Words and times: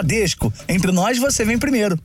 Bradesco. 0.00 0.50
Entre 0.66 0.90
nós, 0.90 1.18
você 1.18 1.44
vem 1.44 1.58
primeiro. 1.58 1.98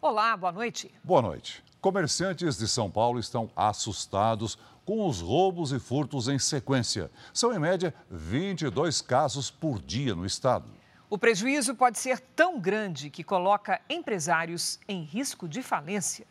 Olá, 0.00 0.36
boa 0.36 0.52
noite. 0.52 0.92
Boa 1.02 1.22
noite. 1.22 1.62
Comerciantes 1.80 2.56
de 2.56 2.68
São 2.68 2.90
Paulo 2.90 3.18
estão 3.18 3.50
assustados 3.56 4.56
com 4.84 5.06
os 5.08 5.20
roubos 5.20 5.72
e 5.72 5.80
furtos 5.80 6.28
em 6.28 6.38
sequência. 6.38 7.10
São, 7.34 7.52
em 7.52 7.58
média, 7.58 7.92
22 8.08 9.00
casos 9.00 9.50
por 9.50 9.82
dia 9.82 10.14
no 10.14 10.24
estado. 10.24 10.66
O 11.08 11.18
prejuízo 11.18 11.74
pode 11.74 11.98
ser 11.98 12.20
tão 12.20 12.60
grande 12.60 13.10
que 13.10 13.24
coloca 13.24 13.80
empresários 13.90 14.78
em 14.88 15.02
risco 15.02 15.48
de 15.48 15.62
falência. 15.62 16.26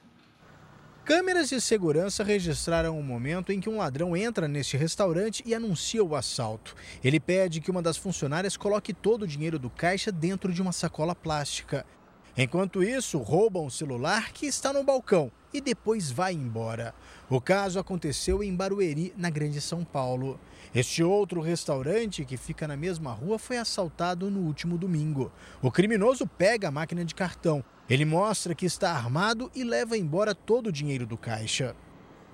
Câmeras 1.05 1.50
de 1.50 1.59
segurança 1.59 2.23
registraram 2.23 3.00
o 3.00 3.04
momento 3.04 3.52
em 3.52 3.59
que 3.59 3.70
um 3.70 3.77
ladrão 3.77 4.15
entra 4.15 4.47
neste 4.47 4.78
restaurante 4.78 5.41
e 5.46 5.55
anuncia 5.55 6.04
o 6.04 6.15
assalto. 6.15 6.75
Ele 7.04 7.19
pede 7.19 7.60
que 7.60 7.71
uma 7.71 7.82
das 7.82 7.97
funcionárias 7.97 8.55
coloque 8.55 8.93
todo 8.93 9.24
o 9.24 9.27
dinheiro 9.27 9.57
do 9.57 9.69
caixa 9.69 10.11
dentro 10.11 10.54
de 10.54 10.61
uma 10.61 10.71
sacola 10.71 11.15
plástica. 11.15 11.86
Enquanto 12.38 12.83
isso, 12.83 13.18
roubam 13.18 13.65
o 13.65 13.71
celular 13.71 14.32
que 14.32 14.46
está 14.46 14.71
no 14.71 14.83
balcão 14.83 15.32
e 15.54 15.60
depois 15.60 16.11
vai 16.11 16.33
embora. 16.33 16.93
O 17.29 17.41
caso 17.41 17.79
aconteceu 17.79 18.43
em 18.43 18.55
Barueri, 18.55 19.13
na 19.18 19.29
Grande 19.29 19.60
São 19.60 19.83
Paulo. 19.83 20.39
Este 20.73 21.04
outro 21.04 21.41
restaurante, 21.41 22.23
que 22.23 22.37
fica 22.37 22.68
na 22.68 22.77
mesma 22.77 23.11
rua, 23.11 23.39
foi 23.39 23.57
assaltado 23.57 24.29
no 24.29 24.41
último 24.41 24.77
domingo. 24.77 25.32
O 25.64 25.71
criminoso 25.71 26.27
pega 26.27 26.68
a 26.68 26.71
máquina 26.71 27.04
de 27.04 27.15
cartão. 27.15 27.64
Ele 27.89 28.05
mostra 28.05 28.54
que 28.54 28.68
está 28.68 28.91
armado 28.91 29.50
e 29.55 29.63
leva 29.63 29.97
embora 29.97 30.36
todo 30.36 30.68
o 30.68 30.71
dinheiro 30.71 31.07
do 31.07 31.18
caixa. 31.18 31.75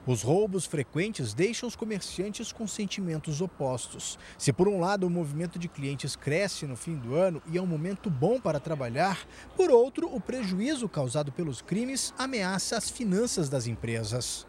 Os 0.05 0.21
roubos 0.21 0.65
frequentes 0.65 1.33
deixam 1.33 1.67
os 1.67 1.77
comerciantes 1.77 2.51
com 2.51 2.67
sentimentos 2.67 3.39
opostos. 3.39 4.19
Se, 4.37 4.51
por 4.51 4.67
um 4.67 4.81
lado, 4.81 5.07
o 5.07 5.09
movimento 5.09 5.57
de 5.57 5.69
clientes 5.69 6.15
cresce 6.15 6.67
no 6.67 6.75
fim 6.75 6.95
do 6.95 7.15
ano 7.15 7.41
e 7.47 7.57
é 7.57 7.61
um 7.61 7.65
momento 7.65 8.09
bom 8.09 8.39
para 8.39 8.59
trabalhar, 8.59 9.25
por 9.55 9.71
outro, 9.71 10.13
o 10.13 10.19
prejuízo 10.19 10.89
causado 10.89 11.31
pelos 11.31 11.61
crimes 11.61 12.13
ameaça 12.19 12.77
as 12.77 12.89
finanças 12.89 13.49
das 13.49 13.65
empresas. 13.65 14.45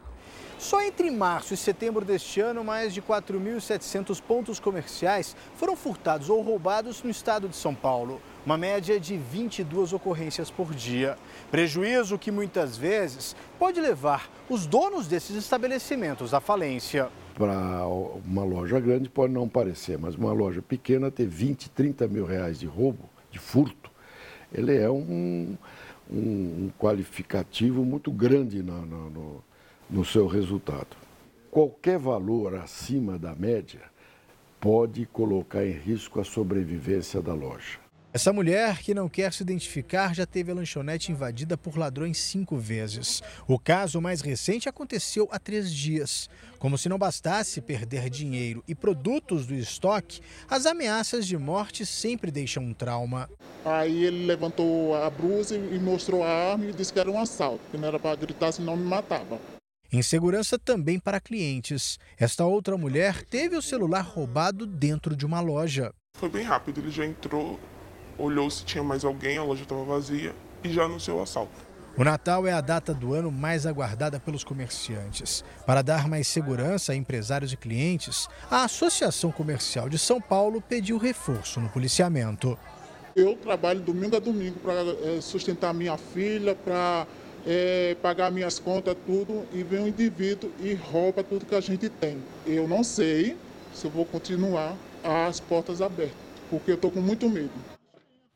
Só 0.66 0.82
entre 0.82 1.12
março 1.12 1.54
e 1.54 1.56
setembro 1.56 2.04
deste 2.04 2.40
ano, 2.40 2.64
mais 2.64 2.92
de 2.92 3.00
4.700 3.00 4.20
pontos 4.20 4.58
comerciais 4.58 5.36
foram 5.54 5.76
furtados 5.76 6.28
ou 6.28 6.42
roubados 6.42 7.04
no 7.04 7.08
estado 7.08 7.48
de 7.48 7.54
São 7.54 7.72
Paulo. 7.72 8.20
Uma 8.44 8.58
média 8.58 8.98
de 8.98 9.16
22 9.16 9.92
ocorrências 9.92 10.50
por 10.50 10.74
dia. 10.74 11.16
Prejuízo 11.52 12.18
que 12.18 12.32
muitas 12.32 12.76
vezes 12.76 13.36
pode 13.60 13.80
levar 13.80 14.28
os 14.50 14.66
donos 14.66 15.06
desses 15.06 15.36
estabelecimentos 15.36 16.34
à 16.34 16.40
falência. 16.40 17.10
Para 17.36 17.86
uma 17.86 18.42
loja 18.42 18.80
grande 18.80 19.08
pode 19.08 19.32
não 19.32 19.48
parecer, 19.48 19.96
mas 19.96 20.16
uma 20.16 20.32
loja 20.32 20.60
pequena 20.60 21.12
ter 21.12 21.28
20, 21.28 21.70
30 21.70 22.08
mil 22.08 22.26
reais 22.26 22.58
de 22.58 22.66
roubo, 22.66 23.08
de 23.30 23.38
furto, 23.38 23.88
ele 24.52 24.76
é 24.76 24.90
um, 24.90 25.56
um 26.10 26.70
qualificativo 26.76 27.84
muito 27.84 28.10
grande 28.10 28.64
no 28.64 29.44
no 29.88 30.04
seu 30.04 30.26
resultado. 30.26 30.96
Qualquer 31.50 31.98
valor 31.98 32.54
acima 32.56 33.18
da 33.18 33.34
média 33.34 33.82
pode 34.60 35.06
colocar 35.06 35.64
em 35.64 35.72
risco 35.72 36.20
a 36.20 36.24
sobrevivência 36.24 37.22
da 37.22 37.32
loja. 37.32 37.78
Essa 38.16 38.32
mulher, 38.32 38.78
que 38.78 38.94
não 38.94 39.10
quer 39.10 39.30
se 39.30 39.42
identificar, 39.42 40.14
já 40.14 40.24
teve 40.24 40.50
a 40.50 40.54
lanchonete 40.54 41.12
invadida 41.12 41.54
por 41.54 41.76
ladrões 41.76 42.16
cinco 42.16 42.56
vezes. 42.56 43.22
O 43.46 43.58
caso 43.58 44.00
mais 44.00 44.22
recente 44.22 44.70
aconteceu 44.70 45.28
há 45.30 45.38
três 45.38 45.70
dias. 45.70 46.30
Como 46.58 46.78
se 46.78 46.88
não 46.88 46.96
bastasse 46.96 47.60
perder 47.60 48.08
dinheiro 48.08 48.64
e 48.66 48.74
produtos 48.74 49.46
do 49.46 49.54
estoque, 49.54 50.22
as 50.48 50.64
ameaças 50.64 51.26
de 51.26 51.36
morte 51.36 51.84
sempre 51.84 52.30
deixam 52.30 52.62
um 52.62 52.72
trauma. 52.72 53.28
Aí 53.62 54.04
ele 54.04 54.24
levantou 54.24 54.94
a 54.94 55.10
blusa 55.10 55.54
e 55.54 55.78
mostrou 55.78 56.24
a 56.24 56.52
arma 56.52 56.64
e 56.64 56.72
disse 56.72 56.94
que 56.94 56.98
era 56.98 57.10
um 57.10 57.20
assalto, 57.20 57.60
que 57.70 57.76
não 57.76 57.86
era 57.86 57.98
para 57.98 58.16
gritar, 58.16 58.50
senão 58.50 58.78
me 58.78 58.84
matava. 58.84 59.38
Insegurança 59.92 60.58
também 60.58 60.98
para 60.98 61.20
clientes. 61.20 61.98
Esta 62.18 62.44
outra 62.44 62.76
mulher 62.76 63.22
teve 63.22 63.56
o 63.56 63.62
celular 63.62 64.02
roubado 64.02 64.66
dentro 64.66 65.16
de 65.16 65.24
uma 65.24 65.40
loja. 65.40 65.92
Foi 66.18 66.28
bem 66.28 66.42
rápido, 66.42 66.80
ele 66.80 66.90
já 66.90 67.04
entrou, 67.04 67.60
olhou 68.18 68.50
se 68.50 68.64
tinha 68.64 68.82
mais 68.82 69.04
alguém, 69.04 69.38
a 69.38 69.42
loja 69.42 69.62
estava 69.62 69.84
vazia 69.84 70.34
e 70.64 70.72
já 70.72 70.84
anunciou 70.84 71.20
o 71.20 71.22
assalto. 71.22 71.66
O 71.96 72.04
Natal 72.04 72.46
é 72.46 72.52
a 72.52 72.60
data 72.60 72.92
do 72.92 73.14
ano 73.14 73.32
mais 73.32 73.64
aguardada 73.64 74.20
pelos 74.20 74.44
comerciantes. 74.44 75.42
Para 75.64 75.80
dar 75.80 76.06
mais 76.06 76.28
segurança 76.28 76.92
a 76.92 76.94
empresários 76.94 77.54
e 77.54 77.56
clientes, 77.56 78.28
a 78.50 78.64
Associação 78.64 79.32
Comercial 79.32 79.88
de 79.88 79.98
São 79.98 80.20
Paulo 80.20 80.60
pediu 80.60 80.98
reforço 80.98 81.58
no 81.58 81.70
policiamento. 81.70 82.58
Eu 83.14 83.34
trabalho 83.36 83.80
domingo 83.80 84.14
a 84.14 84.18
domingo 84.18 84.58
para 84.58 84.82
eh, 84.82 85.20
sustentar 85.22 85.72
minha 85.72 85.96
filha, 85.96 86.54
para 86.54 87.06
é, 87.46 87.96
pagar 88.02 88.30
minhas 88.32 88.58
contas, 88.58 88.96
tudo, 89.06 89.46
e 89.52 89.62
vem 89.62 89.80
um 89.80 89.86
indivíduo 89.86 90.50
e 90.58 90.74
rouba 90.74 91.22
tudo 91.22 91.46
que 91.46 91.54
a 91.54 91.60
gente 91.60 91.88
tem. 91.88 92.18
Eu 92.44 92.66
não 92.66 92.82
sei 92.82 93.36
se 93.72 93.86
eu 93.86 93.90
vou 93.90 94.04
continuar 94.04 94.74
as 95.04 95.38
portas 95.38 95.80
abertas, 95.80 96.16
porque 96.50 96.72
eu 96.72 96.74
estou 96.74 96.90
com 96.90 97.00
muito 97.00 97.28
medo. 97.30 97.52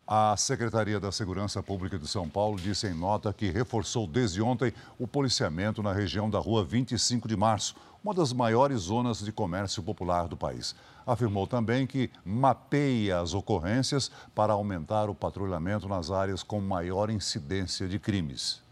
A 0.07 0.37
Secretaria 0.37 0.99
da 0.99 1.13
Segurança 1.13 1.63
Pública 1.63 1.97
de 1.99 2.07
São 2.09 2.29
Paulo 2.29 2.59
disse 2.59 2.87
em 2.87 2.95
nota 2.95 3.33
que 3.33 3.51
reforçou 3.51 4.07
desde 4.09 4.43
ontem 4.43 4.73
o 4.99 5.07
policiamento 5.07 5.83
na 5.85 5.93
região 5.93 6.29
da 6.29 6.39
rua 6.39 6.65
25 6.65 7.29
de 7.29 7.37
março, 7.37 7.77
uma 8.03 8.13
das 8.13 8.33
maiores 8.33 8.81
zonas 8.81 9.21
de 9.21 9.31
comércio 9.31 9.83
popular 9.83 10.27
do 10.27 10.37
país. 10.37 10.75
Afirmou 11.07 11.47
também 11.47 11.87
que 11.87 12.11
mapeia 12.25 13.21
as 13.21 13.35
ocorrências 13.35 14.11
para 14.35 14.53
aumentar 14.53 15.09
o 15.09 15.15
patrulhamento 15.15 15.89
nas 15.89 16.11
áreas 16.11 16.43
com 16.43 16.61
maior 16.61 17.09
incidência 17.09 17.87
de 17.87 17.99
crimes. 17.99 18.63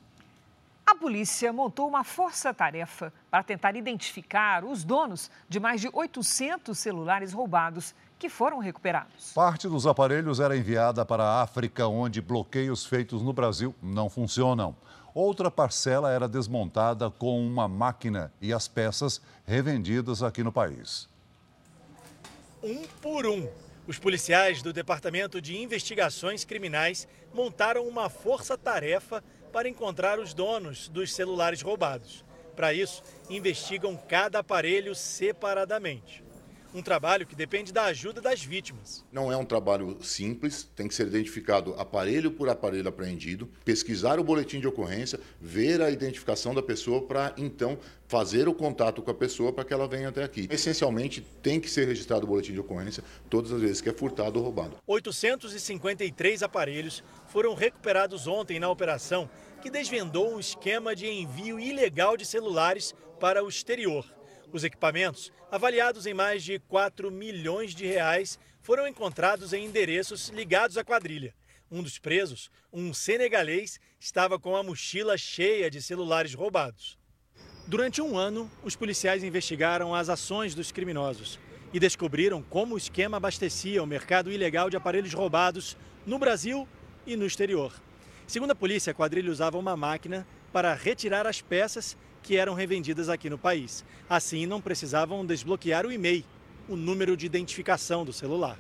A 0.89 0.95
polícia 0.95 1.53
montou 1.53 1.87
uma 1.87 2.03
força-tarefa 2.03 3.13
para 3.31 3.43
tentar 3.43 3.77
identificar 3.77 4.65
os 4.65 4.85
donos 4.85 5.31
de 5.47 5.61
mais 5.61 5.83
de 5.83 5.91
800 5.93 6.79
celulares 6.79 7.35
roubados 7.35 7.95
que 8.19 8.31
foram 8.31 8.59
recuperados. 8.59 9.35
Parte 9.35 9.69
dos 9.69 9.87
aparelhos 9.87 10.41
era 10.41 10.57
enviada 10.57 11.05
para 11.05 11.25
a 11.25 11.43
África, 11.43 11.87
onde 11.87 12.23
bloqueios 12.23 12.87
feitos 12.87 13.21
no 13.21 13.35
Brasil 13.35 13.75
não 13.83 14.09
funcionam. 14.09 14.75
Outra 15.13 15.51
parcela 15.51 16.11
era 16.11 16.27
desmontada 16.27 17.11
com 17.11 17.39
uma 17.47 17.69
máquina 17.69 18.33
e 18.41 18.51
as 18.51 18.67
peças 18.67 19.21
revendidas 19.45 20.23
aqui 20.23 20.43
no 20.43 20.51
país. 20.51 21.07
Um 22.63 22.87
por 23.03 23.27
um, 23.27 23.47
os 23.87 23.99
policiais 23.99 24.63
do 24.63 24.73
Departamento 24.73 25.39
de 25.39 25.55
Investigações 25.55 26.47
Criminais 26.47 27.07
montaram 27.35 27.87
uma 27.87 28.09
força-tarefa 28.09 29.23
para 29.49 29.69
encontrar 29.69 30.19
os 30.19 30.35
donos 30.35 30.89
dos 30.89 31.13
celulares 31.13 31.63
roubados. 31.63 32.25
Para 32.55 32.73
isso, 32.75 33.03
investigam 33.31 33.97
cada 33.97 34.41
aparelho 34.41 34.95
separadamente. 34.95 36.28
Um 36.75 36.83
trabalho 36.83 37.27
que 37.27 37.35
depende 37.35 37.73
da 37.73 37.85
ajuda 37.85 38.21
das 38.21 38.43
vítimas. 38.43 39.05
Não 39.11 39.33
é 39.33 39.37
um 39.37 39.45
trabalho 39.45 39.97
simples, 40.03 40.69
tem 40.77 40.87
que 40.87 40.95
ser 40.95 41.07
identificado 41.07 41.75
aparelho 41.79 42.31
por 42.31 42.49
aparelho 42.49 42.89
apreendido, 42.89 43.49
pesquisar 43.65 44.21
o 44.21 44.25
boletim 44.25 44.61
de 44.61 44.69
ocorrência, 44.69 45.19
ver 45.41 45.81
a 45.81 45.91
identificação 45.91 46.55
da 46.55 46.63
pessoa 46.63 47.03
para 47.03 47.35
então 47.39 47.79
fazer 48.07 48.49
o 48.49 48.55
contato 48.55 49.01
com 49.01 49.11
a 49.11 49.15
pessoa 49.15 49.53
para 49.53 49.65
que 49.65 49.73
ela 49.73 49.89
venha 49.89 50.11
até 50.11 50.23
aqui. 50.23 50.47
Essencialmente, 50.51 51.27
tem 51.43 51.59
que 51.59 51.71
ser 51.71 51.87
registrado 51.87 52.25
o 52.25 52.29
boletim 52.29 52.53
de 52.53 52.61
ocorrência 52.61 53.03
todas 53.31 53.51
as 53.51 53.61
vezes 53.61 53.81
que 53.81 53.89
é 53.89 53.93
furtado 53.93 54.39
ou 54.39 54.45
roubado. 54.45 54.77
853 54.87 56.43
aparelhos 56.43 57.03
foram 57.29 57.55
recuperados 57.55 58.27
ontem 58.27 58.61
na 58.61 58.69
operação 58.69 59.29
que 59.63 59.71
desvendou 59.71 60.35
um 60.35 60.41
esquema 60.41 60.95
de 60.95 61.07
envio 61.07 61.59
ilegal 61.59 62.17
de 62.17 62.25
celulares 62.25 62.95
para 63.19 63.43
o 63.43 63.49
exterior. 63.49 64.18
Os 64.51 64.65
equipamentos, 64.65 65.31
avaliados 65.51 66.07
em 66.07 66.15
mais 66.15 66.43
de 66.43 66.59
4 66.59 67.11
milhões 67.11 67.75
de 67.75 67.87
reais, 67.87 68.39
foram 68.63 68.87
encontrados 68.87 69.53
em 69.53 69.67
endereços 69.67 70.31
ligados 70.31 70.79
à 70.79 70.85
quadrilha. 70.85 71.35
Um 71.71 71.83
dos 71.83 71.99
presos, 71.99 72.51
um 72.73 72.95
senegalês, 72.95 73.79
estava 74.01 74.39
com 74.39 74.57
a 74.57 74.63
mochila 74.63 75.19
cheia 75.19 75.71
de 75.71 75.83
celulares 75.83 76.33
roubados. 76.33 76.99
Durante 77.67 78.01
um 78.01 78.17
ano, 78.17 78.51
os 78.65 78.75
policiais 78.75 79.23
investigaram 79.23 79.95
as 79.95 80.09
ações 80.09 80.55
dos 80.55 80.73
criminosos 80.73 81.39
e 81.71 81.79
descobriram 81.79 82.43
como 82.43 82.75
o 82.75 82.79
esquema 82.79 83.19
abastecia 83.19 83.83
o 83.83 83.87
mercado 83.87 84.33
ilegal 84.33 84.71
de 84.71 84.77
aparelhos 84.79 85.13
roubados 85.13 85.77
no 86.07 86.19
Brasil 86.19 86.67
e 87.07 87.17
no 87.17 87.27
exterior. 87.27 87.75
Segundo 88.27 88.53
a 88.53 88.55
polícia, 88.55 88.93
a 88.93 88.95
quadrilha 88.95 89.31
usava 89.31 89.59
uma 89.59 89.77
máquina 89.77 90.27
para 90.51 90.73
retirar 90.73 91.27
as 91.27 91.43
peças 91.43 91.99
que 92.29 92.37
eram 92.37 92.53
revendidas 92.53 93.09
aqui 93.09 93.31
no 93.31 93.39
país. 93.39 93.83
Assim, 94.07 94.45
não 94.45 94.61
precisavam 94.61 95.25
desbloquear 95.25 95.87
o 95.87 95.91
e-mail, 95.91 96.23
o 96.69 96.77
número 96.77 97.17
de 97.17 97.25
identificação 97.25 98.05
do 98.05 98.13
celular. 98.13 98.59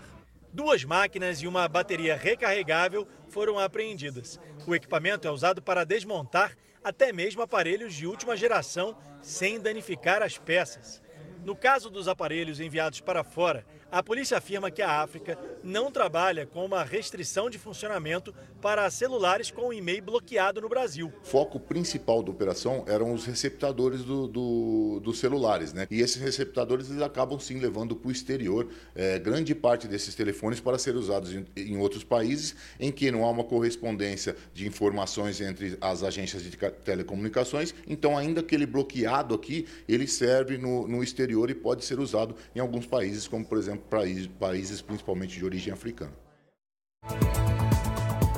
Duas 0.51 0.85
máquinas 0.85 1.43
e 1.43 1.47
uma 1.47 1.69
bateria 1.69 2.17
recarregável 2.17 3.07
foram 3.29 3.59
apreendidas. 3.59 4.41
O 4.67 4.75
equipamento 4.75 5.29
é 5.29 5.31
usado 5.31 5.61
para 5.61 5.85
desmontar 5.85 6.57
até 6.83 7.13
mesmo 7.13 7.43
aparelhos 7.43 7.93
de 7.93 8.07
última 8.07 8.35
geração 8.39 8.97
sem 9.21 9.61
danificar 9.61 10.23
as 10.23 10.39
peças. 10.39 11.03
No 11.45 11.57
caso 11.57 11.91
dos 11.91 12.09
aparelhos 12.09 12.61
enviados 12.61 13.01
para 13.01 13.25
fora, 13.25 13.65
a 13.91 14.03
polícia 14.03 14.37
afirma 14.37 14.71
que 14.71 14.83
a 14.83 15.01
África 15.01 15.39
não 15.65 15.91
trabalha 15.91 16.45
com 16.45 16.63
uma 16.63 16.85
restrição 16.85 17.49
de 17.49 17.59
funcionamento 17.59 18.35
para 18.61 18.91
celulares 18.91 19.51
com 19.51 19.73
e-mail 19.73 20.03
bloqueado 20.03 20.61
no 20.61 20.69
Brasil. 20.69 21.11
O 21.23 21.27
foco 21.27 21.59
principal 21.59 22.23
da 22.23 22.31
operação 22.31 22.85
eram 22.87 23.15
os 23.15 23.25
receptadores 23.25 24.03
do, 24.03 24.27
do, 24.27 25.01
dos 25.01 25.19
celulares, 25.19 25.73
né? 25.73 25.87
E 25.91 26.01
esses 26.01 26.21
receptadores 26.21 26.91
eles 26.91 27.01
acabam 27.01 27.39
sim 27.39 27.61
levando 27.61 27.97
para 27.97 28.09
o 28.09 28.13
exterior 28.13 28.69
é, 28.95 29.19
grande 29.19 29.55
parte 29.55 29.89
desses 29.89 30.15
telefones 30.15 30.61
para 30.61 30.79
ser 30.79 30.95
usados 30.95 31.33
em, 31.33 31.47
em 31.57 31.79
outros 31.79 32.05
países 32.05 32.57
em 32.79 32.93
que 32.93 33.11
não 33.11 33.25
há 33.25 33.31
uma 33.31 33.45
correspondência 33.45 34.37
de 34.53 34.67
informações 34.67 35.41
entre 35.41 35.79
as 35.81 36.03
agências 36.03 36.43
de 36.43 36.51
telecomunicações. 36.85 37.75
Então, 37.87 38.19
ainda 38.19 38.43
que 38.43 38.55
ele 38.55 38.67
bloqueado 38.67 39.35
aqui, 39.35 39.67
ele 39.89 40.07
serve 40.07 40.59
no, 40.59 40.87
no 40.87 41.03
exterior 41.03 41.28
e 41.31 41.55
pode 41.55 41.85
ser 41.85 41.99
usado 41.99 42.35
em 42.55 42.61
alguns 42.61 42.87
países, 42.87 43.29
como 43.29 43.45
por 43.45 43.59
exemplo 43.59 43.85
países, 43.89 44.27
países 44.27 44.81
principalmente 44.81 45.39
de 45.39 45.45
origem 45.45 45.73
africana. 45.73 46.13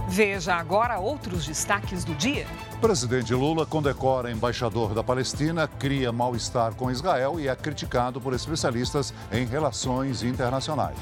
Veja 0.08 0.54
agora 0.56 0.98
outros 0.98 1.46
destaques 1.46 2.04
do 2.04 2.12
dia. 2.16 2.44
Presidente 2.80 3.32
Lula 3.32 3.64
condecora 3.64 4.28
embaixador 4.28 4.92
da 4.92 5.04
Palestina, 5.04 5.68
cria 5.68 6.10
mal-estar 6.10 6.74
com 6.74 6.90
Israel 6.90 7.38
e 7.38 7.46
é 7.46 7.54
criticado 7.54 8.20
por 8.20 8.34
especialistas 8.34 9.14
em 9.30 9.46
relações 9.46 10.24
internacionais. 10.24 10.98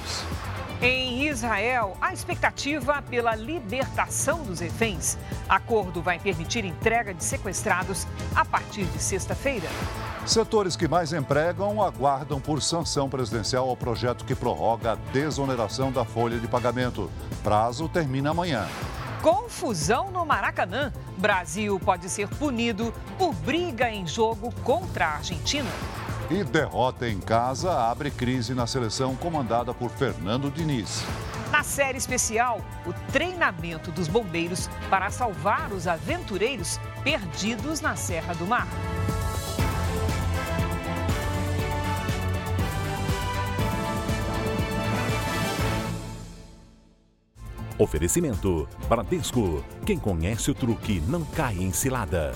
Em 0.83 1.27
Israel, 1.27 1.97
a 2.03 2.13
expectativa 2.13 3.03
pela 3.03 3.35
libertação 3.35 4.45
dos 4.45 4.61
reféns. 4.61 5.17
Acordo 5.49 6.03
vai 6.03 6.19
permitir 6.19 6.65
entrega 6.65 7.15
de 7.15 7.25
sequestrados 7.25 8.07
a 8.37 8.45
partir 8.45 8.85
de 8.85 8.99
sexta-feira. 9.03 9.69
Setores 10.29 10.77
que 10.77 10.87
mais 10.87 11.15
empregam 11.15 11.83
aguardam 11.83 12.39
por 12.39 12.61
sanção 12.61 13.09
presidencial 13.09 13.67
ao 13.67 13.75
projeto 13.75 14.27
que 14.27 14.35
prorroga 14.35 14.93
a 14.93 14.95
desoneração 14.95 15.91
da 15.91 16.05
folha 16.05 16.39
de 16.39 16.47
pagamento. 16.47 17.11
Prazo 17.43 17.89
termina 17.89 18.29
amanhã. 18.29 18.69
Confusão 19.23 20.11
no 20.11 20.27
Maracanã. 20.27 20.93
Brasil 21.17 21.81
pode 21.81 22.11
ser 22.11 22.29
punido 22.29 22.93
por 23.17 23.33
briga 23.37 23.91
em 23.91 24.07
jogo 24.07 24.53
contra 24.63 25.07
a 25.07 25.15
Argentina. 25.15 25.71
E 26.29 26.45
derrota 26.45 27.09
em 27.09 27.21
casa 27.21 27.73
abre 27.91 28.11
crise 28.11 28.53
na 28.53 28.67
seleção 28.67 29.17
comandada 29.17 29.73
por 29.73 29.89
Fernando 29.89 30.51
Diniz. 30.51 31.03
Na 31.51 31.63
série 31.63 31.97
especial, 31.97 32.61
o 32.85 32.93
treinamento 33.11 33.91
dos 33.91 34.07
bombeiros 34.07 34.69
para 34.91 35.09
salvar 35.09 35.73
os 35.73 35.87
aventureiros 35.87 36.79
perdidos 37.03 37.81
na 37.81 37.97
Serra 37.97 38.35
do 38.35 38.47
Mar. 38.47 38.69
Oferecimento: 47.79 48.69
Bradesco. 48.89 49.65
Quem 49.87 49.99
conhece 49.99 50.51
o 50.51 50.55
truque 50.55 51.01
não 51.03 51.25
cai 51.25 51.57
em 51.57 51.73
cilada. 51.73 52.33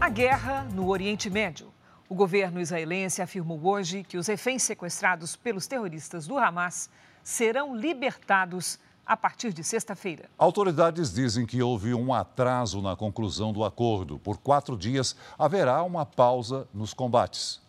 A 0.00 0.08
guerra 0.08 0.62
no 0.72 0.88
Oriente 0.88 1.28
Médio. 1.28 1.74
O 2.08 2.14
governo 2.14 2.60
israelense 2.60 3.20
afirmou 3.20 3.60
hoje 3.66 4.04
que 4.04 4.16
os 4.16 4.28
reféns 4.28 4.62
sequestrados 4.62 5.34
pelos 5.34 5.66
terroristas 5.66 6.28
do 6.28 6.38
Hamas 6.38 6.88
serão 7.24 7.74
libertados 7.74 8.78
a 9.04 9.16
partir 9.16 9.52
de 9.52 9.64
sexta-feira. 9.64 10.30
Autoridades 10.38 11.12
dizem 11.12 11.44
que 11.44 11.60
houve 11.60 11.92
um 11.92 12.14
atraso 12.14 12.80
na 12.80 12.94
conclusão 12.94 13.52
do 13.52 13.64
acordo. 13.64 14.16
Por 14.20 14.38
quatro 14.38 14.76
dias 14.76 15.16
haverá 15.36 15.82
uma 15.82 16.06
pausa 16.06 16.68
nos 16.72 16.94
combates. 16.94 17.65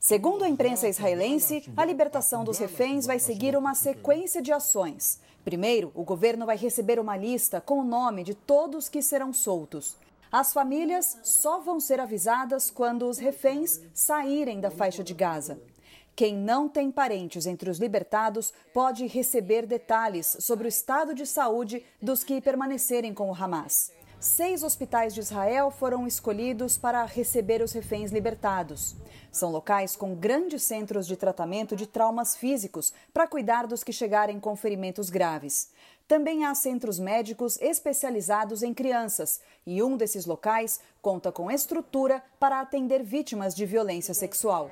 Segundo 0.00 0.44
a 0.44 0.48
imprensa 0.48 0.88
israelense, 0.88 1.68
a 1.76 1.84
libertação 1.84 2.44
dos 2.44 2.58
reféns 2.58 3.04
vai 3.04 3.18
seguir 3.18 3.56
uma 3.56 3.74
sequência 3.74 4.40
de 4.40 4.52
ações. 4.52 5.20
Primeiro, 5.44 5.90
o 5.92 6.04
governo 6.04 6.46
vai 6.46 6.56
receber 6.56 7.00
uma 7.00 7.16
lista 7.16 7.60
com 7.60 7.80
o 7.80 7.84
nome 7.84 8.22
de 8.22 8.32
todos 8.32 8.88
que 8.88 9.02
serão 9.02 9.32
soltos. 9.32 9.96
As 10.30 10.52
famílias 10.52 11.18
só 11.24 11.58
vão 11.58 11.80
ser 11.80 11.98
avisadas 11.98 12.70
quando 12.70 13.08
os 13.08 13.18
reféns 13.18 13.80
saírem 13.92 14.60
da 14.60 14.70
faixa 14.70 15.02
de 15.02 15.14
Gaza. 15.14 15.60
Quem 16.14 16.36
não 16.36 16.68
tem 16.68 16.92
parentes 16.92 17.46
entre 17.46 17.68
os 17.68 17.78
libertados 17.78 18.52
pode 18.72 19.06
receber 19.06 19.66
detalhes 19.66 20.36
sobre 20.40 20.66
o 20.66 20.68
estado 20.68 21.12
de 21.12 21.26
saúde 21.26 21.84
dos 22.00 22.22
que 22.22 22.40
permanecerem 22.40 23.12
com 23.12 23.30
o 23.30 23.34
Hamas. 23.34 23.90
Seis 24.20 24.64
hospitais 24.64 25.14
de 25.14 25.20
Israel 25.20 25.70
foram 25.70 26.04
escolhidos 26.04 26.76
para 26.76 27.04
receber 27.04 27.62
os 27.62 27.70
reféns 27.70 28.10
libertados. 28.10 28.96
São 29.30 29.48
locais 29.48 29.94
com 29.94 30.12
grandes 30.12 30.64
centros 30.64 31.06
de 31.06 31.16
tratamento 31.16 31.76
de 31.76 31.86
traumas 31.86 32.34
físicos 32.34 32.92
para 33.14 33.28
cuidar 33.28 33.68
dos 33.68 33.84
que 33.84 33.92
chegarem 33.92 34.40
com 34.40 34.56
ferimentos 34.56 35.08
graves. 35.08 35.70
Também 36.08 36.44
há 36.44 36.52
centros 36.56 36.98
médicos 36.98 37.60
especializados 37.60 38.64
em 38.64 38.74
crianças 38.74 39.40
e 39.64 39.80
um 39.84 39.96
desses 39.96 40.26
locais 40.26 40.80
conta 41.00 41.30
com 41.30 41.48
estrutura 41.48 42.20
para 42.40 42.60
atender 42.60 43.04
vítimas 43.04 43.54
de 43.54 43.64
violência 43.64 44.14
sexual. 44.14 44.68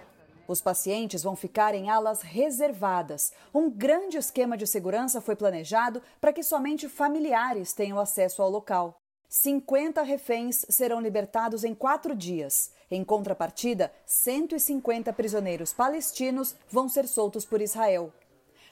Os 0.48 0.60
pacientes 0.60 1.22
vão 1.22 1.36
ficar 1.36 1.72
em 1.72 1.88
alas 1.88 2.20
reservadas. 2.20 3.32
Um 3.54 3.70
grande 3.70 4.16
esquema 4.16 4.56
de 4.56 4.66
segurança 4.66 5.20
foi 5.20 5.36
planejado 5.36 6.02
para 6.20 6.32
que 6.32 6.42
somente 6.42 6.88
familiares 6.88 7.72
tenham 7.72 8.00
acesso 8.00 8.42
ao 8.42 8.50
local. 8.50 9.05
50 9.28 10.02
reféns 10.02 10.64
serão 10.68 11.00
libertados 11.00 11.64
em 11.64 11.74
quatro 11.74 12.14
dias. 12.14 12.70
Em 12.90 13.02
contrapartida, 13.02 13.92
150 14.04 15.12
prisioneiros 15.12 15.72
palestinos 15.72 16.54
vão 16.70 16.88
ser 16.88 17.08
soltos 17.08 17.44
por 17.44 17.60
Israel. 17.60 18.12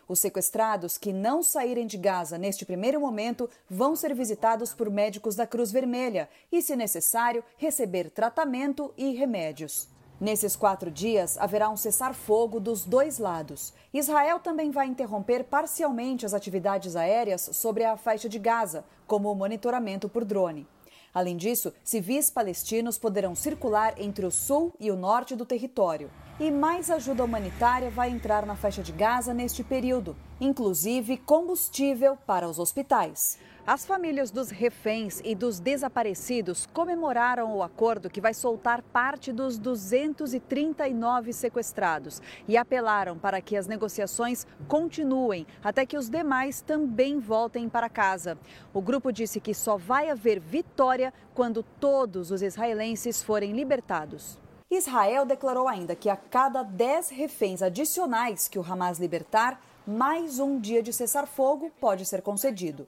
Os 0.07 0.21
sequestrados 0.21 0.99
que 0.99 1.13
não 1.13 1.43
saírem 1.43 1.87
de 1.87 1.97
Gaza 1.97 2.37
neste 2.37 2.65
primeiro 2.65 3.01
momento 3.01 3.49
vão 3.69 3.97
ser 3.97 4.15
visitados 4.15 4.75
por 4.75 4.91
médicos 4.91 5.35
da 5.35 5.47
Cruz 5.47 5.73
Vermelha 5.73 6.29
e, 6.53 6.61
se 6.61 6.77
necessário, 6.77 7.43
receber 7.57 8.11
tratamento 8.11 8.93
e 8.97 9.15
remédios. 9.15 9.89
Nesses 10.21 10.55
quatro 10.55 10.91
dias, 10.91 11.37
haverá 11.39 11.69
um 11.69 11.77
cessar-fogo 11.77 12.61
dos 12.61 12.85
dois 12.85 13.19
lados. 13.19 13.75
Israel 13.93 14.39
também 14.39 14.71
vai 14.71 14.87
interromper 14.87 15.45
parcialmente 15.45 16.25
as 16.25 16.33
atividades 16.33 16.95
aéreas 16.95 17.51
sobre 17.53 17.85
a 17.85 17.97
faixa 17.97 18.29
de 18.29 18.39
Gaza, 18.39 18.85
como 19.07 19.31
o 19.31 19.35
monitoramento 19.35 20.09
por 20.09 20.25
drone. 20.25 20.67
Além 21.13 21.37
disso, 21.37 21.73
civis 21.83 22.31
palestinos 22.31 22.99
poderão 22.99 23.35
circular 23.35 23.95
entre 24.01 24.25
o 24.25 24.31
sul 24.31 24.73
e 24.81 24.91
o 24.91 24.97
norte 24.97 25.37
do 25.37 25.45
território. 25.45 26.11
E 26.41 26.51
mais 26.51 26.91
ajuda 26.91 27.25
humanitária 27.25 27.91
vai 27.91 28.11
entrar 28.11 28.45
na 28.45 28.57
faixa 28.57 28.83
de 28.83 28.91
Gaza 28.91 29.33
neste 29.33 29.63
período, 29.63 30.17
inclusive 30.41 31.17
combustível 31.17 32.17
para 32.27 32.49
os 32.49 32.59
hospitais. 32.59 33.39
As 33.67 33.87
famílias 33.87 34.31
dos 34.31 34.51
reféns 34.51 35.23
e 35.25 35.35
dos 35.35 35.59
desaparecidos 35.59 36.67
comemoraram 36.67 37.57
o 37.57 37.63
acordo 37.63 38.11
que 38.11 38.21
vai 38.21 38.35
soltar 38.35 38.83
parte 38.83 39.33
dos 39.33 39.57
239 39.57 41.33
sequestrados 41.33 42.21
e 42.47 42.59
apelaram 42.59 43.19
para 43.19 43.41
que 43.41 43.57
as 43.57 43.67
negociações 43.67 44.47
continuem 44.69 45.47
até 45.63 45.87
que 45.87 45.97
os 45.97 46.11
demais 46.11 46.61
também 46.61 47.19
voltem 47.19 47.67
para 47.67 47.89
casa. 47.89 48.37
O 48.75 48.83
grupo 48.83 49.11
disse 49.11 49.41
que 49.41 49.55
só 49.55 49.79
vai 49.79 50.11
haver 50.11 50.39
vitória 50.39 51.11
quando 51.35 51.63
todos 51.63 52.31
os 52.31 52.43
israelenses 52.43 53.23
forem 53.23 53.53
libertados. 53.53 54.39
Israel 54.71 55.25
declarou 55.25 55.67
ainda 55.67 55.97
que 55.97 56.11
a 56.11 56.17
cada 56.17 56.63
10 56.63 57.09
reféns 57.09 57.63
adicionais 57.63 58.47
que 58.47 58.59
o 58.59 58.63
Hamas 58.63 58.99
libertar, 58.99 59.59
mais 59.87 60.39
um 60.39 60.61
dia 60.61 60.83
de 60.83 60.93
cessar-fogo 60.93 61.73
pode 61.81 62.05
ser 62.05 62.21
concedido. 62.21 62.87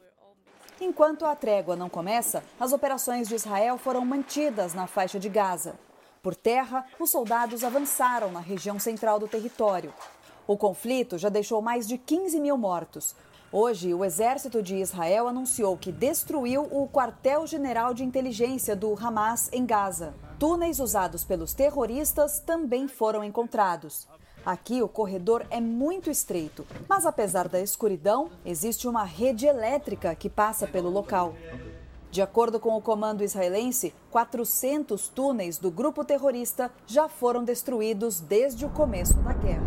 Enquanto 0.78 1.24
a 1.24 1.34
trégua 1.34 1.74
não 1.74 1.88
começa, 1.88 2.44
as 2.60 2.70
operações 2.70 3.28
de 3.28 3.34
Israel 3.34 3.78
foram 3.78 4.04
mantidas 4.04 4.74
na 4.74 4.86
faixa 4.86 5.18
de 5.18 5.28
Gaza. 5.28 5.74
Por 6.22 6.36
terra, 6.36 6.84
os 7.00 7.10
soldados 7.10 7.64
avançaram 7.64 8.30
na 8.30 8.40
região 8.40 8.78
central 8.78 9.18
do 9.18 9.26
território. 9.26 9.92
O 10.46 10.54
conflito 10.54 11.16
já 11.16 11.30
deixou 11.30 11.62
mais 11.62 11.88
de 11.88 11.96
15 11.96 12.38
mil 12.40 12.58
mortos. 12.58 13.16
Hoje, 13.50 13.94
o 13.94 14.04
exército 14.04 14.62
de 14.62 14.76
Israel 14.76 15.28
anunciou 15.28 15.78
que 15.78 15.90
destruiu 15.90 16.64
o 16.64 16.86
quartel-general 16.88 17.94
de 17.94 18.04
inteligência 18.04 18.76
do 18.76 18.94
Hamas 18.94 19.48
em 19.52 19.64
Gaza. 19.64 20.14
Túneis 20.38 20.78
usados 20.78 21.24
pelos 21.24 21.54
terroristas 21.54 22.38
também 22.40 22.86
foram 22.86 23.24
encontrados. 23.24 24.06
Aqui 24.46 24.80
o 24.80 24.86
corredor 24.86 25.44
é 25.50 25.60
muito 25.60 26.08
estreito, 26.08 26.64
mas 26.88 27.04
apesar 27.04 27.48
da 27.48 27.60
escuridão, 27.60 28.30
existe 28.44 28.86
uma 28.86 29.02
rede 29.02 29.44
elétrica 29.44 30.14
que 30.14 30.30
passa 30.30 30.68
pelo 30.68 30.88
local. 30.88 31.34
De 32.12 32.22
acordo 32.22 32.60
com 32.60 32.76
o 32.76 32.80
comando 32.80 33.24
israelense, 33.24 33.92
400 34.08 35.08
túneis 35.08 35.58
do 35.58 35.68
grupo 35.68 36.04
terrorista 36.04 36.70
já 36.86 37.08
foram 37.08 37.42
destruídos 37.42 38.20
desde 38.20 38.64
o 38.64 38.70
começo 38.70 39.14
da 39.14 39.32
guerra. 39.32 39.66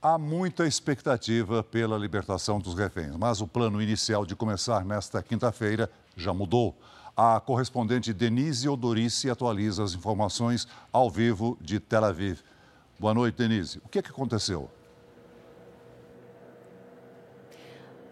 Há 0.00 0.16
muita 0.16 0.68
expectativa 0.68 1.64
pela 1.64 1.98
libertação 1.98 2.60
dos 2.60 2.74
reféns, 2.74 3.16
mas 3.16 3.40
o 3.40 3.48
plano 3.48 3.82
inicial 3.82 4.24
de 4.24 4.36
começar 4.36 4.84
nesta 4.84 5.20
quinta-feira 5.20 5.90
já 6.16 6.32
mudou. 6.32 6.76
A 7.22 7.38
correspondente 7.38 8.14
Denise 8.14 8.66
Odorice 8.66 9.28
atualiza 9.28 9.84
as 9.84 9.92
informações 9.92 10.66
ao 10.90 11.10
vivo 11.10 11.58
de 11.60 11.78
Tel 11.78 12.02
Aviv. 12.02 12.40
Boa 12.98 13.12
noite, 13.12 13.36
Denise. 13.36 13.78
O 13.84 13.90
que, 13.90 13.98
é 13.98 14.02
que 14.02 14.08
aconteceu? 14.08 14.70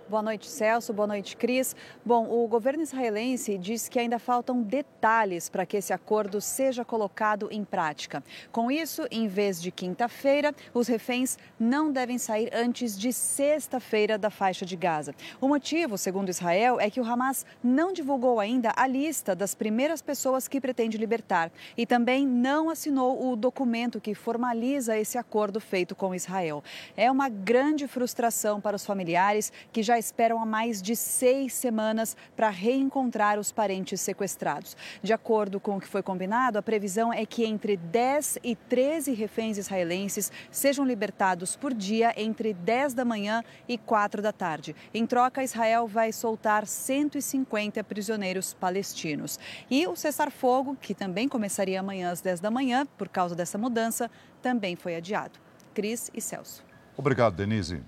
Boa 0.09 0.23
noite, 0.23 0.49
Celso. 0.49 0.91
Boa 0.95 1.07
noite, 1.07 1.37
Cris. 1.37 1.77
Bom, 2.03 2.27
o 2.31 2.49
governo 2.49 2.83
israelense 2.83 3.59
diz 3.59 3.91
que 3.91 3.99
ainda 3.99 4.19
faltam 4.19 4.63
detalhes 4.63 5.51
para 5.51 5.67
que 5.67 5.77
esse 5.77 5.93
acordo 5.93 6.41
seja 6.41 6.83
colocado 6.83 7.47
em 7.51 7.63
prática. 7.63 8.25
Com 8.51 8.71
isso, 8.71 9.07
em 9.11 9.29
vez 9.29 9.61
de 9.61 9.71
quinta-feira, 9.71 10.55
os 10.73 10.89
reféns 10.89 11.37
não 11.61 11.93
devem 11.93 12.17
sair 12.17 12.49
antes 12.55 12.99
de 12.99 13.13
sexta-feira 13.13 14.17
da 14.17 14.31
faixa 14.31 14.65
de 14.65 14.77
Gaza. 14.77 15.15
O 15.43 15.47
motivo, 15.47 15.99
segundo 15.99 16.31
Israel, 16.31 16.81
é 16.81 16.89
que 16.89 17.03
o 17.03 17.05
Hamas 17.05 17.45
não 17.63 17.93
divulgou 17.93 18.41
ainda 18.41 18.73
a 18.77 18.87
lista 18.87 19.37
das 19.37 19.55
primeiras 19.55 20.01
pessoas 20.01 20.49
que 20.49 20.59
pretende 20.59 20.97
libertar 20.97 21.53
e 21.77 21.85
também 21.85 22.27
não 22.27 22.71
assinou 22.71 23.31
o 23.31 23.37
documento 23.37 24.01
que 24.01 24.15
formaliza 24.15 24.97
esse 24.97 25.19
acordo 25.19 25.61
feito 25.61 25.95
com 25.95 26.15
Israel. 26.15 26.65
É 26.97 27.11
uma 27.11 27.29
grande 27.29 27.87
frustração 27.87 28.59
para 28.59 28.75
os 28.75 28.87
familiares 28.87 29.53
que 29.71 29.83
já 29.83 29.98
esperam 29.99 30.41
há 30.41 30.47
mais 30.47 30.81
de 30.81 30.95
seis 30.95 31.55
semanas 31.55 32.17
para 32.37 32.49
reencontrar 32.49 33.39
os 33.39 33.53
parentes 33.53 34.01
sequestrados. 34.01 34.77
De 35.03 35.13
acordo 35.13 35.59
com 35.59 35.77
o 35.77 35.81
que 35.81 35.87
foi 35.87 36.03
combinado, 36.03 36.59
a 36.59 36.63
previsão 36.63 37.13
é 37.13 37.27
que 37.27 37.45
entre 37.45 37.77
10 37.77 38.39
e 38.43 38.55
13 38.55 39.13
reféns 39.13 39.59
israelenses 39.59 40.31
sejam 40.51 40.85
libertados 40.85 41.57
por 41.57 41.75
dia 41.75 42.13
entre 42.17 42.55
10 42.55 42.95
da 42.95 43.05
manhã 43.05 43.43
e 43.69 43.77
4 43.77 44.23
da 44.23 44.33
tarde. 44.33 44.75
Em 44.95 45.07
troca, 45.07 45.43
Israel 45.43 45.87
vai 45.87 46.13
soltar 46.13 46.67
150 46.67 47.83
prisioneiros 47.85 48.55
palestinos. 48.55 49.39
E 49.71 49.87
o 49.87 49.97
cessar-fogo, 49.97 50.77
que 50.81 50.95
também 50.95 51.29
começaria 51.29 51.81
amanhã 51.81 52.11
às 52.11 52.21
10 52.21 52.41
da 52.41 52.51
manhã, 52.51 52.87
por 52.97 53.09
causa 53.09 53.35
dessa 53.35 53.59
mudança, 53.59 54.11
também 54.41 54.77
foi 54.77 54.97
adiado. 54.97 55.39
Cris 55.75 56.11
e 56.15 56.21
Celso. 56.21 56.65
Obrigado, 56.97 57.37
Denise. 57.37 57.83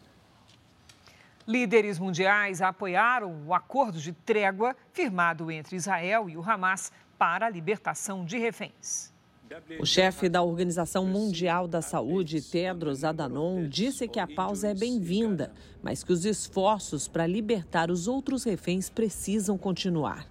Líderes 1.50 1.99
mundiais 1.99 2.62
apoiaram 2.62 3.45
o 3.45 3.52
acordo 3.52 3.99
de 3.99 4.12
trégua 4.12 4.76
firmado 4.92 5.50
entre 5.50 5.75
Israel 5.75 6.30
e 6.30 6.37
o 6.37 6.49
Hamas 6.49 6.92
para 7.19 7.47
a 7.47 7.50
libertação 7.50 8.25
de 8.25 8.38
reféns. 8.38 9.12
O 9.80 9.85
chefe 9.85 10.28
da 10.28 10.42
Organização 10.42 11.04
Mundial 11.04 11.66
da 11.66 11.83
Saúde, 11.83 12.40
Tedros 12.40 13.02
Adhanom, 13.02 13.66
disse 13.69 14.07
que 14.07 14.21
a 14.21 14.28
pausa 14.28 14.69
é 14.69 14.75
bem-vinda, 14.75 15.52
mas 15.83 16.04
que 16.04 16.12
os 16.12 16.25
esforços 16.25 17.09
para 17.09 17.26
libertar 17.26 17.90
os 17.90 18.07
outros 18.07 18.45
reféns 18.45 18.88
precisam 18.88 19.59
continuar. 19.59 20.29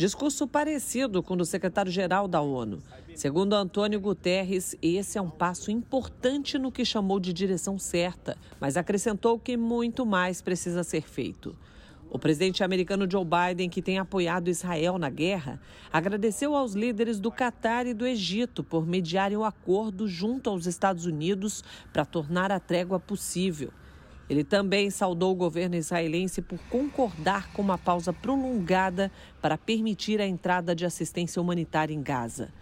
Discurso 0.00 0.46
parecido 0.46 1.22
com 1.22 1.34
o 1.34 1.36
do 1.36 1.44
secretário-geral 1.44 2.26
da 2.26 2.40
ONU. 2.40 2.82
Segundo 3.14 3.52
Antônio 3.52 4.00
Guterres, 4.00 4.74
esse 4.80 5.18
é 5.18 5.20
um 5.20 5.28
passo 5.28 5.70
importante 5.70 6.56
no 6.56 6.72
que 6.72 6.86
chamou 6.86 7.20
de 7.20 7.34
direção 7.34 7.78
certa, 7.78 8.34
mas 8.58 8.78
acrescentou 8.78 9.38
que 9.38 9.58
muito 9.58 10.06
mais 10.06 10.40
precisa 10.40 10.82
ser 10.82 11.02
feito. 11.02 11.54
O 12.08 12.18
presidente 12.18 12.64
americano 12.64 13.06
Joe 13.06 13.26
Biden, 13.26 13.68
que 13.68 13.82
tem 13.82 13.98
apoiado 13.98 14.48
Israel 14.48 14.96
na 14.96 15.10
guerra, 15.10 15.60
agradeceu 15.92 16.56
aos 16.56 16.72
líderes 16.72 17.20
do 17.20 17.30
Catar 17.30 17.86
e 17.86 17.92
do 17.92 18.06
Egito 18.06 18.64
por 18.64 18.86
mediarem 18.86 19.36
o 19.36 19.44
acordo 19.44 20.08
junto 20.08 20.48
aos 20.48 20.64
Estados 20.64 21.04
Unidos 21.04 21.62
para 21.92 22.06
tornar 22.06 22.50
a 22.50 22.58
trégua 22.58 22.98
possível. 22.98 23.70
Ele 24.30 24.44
também 24.44 24.90
saudou 24.90 25.32
o 25.32 25.34
governo 25.34 25.74
israelense 25.74 26.40
por 26.40 26.60
concordar 26.70 27.52
com 27.52 27.60
uma 27.60 27.76
pausa 27.76 28.12
prolongada 28.12 29.10
para 29.42 29.58
permitir 29.58 30.20
a 30.20 30.26
entrada 30.26 30.72
de 30.72 30.86
assistência 30.86 31.42
humanitária 31.42 31.92
em 31.92 32.00
Gaza. 32.00 32.52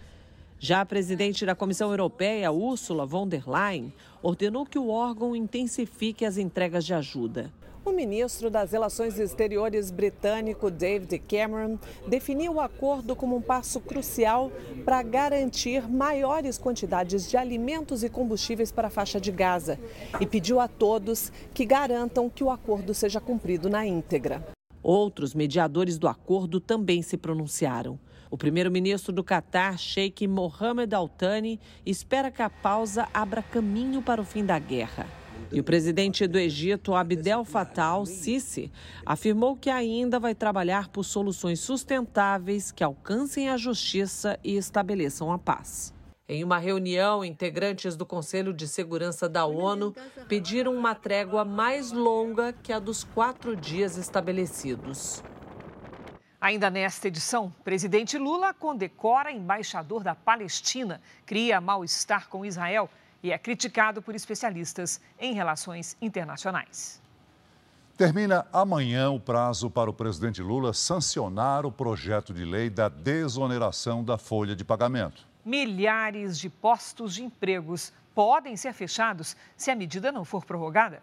Já 0.58 0.80
a 0.80 0.87
presidente 0.87 1.44
da 1.44 1.54
Comissão 1.54 1.90
Europeia, 1.90 2.50
Ursula 2.50 3.04
von 3.04 3.28
der 3.28 3.46
Leyen, 3.46 3.92
ordenou 4.22 4.64
que 4.64 4.78
o 4.78 4.88
órgão 4.88 5.37
intensifique 5.37 6.25
as 6.25 6.38
entregas 6.38 6.87
de 6.87 6.94
ajuda. 6.94 7.52
O 7.88 7.92
ministro 7.99 8.50
das 8.50 8.73
Relações 8.73 9.18
Exteriores 9.18 9.90
britânico 9.90 10.71
David 10.71 11.18
Cameron 11.21 11.78
definiu 12.07 12.52
o 12.52 12.61
acordo 12.61 13.16
como 13.16 13.35
um 13.35 13.40
passo 13.40 13.80
crucial 13.80 14.52
para 14.85 15.02
garantir 15.02 15.88
maiores 15.88 16.59
quantidades 16.59 17.30
de 17.30 17.38
alimentos 17.38 18.04
e 18.04 18.11
combustíveis 18.11 18.71
para 18.71 18.88
a 18.88 18.90
faixa 18.90 19.18
de 19.18 19.33
Gaza 19.33 19.80
e 20.21 20.26
pediu 20.26 20.61
a 20.61 20.68
todos 20.68 21.33
que 21.54 21.64
garantam 21.64 22.28
que 22.28 22.45
o 22.45 22.50
acordo 22.50 22.92
seja 22.92 23.23
cumprido 23.23 23.71
na 23.71 23.87
íntegra. 23.87 24.47
Outros 24.83 25.33
mediadores 25.35 25.97
do 25.97 26.07
acordo 26.07 26.61
também 26.61 27.00
se 27.00 27.16
pronunciaram. 27.16 27.99
O 28.30 28.37
primeiro-ministro 28.37 29.14
do 29.14 29.25
Catar, 29.25 29.78
Sheikh 29.78 30.28
Mohammed 30.28 30.95
Al 30.95 31.09
Thani, 31.09 31.59
espera 31.87 32.30
que 32.30 32.42
a 32.42 32.50
pausa 32.50 33.09
abra 33.14 33.42
caminho 33.42 34.02
para 34.02 34.21
o 34.21 34.26
fim 34.26 34.45
da 34.45 34.59
guerra. 34.59 35.17
E 35.50 35.59
o 35.59 35.64
presidente 35.64 36.26
do 36.26 36.38
Egito, 36.38 36.95
Abdel 36.95 37.43
Fattah 37.43 37.87
al-Sisi, 37.87 38.71
afirmou 39.05 39.57
que 39.57 39.71
ainda 39.71 40.21
vai 40.21 40.35
trabalhar 40.35 40.88
por 40.88 41.05
soluções 41.05 41.61
sustentáveis 41.61 42.71
que 42.71 42.85
alcancem 42.85 43.49
a 43.49 43.57
justiça 43.57 44.38
e 44.45 44.57
estabeleçam 44.57 45.33
a 45.33 45.38
paz. 45.38 45.95
Em 46.28 46.45
uma 46.45 46.59
reunião, 46.59 47.25
integrantes 47.25 47.97
do 47.97 48.05
Conselho 48.05 48.52
de 48.52 48.69
Segurança 48.69 49.26
da 49.26 49.47
ONU 49.47 49.95
pediram 50.28 50.75
uma 50.76 50.95
trégua 50.95 51.43
mais 51.43 51.90
longa 51.90 52.52
que 52.52 52.71
a 52.71 52.78
dos 52.78 53.02
quatro 53.02 53.57
dias 53.57 53.97
estabelecidos. 53.97 55.23
Ainda 56.38 56.69
nesta 56.69 57.09
edição, 57.09 57.50
presidente 57.64 58.19
Lula 58.19 58.52
condecora 58.52 59.33
embaixador 59.33 60.05
da 60.05 60.14
Palestina, 60.14 61.00
cria 61.25 61.62
mal-estar 61.62 62.28
com 62.28 62.45
Israel 62.45 62.90
e 63.22 63.32
é 63.32 63.38
criticado 63.38 64.00
por 64.00 64.14
especialistas 64.14 65.00
em 65.18 65.34
relações 65.34 65.96
internacionais. 66.00 67.00
Termina 67.96 68.46
amanhã 68.52 69.10
o 69.10 69.18
prazo 69.18 69.68
para 69.68 69.90
o 69.90 69.92
presidente 69.92 70.40
Lula 70.40 70.72
sancionar 70.72 71.66
o 71.66 71.72
projeto 71.72 72.32
de 72.32 72.44
lei 72.44 72.70
da 72.70 72.88
desoneração 72.88 74.04
da 74.04 74.16
folha 74.16 74.54
de 74.54 74.64
pagamento. 74.64 75.26
Milhares 75.44 76.38
de 76.38 76.48
postos 76.48 77.14
de 77.14 77.25
empregos 77.25 77.92
podem 78.14 78.56
ser 78.56 78.72
fechados 78.72 79.37
se 79.56 79.70
a 79.70 79.75
medida 79.75 80.12
não 80.12 80.25
for 80.25 80.44
prorrogada. 80.44 81.02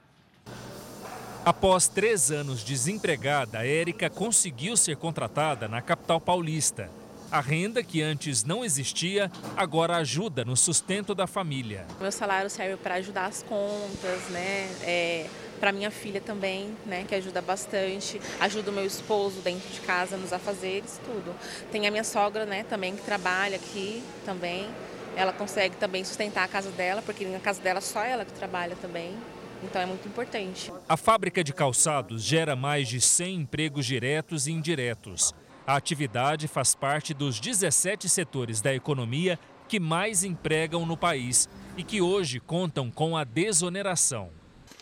Após 1.45 1.88
três 1.88 2.31
anos 2.31 2.63
desempregada, 2.63 3.67
Érica 3.67 4.10
conseguiu 4.10 4.75
ser 4.77 4.98
contratada 4.98 5.67
na 5.67 5.81
capital 5.81 6.19
paulista. 6.19 6.89
A 7.36 7.42
renda 7.42 7.84
que 7.84 8.01
antes 8.01 8.46
não 8.46 8.63
existia 8.63 9.30
agora 9.58 9.98
ajuda 9.98 10.46
no 10.46 10.56
sustento 10.56 11.13
da 11.13 11.27
família. 11.27 11.86
Meu 12.00 12.10
salário 12.10 12.50
serve 12.50 12.77
para 12.77 12.96
ajudar 12.96 13.25
as 13.25 13.44
contas, 13.44 14.30
né? 14.30 14.70
É, 14.84 15.27
para 15.60 15.74
minha 15.74 15.92
filha 15.92 16.22
também, 16.22 16.74
né? 16.86 17.04
Que 17.06 17.13
ajuda 17.13 17.42
bastante. 17.42 18.22
Ajuda 18.39 18.72
o 18.72 18.74
meu 18.74 18.86
esposo 18.86 19.42
dentro 19.42 19.68
de 19.68 19.82
casa 19.82 20.15
nos 20.15 20.32
afazeres, 20.32 20.98
tudo. 21.04 21.36
Tem 21.74 21.86
a 21.86 21.92
minha 21.92 22.06
sogra, 22.06 22.46
né? 22.46 22.63
Também 22.63 22.96
que 22.96 23.01
trabalha 23.01 23.58
aqui 23.58 24.01
também. 24.24 24.70
Ela 25.18 25.34
consegue 25.34 25.75
também 25.75 26.06
sustentar 26.06 26.46
a 26.46 26.48
casa 26.48 26.72
dela, 26.72 27.01
porque 27.01 27.25
na 27.25 27.42
casa 27.42 27.62
dela 27.62 27.82
só 27.82 28.01
ela 28.01 28.24
que 28.24 28.32
trabalha 28.32 28.77
também. 28.77 29.13
Então 29.62 29.82
é 29.82 29.86
muito 29.86 30.08
importante. 30.08 30.72
A 30.88 30.96
fábrica 30.96 31.44
de 31.44 31.51
calçados 31.51 32.24
gera 32.24 32.56
mais 32.56 32.88
de 32.88 33.01
100 33.01 33.36
empregos 33.36 33.86
diretos 33.86 34.48
e 34.48 34.54
indiretos. 34.54 35.34
A 35.67 35.75
atividade 35.75 36.48
faz 36.48 36.75
parte 36.75 37.12
dos 37.12 37.39
17 37.39 38.07
setores 38.07 38.62
da 38.62 38.74
economia 38.74 39.39
que 39.67 39.79
mais 39.79 40.24
empregam 40.24 40.86
no 40.86 40.95
país 40.95 41.50
e 41.75 41.84
que 41.84 42.01
hoje 42.01 42.39
contam 42.39 42.91
com 42.91 43.17
a 43.17 43.24
desoneração. 43.24 44.29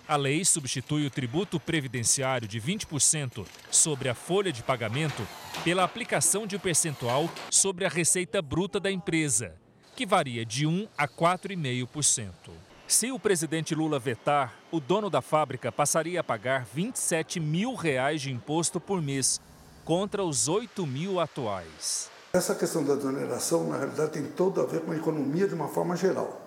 A 0.05 0.17
lei 0.17 0.43
substitui 0.43 1.05
o 1.05 1.09
tributo 1.09 1.57
previdenciário 1.57 2.45
de 2.45 2.59
20% 2.59 3.45
sobre 3.71 4.09
a 4.09 4.13
folha 4.13 4.51
de 4.51 4.61
pagamento 4.61 5.25
pela 5.63 5.85
aplicação 5.85 6.45
de 6.45 6.57
um 6.57 6.59
percentual 6.59 7.29
sobre 7.49 7.85
a 7.85 7.89
receita 7.89 8.41
bruta 8.41 8.77
da 8.77 8.91
empresa, 8.91 9.55
que 9.95 10.05
varia 10.05 10.45
de 10.45 10.67
1 10.67 10.89
a 10.97 11.07
4,5%. 11.07 12.51
Se 12.85 13.09
o 13.09 13.17
presidente 13.17 13.73
Lula 13.73 13.97
vetar, 13.97 14.59
o 14.69 14.81
dono 14.81 15.09
da 15.09 15.21
fábrica 15.21 15.71
passaria 15.71 16.19
a 16.19 16.23
pagar 16.23 16.65
27 16.65 17.39
mil 17.39 17.73
reais 17.73 18.21
de 18.21 18.29
imposto 18.29 18.81
por 18.81 19.01
mês, 19.01 19.39
contra 19.83 20.23
os 20.23 20.47
8 20.47 20.85
mil 20.87 21.19
atuais. 21.19 22.09
Essa 22.33 22.55
questão 22.55 22.83
da 22.83 22.95
desoneração, 22.95 23.67
na 23.67 23.77
realidade, 23.77 24.11
tem 24.11 24.23
todo 24.23 24.61
a 24.61 24.65
ver 24.65 24.81
com 24.81 24.91
a 24.91 24.95
economia 24.95 25.47
de 25.47 25.53
uma 25.53 25.67
forma 25.67 25.95
geral, 25.95 26.41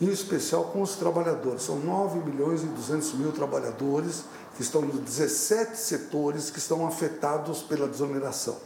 em 0.00 0.08
especial 0.08 0.64
com 0.64 0.82
os 0.82 0.96
trabalhadores. 0.96 1.62
São 1.62 1.78
9 1.78 2.18
milhões 2.18 2.62
e 2.62 2.66
200 2.66 3.14
mil 3.14 3.32
trabalhadores 3.32 4.24
que 4.56 4.62
estão 4.62 4.82
nos 4.82 5.00
17 5.00 5.76
setores 5.76 6.50
que 6.50 6.58
estão 6.58 6.86
afetados 6.86 7.62
pela 7.62 7.88
desoneração. 7.88 8.56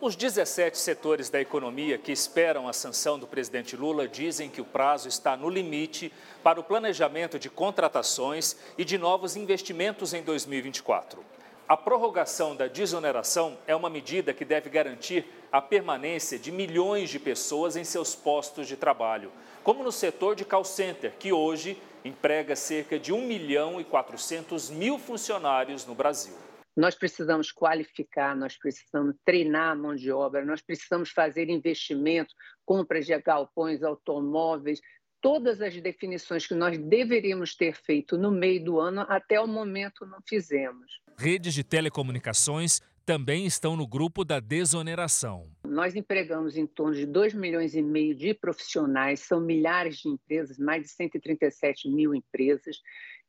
Os 0.00 0.14
17 0.14 0.76
setores 0.76 1.30
da 1.30 1.40
economia 1.40 1.96
que 1.96 2.12
esperam 2.12 2.68
a 2.68 2.74
sanção 2.74 3.18
do 3.18 3.26
presidente 3.26 3.74
Lula 3.74 4.06
dizem 4.06 4.50
que 4.50 4.60
o 4.60 4.64
prazo 4.64 5.08
está 5.08 5.34
no 5.36 5.48
limite 5.48 6.12
para 6.42 6.60
o 6.60 6.64
planejamento 6.64 7.38
de 7.38 7.48
contratações 7.48 8.54
e 8.76 8.84
de 8.84 8.98
novos 8.98 9.34
investimentos 9.34 10.12
em 10.12 10.22
2024. 10.22 11.24
A 11.66 11.78
prorrogação 11.78 12.54
da 12.54 12.66
desoneração 12.66 13.56
é 13.66 13.74
uma 13.74 13.88
medida 13.88 14.34
que 14.34 14.44
deve 14.44 14.68
garantir 14.68 15.24
a 15.50 15.62
permanência 15.62 16.38
de 16.38 16.52
milhões 16.52 17.08
de 17.08 17.18
pessoas 17.18 17.74
em 17.74 17.84
seus 17.84 18.14
postos 18.14 18.68
de 18.68 18.76
trabalho, 18.76 19.32
como 19.62 19.82
no 19.82 19.90
setor 19.90 20.36
de 20.36 20.44
call 20.44 20.62
center, 20.62 21.14
que 21.18 21.32
hoje 21.32 21.80
emprega 22.04 22.54
cerca 22.54 22.98
de 22.98 23.14
1 23.14 23.26
milhão 23.26 23.80
e 23.80 23.84
400 23.84 24.68
mil 24.68 24.98
funcionários 24.98 25.86
no 25.86 25.94
Brasil. 25.94 26.34
Nós 26.76 26.94
precisamos 26.94 27.50
qualificar, 27.50 28.36
nós 28.36 28.58
precisamos 28.58 29.16
treinar 29.24 29.70
a 29.70 29.74
mão 29.74 29.94
de 29.94 30.12
obra, 30.12 30.44
nós 30.44 30.60
precisamos 30.60 31.12
fazer 31.12 31.48
investimentos, 31.48 32.34
compras 32.66 33.06
de 33.06 33.18
galpões, 33.18 33.82
automóveis, 33.82 34.82
todas 35.24 35.62
as 35.62 35.74
definições 35.80 36.46
que 36.46 36.54
nós 36.54 36.76
deveríamos 36.76 37.56
ter 37.56 37.74
feito 37.74 38.18
no 38.18 38.30
meio 38.30 38.62
do 38.62 38.78
ano, 38.78 39.06
até 39.08 39.40
o 39.40 39.46
momento 39.46 40.04
não 40.04 40.18
fizemos. 40.28 41.00
Redes 41.16 41.54
de 41.54 41.64
telecomunicações 41.64 42.82
também 43.06 43.46
estão 43.46 43.74
no 43.74 43.86
grupo 43.86 44.22
da 44.22 44.38
desoneração. 44.38 45.50
Nós 45.66 45.96
empregamos 45.96 46.58
em 46.58 46.66
torno 46.66 46.94
de 46.94 47.06
2 47.06 47.32
milhões 47.32 47.74
e 47.74 47.80
meio 47.80 48.14
de 48.14 48.34
profissionais, 48.34 49.20
são 49.20 49.40
milhares 49.40 49.96
de 49.96 50.10
empresas, 50.10 50.58
mais 50.58 50.82
de 50.82 50.88
137 50.90 51.88
mil 51.88 52.14
empresas. 52.14 52.76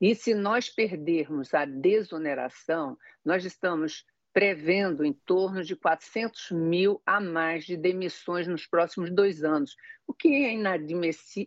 E 0.01 0.13
se 0.13 0.35
nós 0.35 0.67
perdermos 0.67 1.53
a 1.53 1.63
desoneração, 1.63 2.97
nós 3.23 3.45
estamos 3.45 4.03
prevendo 4.35 5.05
em 5.05 5.13
torno 5.13 5.63
de 5.63 5.77
400 5.77 6.51
mil 6.51 7.01
a 7.05 7.21
mais 7.21 7.63
de 7.63 7.77
demissões 7.77 8.45
nos 8.45 8.67
próximos 8.67 9.09
dois 9.09 9.45
anos, 9.45 9.77
o 10.05 10.13
que 10.13 10.27
é 10.27 10.51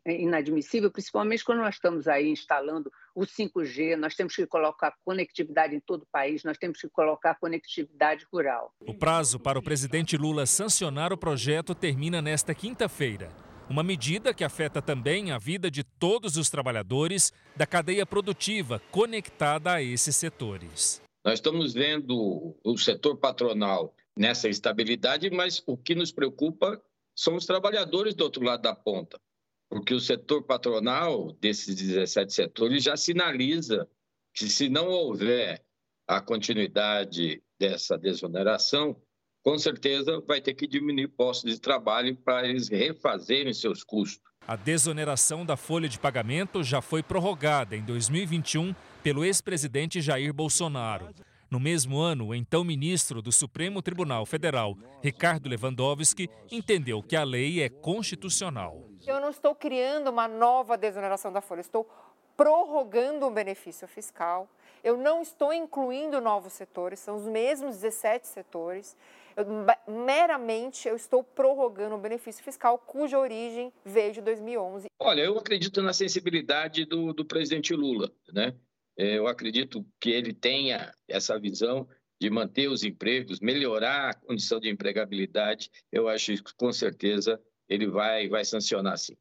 inadmissível, 0.06 0.90
principalmente 0.90 1.44
quando 1.44 1.58
nós 1.58 1.74
estamos 1.74 2.08
aí 2.08 2.30
instalando 2.30 2.90
o 3.14 3.26
5G, 3.26 3.94
nós 3.94 4.14
temos 4.14 4.34
que 4.34 4.46
colocar 4.46 4.94
conectividade 5.04 5.76
em 5.76 5.80
todo 5.80 6.04
o 6.04 6.08
país, 6.10 6.42
nós 6.44 6.56
temos 6.56 6.80
que 6.80 6.88
colocar 6.88 7.34
conectividade 7.34 8.26
rural. 8.32 8.72
O 8.80 8.94
prazo 8.94 9.38
para 9.38 9.58
o 9.58 9.62
presidente 9.62 10.16
Lula 10.16 10.46
sancionar 10.46 11.12
o 11.12 11.18
projeto 11.18 11.74
termina 11.74 12.22
nesta 12.22 12.54
quinta-feira. 12.54 13.28
Uma 13.68 13.82
medida 13.82 14.32
que 14.32 14.42
afeta 14.42 14.80
também 14.80 15.30
a 15.30 15.36
vida 15.36 15.70
de 15.70 15.84
todos 15.84 16.38
os 16.38 16.48
trabalhadores 16.48 17.34
da 17.54 17.66
cadeia 17.66 18.06
produtiva 18.06 18.80
conectada 18.90 19.74
a 19.74 19.82
esses 19.82 20.16
setores. 20.16 21.06
Nós 21.28 21.40
estamos 21.40 21.74
vendo 21.74 22.56
o 22.64 22.78
setor 22.78 23.18
patronal 23.18 23.94
nessa 24.16 24.48
estabilidade, 24.48 25.28
mas 25.28 25.62
o 25.66 25.76
que 25.76 25.94
nos 25.94 26.10
preocupa 26.10 26.82
são 27.14 27.36
os 27.36 27.44
trabalhadores 27.44 28.14
do 28.14 28.24
outro 28.24 28.42
lado 28.42 28.62
da 28.62 28.74
ponta, 28.74 29.20
porque 29.68 29.92
o 29.92 30.00
setor 30.00 30.42
patronal 30.44 31.30
desses 31.34 31.74
17 31.74 32.32
setores 32.32 32.82
já 32.82 32.96
sinaliza 32.96 33.86
que 34.34 34.46
se 34.46 34.70
não 34.70 34.88
houver 34.88 35.62
a 36.06 36.18
continuidade 36.18 37.42
dessa 37.60 37.98
desoneração, 37.98 38.96
com 39.44 39.58
certeza 39.58 40.22
vai 40.26 40.40
ter 40.40 40.54
que 40.54 40.66
diminuir 40.66 41.08
postos 41.08 41.52
de 41.52 41.60
trabalho 41.60 42.16
para 42.16 42.48
eles 42.48 42.70
refazerem 42.70 43.52
seus 43.52 43.84
custos. 43.84 44.26
A 44.46 44.56
desoneração 44.56 45.44
da 45.44 45.58
folha 45.58 45.90
de 45.90 45.98
pagamento 45.98 46.62
já 46.62 46.80
foi 46.80 47.02
prorrogada 47.02 47.76
em 47.76 47.82
2021 47.82 48.74
pelo 49.02 49.24
ex-presidente 49.24 50.00
Jair 50.00 50.32
Bolsonaro. 50.32 51.08
No 51.50 51.58
mesmo 51.58 51.98
ano, 51.98 52.28
o 52.28 52.34
então 52.34 52.62
ministro 52.62 53.22
do 53.22 53.32
Supremo 53.32 53.80
Tribunal 53.80 54.26
Federal, 54.26 54.76
Ricardo 55.02 55.48
Lewandowski, 55.48 56.28
entendeu 56.50 57.02
que 57.02 57.16
a 57.16 57.24
lei 57.24 57.62
é 57.62 57.70
constitucional. 57.70 58.86
Eu 59.06 59.18
não 59.18 59.30
estou 59.30 59.54
criando 59.54 60.08
uma 60.08 60.28
nova 60.28 60.76
desoneração 60.76 61.32
da 61.32 61.40
folha, 61.40 61.60
estou 61.60 61.88
prorrogando 62.36 63.26
um 63.26 63.32
benefício 63.32 63.88
fiscal. 63.88 64.48
Eu 64.84 64.96
não 64.96 65.22
estou 65.22 65.52
incluindo 65.52 66.20
novos 66.20 66.52
setores, 66.52 67.00
são 67.00 67.16
os 67.16 67.24
mesmos 67.24 67.76
17 67.76 68.28
setores. 68.28 68.96
Eu, 69.34 69.46
meramente 69.86 70.86
eu 70.86 70.96
estou 70.96 71.24
prorrogando 71.24 71.94
um 71.94 72.00
benefício 72.00 72.44
fiscal 72.44 72.78
cuja 72.78 73.18
origem 73.18 73.72
veio 73.84 74.12
de 74.12 74.20
2011. 74.20 74.86
Olha, 75.00 75.22
eu 75.22 75.38
acredito 75.38 75.80
na 75.80 75.92
sensibilidade 75.92 76.84
do, 76.84 77.12
do 77.12 77.24
presidente 77.24 77.74
Lula, 77.74 78.12
né? 78.32 78.54
Eu 78.98 79.28
acredito 79.28 79.86
que 80.00 80.10
ele 80.10 80.34
tenha 80.34 80.92
essa 81.06 81.38
visão 81.38 81.88
de 82.20 82.28
manter 82.28 82.68
os 82.68 82.82
empregos, 82.82 83.38
melhorar 83.38 84.10
a 84.10 84.14
condição 84.14 84.58
de 84.58 84.68
empregabilidade. 84.68 85.70
Eu 85.92 86.08
acho 86.08 86.34
que 86.42 86.52
com 86.56 86.72
certeza 86.72 87.40
ele 87.68 87.86
vai, 87.86 88.28
vai 88.28 88.44
sancionar 88.44 88.98
sim. 88.98 89.16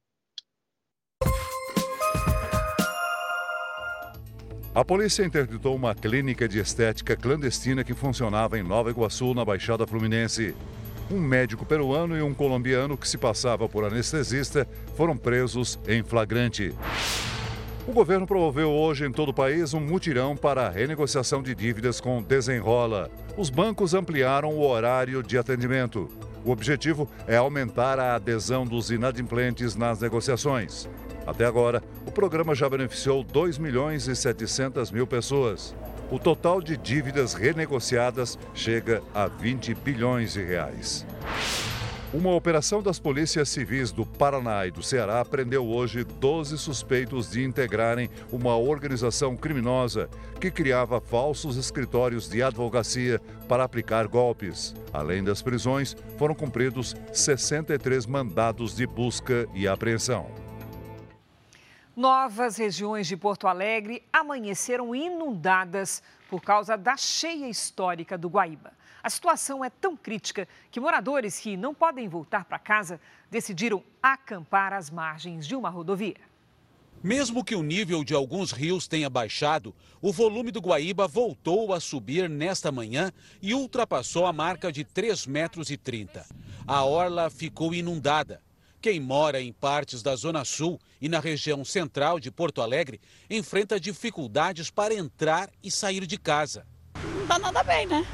A 4.73 4.83
polícia 4.83 5.23
interditou 5.23 5.75
uma 5.75 5.93
clínica 5.93 6.47
de 6.47 6.57
estética 6.59 7.15
clandestina 7.15 7.83
que 7.83 7.93
funcionava 7.93 8.57
em 8.57 8.63
Nova 8.63 8.89
Iguaçu, 8.89 9.35
na 9.35 9.45
Baixada 9.45 9.85
Fluminense. 9.85 10.55
Um 11.11 11.19
médico 11.19 11.65
peruano 11.65 12.17
e 12.17 12.21
um 12.23 12.33
colombiano 12.33 12.97
que 12.97 13.07
se 13.07 13.17
passava 13.17 13.69
por 13.69 13.83
anestesista 13.83 14.67
foram 14.95 15.15
presos 15.15 15.79
em 15.87 16.03
flagrante. 16.03 16.73
O 17.87 17.93
governo 17.93 18.27
promoveu 18.27 18.69
hoje 18.69 19.05
em 19.05 19.11
todo 19.13 19.29
o 19.29 19.33
país 19.33 19.73
um 19.73 19.79
mutirão 19.79 20.35
para 20.35 20.67
a 20.67 20.69
renegociação 20.69 21.41
de 21.41 21.55
dívidas 21.55 22.01
com 22.01 22.21
desenrola. 22.21 23.09
Os 23.37 23.49
bancos 23.49 23.93
ampliaram 23.93 24.49
o 24.49 24.67
horário 24.67 25.23
de 25.23 25.37
atendimento. 25.37 26.09
O 26.43 26.51
objetivo 26.51 27.09
é 27.25 27.37
aumentar 27.37 27.97
a 27.97 28.15
adesão 28.15 28.65
dos 28.65 28.91
inadimplentes 28.91 29.73
nas 29.73 30.01
negociações. 30.01 30.89
Até 31.25 31.45
agora, 31.45 31.81
o 32.05 32.11
programa 32.11 32.53
já 32.53 32.69
beneficiou 32.69 33.23
2 33.23 33.57
milhões 33.57 34.05
e 34.09 34.15
700 34.17 34.91
mil 34.91 35.07
pessoas. 35.07 35.73
O 36.11 36.19
total 36.19 36.61
de 36.61 36.75
dívidas 36.75 37.33
renegociadas 37.33 38.37
chega 38.53 39.01
a 39.15 39.27
20 39.27 39.73
bilhões 39.75 40.33
de 40.33 40.43
reais. 40.43 41.05
Uma 42.13 42.33
operação 42.33 42.81
das 42.81 42.99
polícias 42.99 43.49
civis 43.49 43.91
do 43.91 44.05
Paraná 44.05 44.65
e 44.65 44.71
do 44.71 44.81
Ceará 44.81 45.25
prendeu 45.25 45.67
hoje 45.67 46.05
12 46.05 46.57
suspeitos 46.57 47.29
de 47.29 47.43
integrarem 47.43 48.09
uma 48.31 48.55
organização 48.55 49.35
criminosa 49.35 50.09
que 50.39 50.49
criava 50.49 51.01
falsos 51.01 51.57
escritórios 51.57 52.29
de 52.29 52.41
advocacia 52.41 53.19
para 53.49 53.65
aplicar 53.65 54.07
golpes. 54.07 54.73
Além 54.93 55.21
das 55.21 55.41
prisões, 55.41 55.97
foram 56.17 56.33
cumpridos 56.33 56.95
63 57.11 58.05
mandados 58.05 58.73
de 58.73 58.87
busca 58.87 59.45
e 59.53 59.67
apreensão. 59.67 60.31
Novas 61.93 62.55
regiões 62.55 63.05
de 63.05 63.17
Porto 63.17 63.49
Alegre 63.49 64.01
amanheceram 64.13 64.95
inundadas 64.95 66.01
por 66.29 66.41
causa 66.41 66.77
da 66.77 66.95
cheia 66.95 67.49
histórica 67.49 68.17
do 68.17 68.29
Guaíba. 68.29 68.76
A 69.07 69.09
situação 69.09 69.63
é 69.63 69.69
tão 69.69 69.95
crítica 69.95 70.45
que 70.69 70.81
moradores 70.81 71.39
que 71.39 71.55
não 71.55 71.73
podem 71.73 72.09
voltar 72.09 72.43
para 72.43 72.59
casa 72.59 72.99
decidiram 73.31 73.81
acampar 74.03 74.73
às 74.73 74.89
margens 74.89 75.47
de 75.47 75.55
uma 75.55 75.69
rodovia. 75.69 76.17
Mesmo 77.01 77.41
que 77.41 77.55
o 77.55 77.63
nível 77.63 78.03
de 78.03 78.13
alguns 78.13 78.51
rios 78.51 78.85
tenha 78.85 79.09
baixado, 79.09 79.73
o 80.01 80.11
volume 80.11 80.51
do 80.51 80.59
Guaíba 80.59 81.07
voltou 81.07 81.73
a 81.73 81.79
subir 81.79 82.29
nesta 82.29 82.69
manhã 82.69 83.09
e 83.41 83.53
ultrapassou 83.53 84.25
a 84.25 84.33
marca 84.33 84.73
de 84.73 84.83
3,30 84.83 85.29
metros. 85.29 85.69
E 85.69 85.77
30. 85.77 86.25
A 86.67 86.83
orla 86.83 87.29
ficou 87.29 87.73
inundada. 87.73 88.41
Quem 88.81 88.99
mora 88.99 89.39
em 89.39 89.53
partes 89.53 90.03
da 90.03 90.17
Zona 90.17 90.43
Sul 90.43 90.77
e 90.99 91.07
na 91.07 91.21
região 91.21 91.63
central 91.63 92.19
de 92.19 92.29
Porto 92.29 92.61
Alegre 92.61 92.99
enfrenta 93.29 93.79
dificuldades 93.79 94.69
para 94.69 94.93
entrar 94.93 95.49
e 95.63 95.71
sair 95.71 96.05
de 96.05 96.17
casa. 96.17 96.67
Não 96.93 97.21
está 97.21 97.39
nada 97.39 97.63
bem, 97.63 97.87
né? 97.87 98.05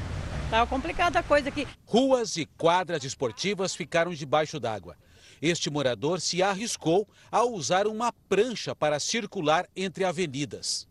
Tá 0.54 0.64
complicada 0.64 1.18
a 1.18 1.22
coisa 1.24 1.48
aqui. 1.48 1.66
Ruas 1.84 2.36
e 2.36 2.46
quadras 2.46 3.02
esportivas 3.02 3.74
ficaram 3.74 4.14
debaixo 4.14 4.60
d'água. 4.60 4.96
Este 5.42 5.68
morador 5.68 6.20
se 6.20 6.44
arriscou 6.44 7.08
a 7.28 7.42
usar 7.42 7.88
uma 7.88 8.12
prancha 8.12 8.72
para 8.72 9.00
circular 9.00 9.68
entre 9.74 10.04
avenidas. 10.04 10.86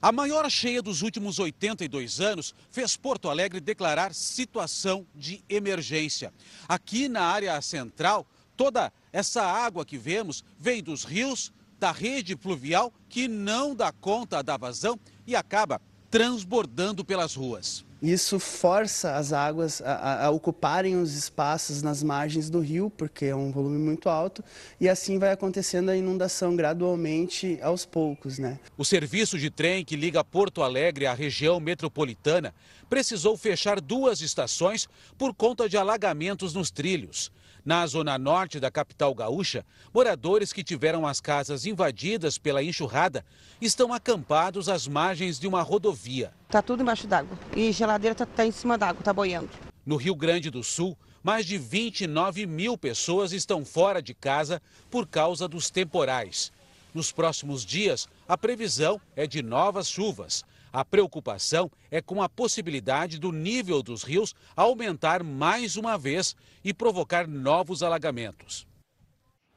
A 0.00 0.12
maior 0.12 0.48
cheia 0.48 0.80
dos 0.80 1.02
últimos 1.02 1.40
82 1.40 2.20
anos 2.20 2.54
fez 2.70 2.96
Porto 2.96 3.28
Alegre 3.28 3.58
declarar 3.58 4.14
situação 4.14 5.04
de 5.12 5.42
emergência. 5.48 6.32
Aqui 6.68 7.08
na 7.08 7.22
área 7.24 7.60
central, 7.60 8.24
toda 8.56 8.92
essa 9.12 9.42
água 9.42 9.84
que 9.84 9.98
vemos 9.98 10.44
vem 10.56 10.80
dos 10.84 11.02
rios, 11.02 11.52
da 11.80 11.90
rede 11.90 12.36
pluvial 12.36 12.92
que 13.08 13.26
não 13.26 13.74
dá 13.74 13.90
conta 13.90 14.40
da 14.40 14.56
vazão 14.56 14.96
e 15.26 15.34
acaba 15.34 15.82
transbordando 16.12 17.02
pelas 17.02 17.34
ruas. 17.34 17.86
Isso 18.02 18.38
força 18.38 19.16
as 19.16 19.32
águas 19.32 19.80
a, 19.80 20.26
a, 20.26 20.30
ocuparem 20.30 20.96
os 20.96 21.14
espaços 21.14 21.82
nas 21.82 22.02
margens 22.02 22.50
do 22.50 22.60
rio, 22.60 22.90
porque 22.90 23.26
é 23.26 23.34
um 23.34 23.50
volume 23.50 23.78
muito 23.78 24.10
alto, 24.10 24.44
e 24.78 24.90
assim 24.90 25.18
vai 25.18 25.32
acontecendo 25.32 25.88
a 25.88 25.96
inundação 25.96 26.54
gradualmente 26.54 27.58
aos 27.62 27.86
poucos. 27.86 28.38
Né? 28.38 28.60
O 28.76 28.84
serviço 28.84 29.38
de 29.38 29.48
trem 29.48 29.86
que 29.86 29.96
liga 29.96 30.22
Porto 30.22 30.62
Alegre 30.62 31.06
à 31.06 31.14
região 31.14 31.58
metropolitana 31.58 32.52
precisou 32.90 33.34
fechar 33.38 33.80
duas 33.80 34.20
estações 34.20 34.86
por 35.16 35.32
conta 35.32 35.66
de 35.66 35.78
alagamentos 35.78 36.52
nos 36.52 36.70
trilhos. 36.70 37.32
Na 37.64 37.86
zona 37.86 38.18
norte 38.18 38.58
da 38.58 38.72
capital 38.72 39.14
gaúcha, 39.14 39.64
moradores 39.94 40.52
que 40.52 40.64
tiveram 40.64 41.06
as 41.06 41.20
casas 41.20 41.64
invadidas 41.64 42.36
pela 42.36 42.60
enxurrada 42.60 43.24
estão 43.60 43.92
acampados 43.92 44.68
às 44.68 44.88
margens 44.88 45.38
de 45.38 45.46
uma 45.46 45.62
rodovia. 45.62 46.32
Está 46.46 46.60
tudo 46.60 46.82
embaixo 46.82 47.06
d'água 47.06 47.38
e 47.54 47.70
geladeira 47.70 48.14
está 48.14 48.26
tá 48.26 48.44
em 48.44 48.50
cima 48.50 48.76
d'água, 48.76 48.98
está 48.98 49.12
boiando. 49.12 49.48
No 49.86 49.94
Rio 49.94 50.16
Grande 50.16 50.50
do 50.50 50.64
Sul, 50.64 50.98
mais 51.22 51.46
de 51.46 51.56
29 51.56 52.46
mil 52.46 52.76
pessoas 52.76 53.32
estão 53.32 53.64
fora 53.64 54.02
de 54.02 54.12
casa 54.12 54.60
por 54.90 55.06
causa 55.06 55.46
dos 55.46 55.70
temporais. 55.70 56.50
Nos 56.92 57.12
próximos 57.12 57.64
dias, 57.64 58.08
a 58.26 58.36
previsão 58.36 59.00
é 59.14 59.24
de 59.24 59.40
novas 59.40 59.88
chuvas. 59.88 60.44
A 60.72 60.84
preocupação 60.84 61.70
é 61.90 62.00
com 62.00 62.22
a 62.22 62.28
possibilidade 62.28 63.18
do 63.18 63.30
nível 63.30 63.82
dos 63.82 64.02
rios 64.02 64.34
aumentar 64.56 65.22
mais 65.22 65.76
uma 65.76 65.98
vez 65.98 66.34
e 66.64 66.72
provocar 66.72 67.28
novos 67.28 67.82
alagamentos. 67.82 68.66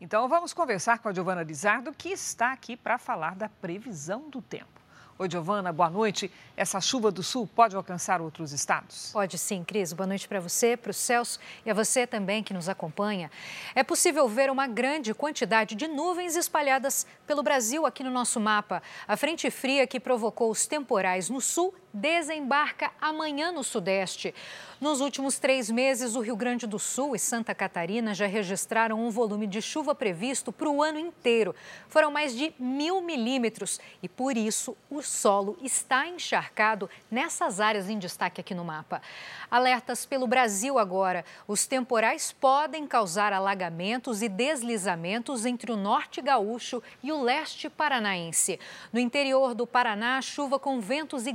Então 0.02 0.28
vamos 0.28 0.54
conversar 0.54 1.00
com 1.00 1.08
a 1.08 1.14
Giovana 1.14 1.42
Lizardo, 1.42 1.94
que 1.94 2.10
está 2.10 2.52
aqui 2.52 2.76
para 2.76 2.98
falar 2.98 3.36
da 3.36 3.48
previsão 3.48 4.30
do 4.30 4.42
tempo. 4.42 4.75
Oi, 5.18 5.30
Giovana, 5.30 5.72
boa 5.72 5.90
noite. 5.90 6.30
Essa 6.58 6.82
chuva 6.82 7.10
do 7.10 7.24
sul 7.24 7.48
pode 7.48 7.74
alcançar 7.74 8.20
outros 8.20 8.52
estados? 8.52 9.12
Pode 9.14 9.38
sim, 9.38 9.64
Cris. 9.64 9.94
Boa 9.94 10.06
noite 10.06 10.28
para 10.28 10.42
você, 10.42 10.76
para 10.76 10.92
o 10.92 10.94
Celso 10.94 11.40
e 11.66 11.72
a 11.72 11.74
você 11.74 12.06
também 12.06 12.44
que 12.44 12.54
nos 12.54 12.68
acompanha. 12.68 13.32
É 13.74 13.82
possível 13.82 14.28
ver 14.28 14.52
uma 14.52 14.68
grande 14.68 15.14
quantidade 15.14 15.74
de 15.74 15.88
nuvens 15.88 16.36
espalhadas 16.36 17.08
pelo 17.26 17.42
Brasil 17.42 17.86
aqui 17.86 18.04
no 18.04 18.12
nosso 18.12 18.42
mapa. 18.42 18.84
A 19.08 19.16
frente 19.16 19.50
fria 19.50 19.88
que 19.88 20.02
provocou 20.02 20.52
os 20.52 20.68
temporais 20.68 21.30
no 21.30 21.40
sul 21.40 21.74
desembarca 21.96 22.92
amanhã 23.00 23.52
no 23.52 23.64
Sudeste. 23.64 24.36
Nos 24.82 25.00
últimos 25.00 25.40
três 25.40 25.72
meses, 25.72 26.16
o 26.16 26.20
Rio 26.20 26.36
Grande 26.36 26.68
do 26.68 26.78
Sul 26.78 27.16
e 27.16 27.20
Santa 27.20 27.56
Catarina 27.56 28.14
já 28.14 28.28
registraram 28.28 29.00
um 29.00 29.10
volume 29.10 29.48
de 29.48 29.62
chuva 29.62 29.96
previsto 29.96 30.52
para 30.52 30.70
o 30.70 30.84
ano 30.84 31.00
inteiro. 31.00 31.56
Foram 31.88 32.12
mais 32.12 32.36
de 32.36 32.54
mil 32.60 33.02
milímetros 33.02 33.80
e, 34.04 34.10
por 34.10 34.36
isso, 34.36 34.76
o 34.92 35.02
solo 35.02 35.58
está 35.64 36.06
encharcado 36.06 36.90
nessas 37.10 37.62
áreas 37.62 37.90
em 37.90 37.98
destaque 37.98 38.42
aqui 38.42 38.54
no 38.54 38.66
mapa. 38.66 39.02
Alertas 39.50 40.06
pelo 40.06 40.28
Brasil 40.28 40.78
agora. 40.78 41.24
Os 41.48 41.66
temporais 41.66 42.34
podem 42.34 42.86
causar 42.86 43.32
alagamentos 43.32 44.22
e 44.22 44.28
deslizamentos 44.28 45.46
entre 45.46 45.72
o 45.72 45.78
norte 45.78 46.22
gaúcho 46.22 46.84
e 47.02 47.14
o 47.14 47.22
leste 47.22 47.70
paranaense. 47.70 48.60
No 48.92 49.00
interior 49.00 49.56
do 49.56 49.66
Paraná, 49.66 50.22
chuva 50.22 50.60
com 50.60 50.82
ventos 50.82 51.26
e 51.26 51.32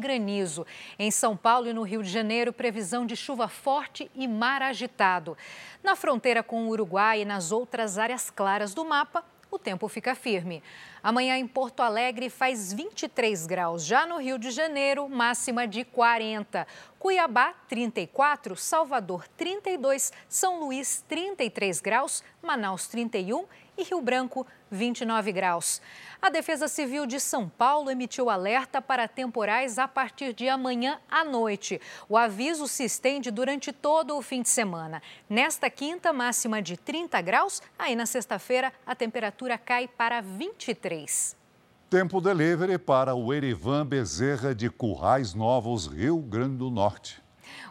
Em 0.99 1.11
São 1.11 1.37
Paulo 1.37 1.69
e 1.69 1.73
no 1.73 1.83
Rio 1.83 2.03
de 2.03 2.11
Janeiro, 2.11 2.53
previsão 2.53 3.05
de 3.05 3.15
chuva 3.17 3.49
forte 3.49 4.11
e 4.15 4.27
mar 4.27 4.63
agitado. 4.63 5.37
Na 5.83 5.95
fronteira 5.95 6.43
com 6.43 6.65
o 6.65 6.69
Uruguai 6.69 7.23
e 7.23 7.25
nas 7.25 7.53
outras 7.53 7.99
áreas 7.99 8.31
claras 8.31 8.75
do 8.75 8.85
mapa, 8.85 9.25
o 9.51 9.59
tempo 9.59 9.89
fica 9.89 10.15
firme. 10.15 10.63
Amanhã 11.03 11.37
em 11.37 11.47
Porto 11.47 11.81
Alegre 11.81 12.31
faz 12.31 12.73
23 12.73 13.47
graus. 13.47 13.85
Já 13.85 14.07
no 14.07 14.19
Rio 14.19 14.39
de 14.39 14.51
Janeiro, 14.51 15.09
máxima 15.09 15.67
de 15.67 15.85
40. 15.85 16.67
Cuiabá, 16.99 17.55
34. 17.67 18.55
Salvador, 18.55 19.27
32. 19.37 20.13
São 20.29 20.61
Luís, 20.61 21.05
33 21.09 21.81
graus. 21.81 22.23
Manaus, 22.41 22.87
31 22.87 23.45
e 23.81 23.85
Rio 23.85 24.01
Branco, 24.01 24.47
29 24.71 25.33
graus. 25.33 25.81
A 26.21 26.29
Defesa 26.29 26.69
Civil 26.69 27.07
de 27.07 27.19
São 27.19 27.49
Paulo 27.49 27.91
emitiu 27.91 28.29
alerta 28.29 28.81
para 28.83 29.09
temporais 29.09 29.79
a 29.79 29.89
partir 29.89 30.33
de 30.33 30.49
amanhã 30.49 30.99
à 31.11 31.25
noite. 31.25 31.81
O 32.09 32.17
aviso 32.17 32.69
se 32.69 32.85
estende 32.85 33.31
durante 33.31 33.73
todo 33.73 34.17
o 34.17 34.23
fim 34.23 34.43
de 34.43 34.49
semana. 34.49 35.03
Nesta 35.29 35.71
quinta, 35.71 36.13
máxima 36.13 36.61
de 36.61 36.77
30 36.77 37.21
graus. 37.23 37.63
Aí 37.79 37.97
na 37.97 38.07
sexta-feira, 38.07 38.73
a 38.87 38.95
temperatura 38.95 39.57
cai 39.57 39.89
para 39.89 40.21
23. 40.21 41.37
Tempo 41.89 42.21
delivery 42.21 42.79
para 42.79 43.15
o 43.15 43.35
Erivan 43.35 43.85
Bezerra 43.85 44.55
de 44.55 44.71
Currais 44.71 45.35
Novos, 45.35 45.87
Rio 45.87 46.19
Grande 46.19 46.59
do 46.59 46.71
Norte. 46.71 47.21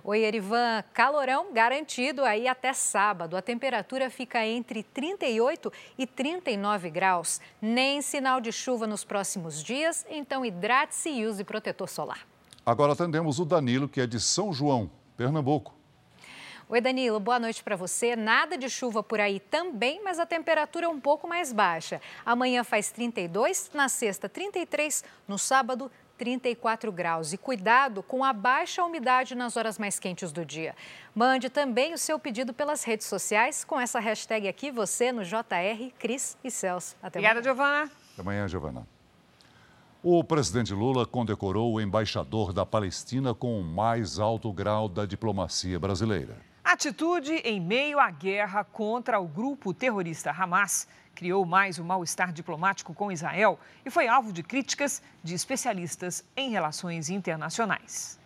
Oi, 0.03 0.19
Erivan. 0.19 0.83
Calorão 0.93 1.53
garantido 1.53 2.23
aí 2.23 2.47
até 2.47 2.73
sábado. 2.73 3.35
A 3.35 3.41
temperatura 3.41 4.09
fica 4.09 4.45
entre 4.45 4.83
38 4.83 5.71
e 5.97 6.07
39 6.07 6.89
graus. 6.89 7.41
Nem 7.61 8.01
sinal 8.01 8.39
de 8.39 8.51
chuva 8.51 8.87
nos 8.87 9.03
próximos 9.03 9.63
dias, 9.63 10.05
então 10.09 10.45
hidrate-se 10.45 11.09
e 11.09 11.25
use 11.25 11.43
protetor 11.43 11.89
solar. 11.89 12.25
Agora 12.65 12.93
atendemos 12.93 13.39
o 13.39 13.45
Danilo, 13.45 13.89
que 13.89 14.01
é 14.01 14.07
de 14.07 14.19
São 14.19 14.53
João, 14.53 14.89
Pernambuco. 15.17 15.79
Oi, 16.71 16.79
Danilo, 16.79 17.19
boa 17.19 17.39
noite 17.39 17.63
para 17.63 17.75
você. 17.75 18.15
Nada 18.15 18.55
de 18.55 18.69
chuva 18.69 19.01
por 19.01 19.19
aí 19.19 19.39
também, 19.39 20.03
mas 20.03 20.19
a 20.19 20.25
temperatura 20.27 20.85
é 20.85 20.87
um 20.87 20.99
pouco 20.99 21.27
mais 21.27 21.51
baixa. 21.51 21.99
Amanhã 22.23 22.63
faz 22.63 22.91
32, 22.91 23.71
na 23.73 23.89
sexta 23.89 24.29
33, 24.29 25.03
no 25.27 25.39
sábado 25.39 25.91
34 26.19 26.91
graus. 26.91 27.31
E 27.31 27.37
cuidado 27.37 28.03
com 28.03 28.23
a 28.23 28.33
baixa 28.33 28.83
umidade 28.83 29.33
nas 29.33 29.55
horas 29.55 29.79
mais 29.79 29.97
quentes 29.97 30.31
do 30.33 30.45
dia. 30.45 30.75
Mande 31.15 31.49
também 31.49 31.93
o 31.93 31.97
seu 31.97 32.19
pedido 32.19 32.53
pelas 32.53 32.83
redes 32.83 33.07
sociais 33.07 33.63
com 33.63 33.79
essa 33.79 33.99
hashtag 33.99 34.47
aqui, 34.47 34.69
você 34.69 35.11
no 35.13 35.23
JR, 35.23 35.91
Cris 35.97 36.37
e 36.43 36.51
Celso. 36.51 36.95
Até 37.01 37.19
Obrigada, 37.19 37.41
Giovana. 37.41 37.83
Até 38.13 38.21
amanhã, 38.21 38.47
Giovana. 38.47 38.85
O 40.03 40.23
presidente 40.23 40.73
Lula 40.73 41.05
condecorou 41.05 41.73
o 41.73 41.81
embaixador 41.81 42.53
da 42.53 42.65
Palestina 42.65 43.33
com 43.33 43.59
o 43.59 43.63
mais 43.63 44.19
alto 44.19 44.51
grau 44.51 44.87
da 44.87 45.05
diplomacia 45.05 45.79
brasileira. 45.79 46.48
Atitude 46.71 47.33
em 47.43 47.59
meio 47.59 47.99
à 47.99 48.11
guerra 48.11 48.63
contra 48.63 49.19
o 49.19 49.27
grupo 49.27 49.73
terrorista 49.73 50.29
Hamas 50.29 50.87
criou 51.15 51.43
mais 51.43 51.79
um 51.79 51.83
mal-estar 51.83 52.31
diplomático 52.31 52.93
com 52.93 53.11
Israel 53.11 53.59
e 53.83 53.89
foi 53.89 54.07
alvo 54.07 54.31
de 54.31 54.43
críticas 54.43 55.01
de 55.23 55.33
especialistas 55.33 56.23
em 56.37 56.51
relações 56.51 57.09
internacionais. 57.09 58.19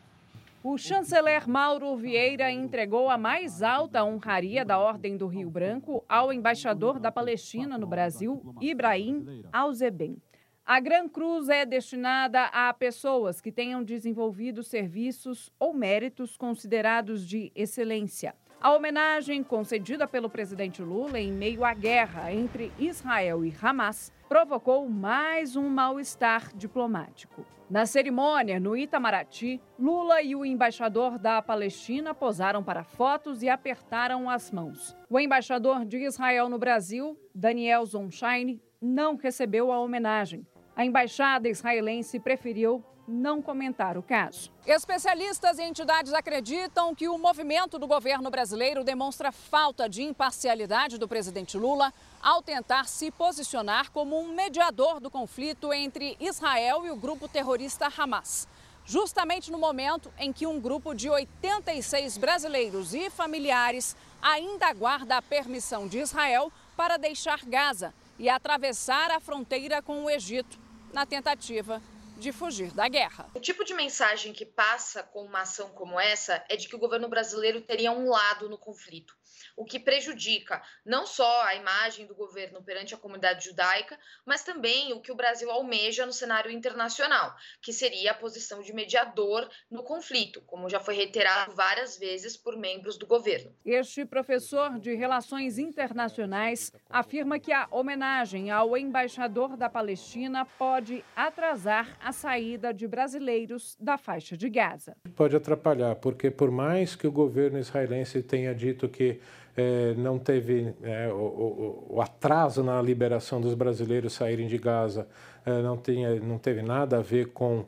O 0.62 0.77
chanceler 0.77 1.47
Mauro 1.47 1.95
Vieira 1.95 2.51
entregou 2.51 3.10
a 3.10 3.17
mais 3.17 3.63
alta 3.63 4.03
honraria 4.03 4.65
da 4.65 4.77
Ordem 4.77 5.15
do 5.15 5.27
Rio 5.27 5.49
Branco 5.49 6.03
ao 6.10 6.34
embaixador 6.34 6.99
da 6.99 7.13
Palestina 7.13 7.77
no 7.77 7.88
Brasil, 7.88 8.53
Ibrahim 8.60 9.45
Alzeben. 9.53 10.21
A 10.65 10.80
Gran 10.80 11.10
Cruz 11.10 11.49
é 11.49 11.65
destinada 11.65 12.45
a 12.45 12.73
pessoas 12.73 13.41
que 13.41 13.52
tenham 13.52 13.84
desenvolvido 13.84 14.63
serviços 14.63 15.52
ou 15.60 15.73
méritos 15.73 16.38
considerados 16.38 17.28
de 17.28 17.52
excelência. 17.54 18.34
A 18.62 18.73
homenagem 18.73 19.43
concedida 19.43 20.08
pelo 20.08 20.30
presidente 20.30 20.82
Lula 20.82 21.19
em 21.19 21.34
meio 21.34 21.65
à 21.65 21.73
guerra 21.73 22.32
entre 22.34 22.71
Israel 22.80 23.43
e 23.43 23.54
Hamas 23.62 24.13
provocou 24.30 24.88
mais 24.88 25.58
um 25.58 25.67
mal-estar 25.67 26.56
diplomático. 26.56 27.45
Na 27.69 27.86
cerimônia, 27.86 28.58
no 28.58 28.78
Itamaraty, 28.78 29.60
Lula 29.78 30.21
e 30.21 30.34
o 30.34 30.45
embaixador 30.45 31.19
da 31.19 31.41
Palestina 31.41 32.13
posaram 32.13 32.63
para 32.63 32.86
fotos 32.86 33.43
e 33.43 33.49
apertaram 33.49 34.30
as 34.30 34.49
mãos. 34.49 34.95
O 35.10 35.19
embaixador 35.19 35.84
de 35.84 35.97
Israel 35.97 36.47
no 36.47 36.58
Brasil, 36.58 37.19
Daniel 37.36 37.86
Zonshine, 37.86 38.62
não 38.82 39.17
recebeu 39.17 39.69
a 39.69 39.80
homenagem. 39.80 40.45
A 40.75 40.83
embaixada 40.83 41.47
israelense 41.47 42.19
preferiu 42.19 42.83
não 43.07 43.41
comentar 43.41 43.97
o 43.97 44.01
caso. 44.01 44.51
Especialistas 44.65 45.59
e 45.59 45.63
entidades 45.63 46.13
acreditam 46.13 46.95
que 46.95 47.07
o 47.07 47.17
movimento 47.17 47.77
do 47.77 47.86
governo 47.86 48.29
brasileiro 48.31 48.83
demonstra 48.83 49.31
falta 49.31 49.88
de 49.88 50.01
imparcialidade 50.01 50.97
do 50.97 51.07
presidente 51.07 51.57
Lula 51.57 51.93
ao 52.21 52.41
tentar 52.41 52.88
se 52.88 53.12
posicionar 53.12 53.91
como 53.91 54.17
um 54.19 54.33
mediador 54.33 54.99
do 54.99 55.12
conflito 55.12 55.73
entre 55.73 56.17
Israel 56.19 56.86
e 56.86 56.91
o 56.91 56.95
grupo 56.95 57.27
terrorista 57.27 57.91
Hamas. 57.95 58.47
Justamente 58.86 59.51
no 59.51 59.57
momento 59.57 60.12
em 60.17 60.33
que 60.33 60.47
um 60.47 60.59
grupo 60.59 60.93
de 60.93 61.09
86 61.09 62.17
brasileiros 62.17 62.93
e 62.93 63.09
familiares 63.09 63.95
ainda 64.21 64.67
aguarda 64.67 65.17
a 65.17 65.21
permissão 65.21 65.88
de 65.88 65.99
Israel 65.99 66.51
para 66.75 66.97
deixar 66.97 67.45
Gaza 67.45 67.93
e 68.17 68.29
atravessar 68.29 69.12
a 69.12 69.19
fronteira 69.19 69.81
com 69.81 70.03
o 70.03 70.09
Egito, 70.09 70.62
na 70.93 71.06
tentativa 71.06 71.82
de 72.17 72.32
fugir 72.32 72.71
da 72.71 72.88
guerra. 72.88 73.29
O 73.36 73.39
tipo 73.39 73.65
de 73.65 73.73
mensagem 73.73 74.32
que 74.32 74.45
passa 74.45 75.03
com 75.03 75.23
uma 75.23 75.41
ação 75.41 75.69
como 75.69 75.99
essa 75.99 76.43
é 76.47 76.56
de 76.56 76.67
que 76.67 76.75
o 76.75 76.79
governo 76.79 77.10
brasileiro 77.10 77.60
teria 77.62 77.91
um 77.91 78.08
lado 78.08 78.47
no 78.47 78.58
conflito. 78.58 79.15
O 79.56 79.66
que 79.66 79.80
prejudica 79.80 80.62
não 80.86 81.06
só 81.06 81.44
a 81.44 81.56
imagem 81.56 82.06
do 82.06 82.16
governo 82.16 82.62
perante 82.63 82.94
a 82.94 82.98
comunidade 82.98 83.46
judaica, 83.46 83.98
mas 84.26 84.44
também 84.44 84.94
o 84.94 85.02
que 85.02 85.12
o 85.12 85.16
Brasil 85.16 85.50
almeja 85.50 86.06
no 86.06 86.13
cenário 86.13 86.52
internacional, 86.52 87.36
que 87.62 87.74
seria 87.74 88.12
a 88.12 88.16
posição 88.16 88.62
de 88.62 88.74
mediador 88.74 89.50
no 89.70 89.84
conflito, 89.84 90.42
como 90.46 90.70
já 90.70 90.80
foi 90.80 90.96
reiterado 90.96 91.54
várias 91.54 91.98
vezes 91.98 92.36
por 92.36 92.58
membros 92.58 92.98
do 92.98 93.06
governo. 93.06 93.54
Este 93.66 94.06
professor 94.06 94.80
de 94.80 94.94
Relações 94.94 95.58
Internacionais 95.58 96.72
afirma 96.89 97.39
que 97.39 97.52
a 97.52 97.68
homenagem 97.72 98.52
ao 98.52 98.78
embaixador 98.78 99.56
da 99.56 99.70
Palestina 99.70 100.46
pode 100.58 101.04
atrasar 101.16 101.98
a 102.02 102.12
saída 102.12 102.74
de 102.74 102.88
brasileiros 102.88 103.76
da 103.80 103.98
faixa 103.98 104.36
de 104.36 104.50
Gaza. 104.50 104.96
Pode 105.16 105.36
atrapalhar, 105.36 105.96
porque 105.96 106.32
por 106.32 106.52
mais 106.52 106.96
que 106.96 107.08
o 107.08 107.12
governo 107.12 107.60
israelense 107.60 108.22
tenha 108.22 108.54
dito 108.54 108.89
que 108.89 109.20
é, 109.56 109.94
não 109.96 110.18
teve 110.18 110.74
é, 110.82 111.08
o, 111.10 111.16
o, 111.16 111.88
o, 111.96 112.02
atraso 112.02 112.63
na 112.63 112.82
liberação 112.82 113.39
dos 113.39 113.54
brasileiros 113.54 114.13
saírem 114.13 114.48
de 114.48 114.58
Gaza, 114.58 115.08
é, 115.46 115.62
não, 115.62 115.78
tinha, 115.78 116.16
não 116.20 116.38
teve 116.38 116.62
nada 116.62 116.98
a 116.98 117.02
ver 117.02 117.28
com 117.28 117.66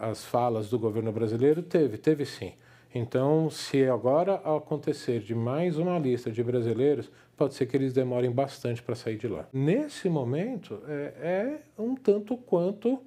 as 0.00 0.24
falas 0.24 0.68
do 0.68 0.80
governo 0.80 1.12
brasileiro, 1.12 1.62
teve, 1.62 1.96
teve 1.96 2.26
sim. 2.26 2.54
Então, 2.92 3.48
se 3.48 3.86
agora 3.86 4.34
acontecer 4.34 5.20
de 5.20 5.32
mais 5.32 5.78
uma 5.78 5.96
lista 5.96 6.28
de 6.28 6.42
brasileiros, 6.42 7.08
pode 7.36 7.54
ser 7.54 7.66
que 7.66 7.76
eles 7.76 7.92
demorem 7.92 8.32
bastante 8.32 8.82
para 8.82 8.96
sair 8.96 9.16
de 9.16 9.28
lá. 9.28 9.46
Nesse 9.52 10.08
momento, 10.08 10.82
é, 10.88 11.60
é 11.78 11.80
um 11.80 11.94
tanto 11.94 12.36
quanto 12.36 13.00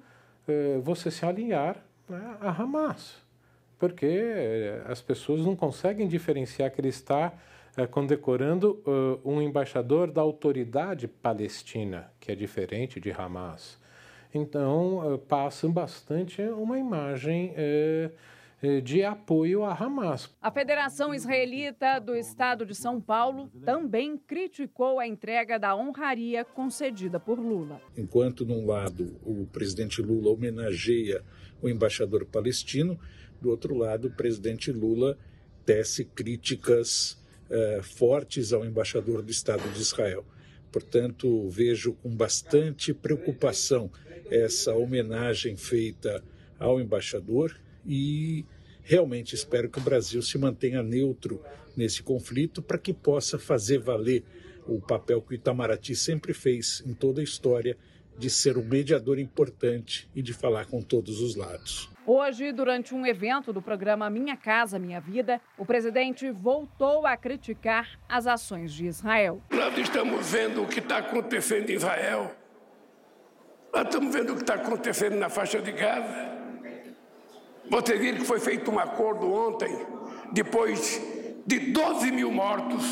você 0.82 1.10
se 1.10 1.26
alinhar 1.26 1.76
né, 2.08 2.36
a 2.40 2.50
Hamas, 2.50 3.16
porque 3.78 4.22
as 4.86 5.02
pessoas 5.02 5.40
não 5.40 5.54
conseguem 5.54 6.08
diferenciar 6.08 6.70
que 6.70 6.80
ele 6.80 6.88
está 6.88 7.32
condecorando 7.90 8.82
uh, 8.86 9.20
um 9.28 9.42
embaixador 9.42 10.10
da 10.10 10.20
autoridade 10.20 11.08
palestina, 11.08 12.10
que 12.20 12.30
é 12.30 12.34
diferente 12.34 13.00
de 13.00 13.10
Hamas. 13.10 13.78
Então, 14.32 15.14
uh, 15.14 15.18
passa 15.18 15.68
bastante 15.68 16.40
uma 16.42 16.78
imagem 16.78 17.52
uh, 17.52 18.80
de 18.82 19.04
apoio 19.04 19.64
a 19.64 19.74
Hamas. 19.74 20.34
A 20.40 20.50
Federação 20.50 21.14
Israelita 21.14 21.98
do 21.98 22.16
Estado 22.16 22.64
de 22.64 22.74
São 22.74 23.00
Paulo 23.00 23.50
também 23.64 24.16
criticou 24.16 24.98
a 24.98 25.06
entrega 25.06 25.58
da 25.58 25.76
honraria 25.76 26.44
concedida 26.44 27.20
por 27.20 27.38
Lula. 27.38 27.80
Enquanto, 27.96 28.46
num 28.46 28.64
lado, 28.64 29.20
o 29.22 29.46
presidente 29.46 30.00
Lula 30.00 30.30
homenageia 30.30 31.22
o 31.60 31.68
embaixador 31.68 32.24
palestino, 32.24 32.98
do 33.40 33.50
outro 33.50 33.76
lado, 33.76 34.08
o 34.08 34.10
presidente 34.10 34.72
Lula 34.72 35.18
tece 35.66 36.04
críticas 36.04 37.22
eh, 37.54 37.80
fortes 37.82 38.52
ao 38.52 38.64
embaixador 38.64 39.22
do 39.22 39.30
Estado 39.30 39.62
de 39.72 39.80
Israel. 39.80 40.26
Portanto, 40.72 41.48
vejo 41.48 41.92
com 41.92 42.10
bastante 42.10 42.92
preocupação 42.92 43.92
essa 44.28 44.74
homenagem 44.74 45.56
feita 45.56 46.20
ao 46.58 46.80
embaixador 46.80 47.56
e 47.86 48.44
realmente 48.82 49.36
espero 49.36 49.70
que 49.70 49.78
o 49.78 49.82
Brasil 49.82 50.20
se 50.20 50.36
mantenha 50.36 50.82
neutro 50.82 51.40
nesse 51.76 52.02
conflito 52.02 52.60
para 52.60 52.76
que 52.76 52.92
possa 52.92 53.38
fazer 53.38 53.78
valer 53.78 54.24
o 54.66 54.80
papel 54.80 55.22
que 55.22 55.34
o 55.34 55.36
Itamaraty 55.36 55.94
sempre 55.94 56.34
fez 56.34 56.82
em 56.84 56.92
toda 56.92 57.20
a 57.20 57.24
história 57.24 57.76
de 58.18 58.30
ser 58.30 58.56
um 58.56 58.64
mediador 58.64 59.18
importante 59.18 60.08
e 60.14 60.22
de 60.22 60.32
falar 60.32 60.66
com 60.66 60.80
todos 60.80 61.20
os 61.20 61.36
lados. 61.36 61.90
Hoje, 62.06 62.52
durante 62.52 62.94
um 62.94 63.06
evento 63.06 63.52
do 63.52 63.62
programa 63.62 64.10
Minha 64.10 64.36
Casa 64.36 64.78
Minha 64.78 65.00
Vida, 65.00 65.40
o 65.56 65.64
presidente 65.64 66.30
voltou 66.30 67.06
a 67.06 67.16
criticar 67.16 67.98
as 68.06 68.26
ações 68.26 68.72
de 68.74 68.84
Israel. 68.86 69.40
Nós 69.50 69.76
estamos 69.78 70.30
vendo 70.30 70.62
o 70.62 70.66
que 70.66 70.80
está 70.80 70.98
acontecendo 70.98 71.70
em 71.70 71.74
Israel. 71.74 72.30
Nós 73.72 73.84
estamos 73.86 74.14
vendo 74.14 74.32
o 74.32 74.36
que 74.36 74.42
está 74.42 74.54
acontecendo 74.54 75.16
na 75.16 75.30
faixa 75.30 75.60
de 75.60 75.72
Gaza. 75.72 76.34
Você 77.70 77.96
viram 77.96 78.18
que 78.18 78.24
foi 78.24 78.38
feito 78.38 78.70
um 78.70 78.78
acordo 78.78 79.32
ontem, 79.32 79.74
depois 80.32 81.00
de 81.46 81.58
12 81.58 82.10
mil 82.12 82.30
mortos. 82.30 82.84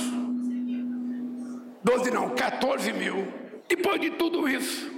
12 1.84 2.10
não, 2.10 2.30
14 2.30 2.92
mil. 2.92 3.26
Depois 3.68 4.00
de 4.00 4.10
tudo 4.12 4.48
isso, 4.48 4.90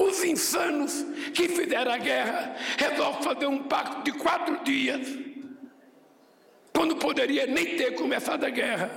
os 0.00 0.24
insanos 0.24 1.04
que 1.34 1.46
fizeram 1.48 1.92
a 1.92 1.98
guerra 1.98 2.56
resolvem 2.78 3.22
fazer 3.22 3.46
um 3.46 3.64
pacto 3.64 4.02
de 4.02 4.12
quatro 4.18 4.64
dias, 4.64 5.06
quando 6.74 6.96
poderia 6.96 7.46
nem 7.46 7.76
ter 7.76 7.94
começado 7.94 8.44
a 8.44 8.50
guerra. 8.50 8.90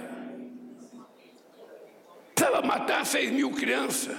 Precisava 2.34 2.66
matar 2.66 3.06
seis 3.06 3.30
mil 3.30 3.52
crianças, 3.52 4.18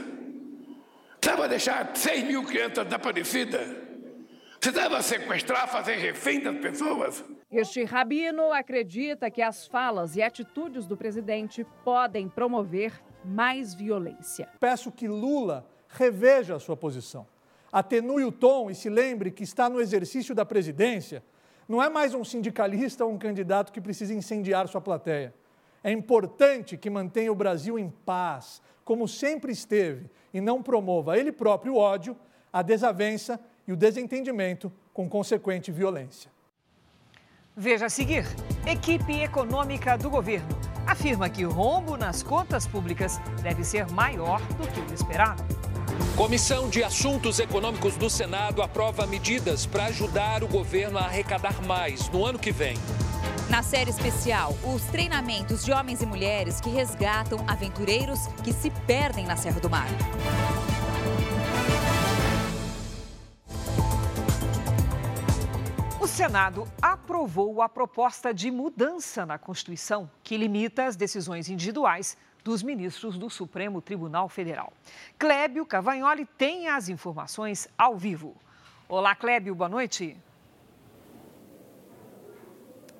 precisava 1.18 1.48
deixar 1.48 1.96
seis 1.96 2.22
mil 2.22 2.44
crianças 2.44 2.84
desaparecidas, 2.84 3.66
precisava 4.60 5.02
sequestrar, 5.02 5.66
fazer 5.68 5.96
refém 5.96 6.40
das 6.40 6.58
pessoas. 6.58 7.24
Este 7.50 7.84
rabino 7.84 8.52
acredita 8.52 9.30
que 9.30 9.40
as 9.40 9.66
falas 9.66 10.16
e 10.16 10.22
atitudes 10.22 10.86
do 10.86 10.96
presidente 10.96 11.64
podem 11.84 12.28
promover 12.28 12.92
mais 13.24 13.74
violência. 13.74 14.48
Peço 14.60 14.92
que 14.92 15.08
Lula 15.08 15.66
reveja 15.94 16.56
a 16.56 16.60
sua 16.60 16.76
posição. 16.76 17.26
Atenue 17.72 18.24
o 18.24 18.32
tom 18.32 18.70
e 18.70 18.74
se 18.74 18.88
lembre 18.88 19.30
que 19.30 19.42
está 19.42 19.68
no 19.68 19.80
exercício 19.80 20.34
da 20.34 20.44
presidência. 20.44 21.22
Não 21.68 21.82
é 21.82 21.88
mais 21.88 22.14
um 22.14 22.22
sindicalista 22.22 23.04
ou 23.04 23.12
um 23.12 23.18
candidato 23.18 23.72
que 23.72 23.80
precisa 23.80 24.14
incendiar 24.14 24.68
sua 24.68 24.80
plateia. 24.80 25.34
É 25.82 25.90
importante 25.90 26.76
que 26.76 26.90
mantenha 26.90 27.32
o 27.32 27.34
Brasil 27.34 27.78
em 27.78 27.90
paz, 27.90 28.60
como 28.84 29.08
sempre 29.08 29.52
esteve, 29.52 30.10
e 30.32 30.40
não 30.40 30.62
promova 30.62 31.18
ele 31.18 31.32
próprio 31.32 31.74
o 31.74 31.78
ódio, 31.78 32.16
a 32.52 32.62
desavença 32.62 33.40
e 33.66 33.72
o 33.72 33.76
desentendimento 33.76 34.72
com 34.92 35.08
consequente 35.08 35.72
violência. 35.72 36.30
Veja 37.56 37.86
a 37.86 37.90
seguir: 37.90 38.24
equipe 38.66 39.20
econômica 39.20 39.96
do 39.96 40.10
governo 40.10 40.74
afirma 40.86 41.28
que 41.28 41.44
o 41.44 41.50
rombo 41.50 41.96
nas 41.96 42.22
contas 42.22 42.66
públicas 42.66 43.18
deve 43.42 43.64
ser 43.64 43.90
maior 43.90 44.40
do 44.56 44.66
que 44.68 44.80
o 44.80 44.94
esperado. 44.94 45.42
Comissão 46.16 46.68
de 46.68 46.82
Assuntos 46.82 47.38
Econômicos 47.38 47.96
do 47.96 48.08
Senado 48.08 48.62
aprova 48.62 49.06
medidas 49.06 49.66
para 49.66 49.86
ajudar 49.86 50.44
o 50.44 50.48
governo 50.48 50.98
a 50.98 51.02
arrecadar 51.02 51.60
mais 51.66 52.08
no 52.08 52.24
ano 52.24 52.38
que 52.38 52.52
vem. 52.52 52.76
Na 53.50 53.62
série 53.62 53.90
especial, 53.90 54.56
os 54.64 54.82
treinamentos 54.84 55.64
de 55.64 55.72
homens 55.72 56.02
e 56.02 56.06
mulheres 56.06 56.60
que 56.60 56.70
resgatam 56.70 57.44
aventureiros 57.46 58.26
que 58.42 58.52
se 58.52 58.70
perdem 58.86 59.26
na 59.26 59.36
Serra 59.36 59.60
do 59.60 59.68
Mar. 59.68 59.88
O 66.00 66.06
Senado 66.06 66.66
aprovou 66.80 67.60
a 67.60 67.68
proposta 67.68 68.32
de 68.32 68.50
mudança 68.50 69.26
na 69.26 69.36
Constituição 69.36 70.10
que 70.22 70.36
limita 70.36 70.84
as 70.84 70.96
decisões 70.96 71.48
individuais 71.48 72.16
dos 72.44 72.62
ministros 72.62 73.16
do 73.16 73.30
Supremo 73.30 73.80
Tribunal 73.80 74.28
Federal. 74.28 74.72
Clébio 75.18 75.64
Cavagnoli 75.64 76.26
tem 76.36 76.68
as 76.68 76.90
informações 76.90 77.66
ao 77.76 77.96
vivo. 77.96 78.36
Olá, 78.86 79.14
Clébio, 79.16 79.54
boa 79.54 79.68
noite. 79.68 80.16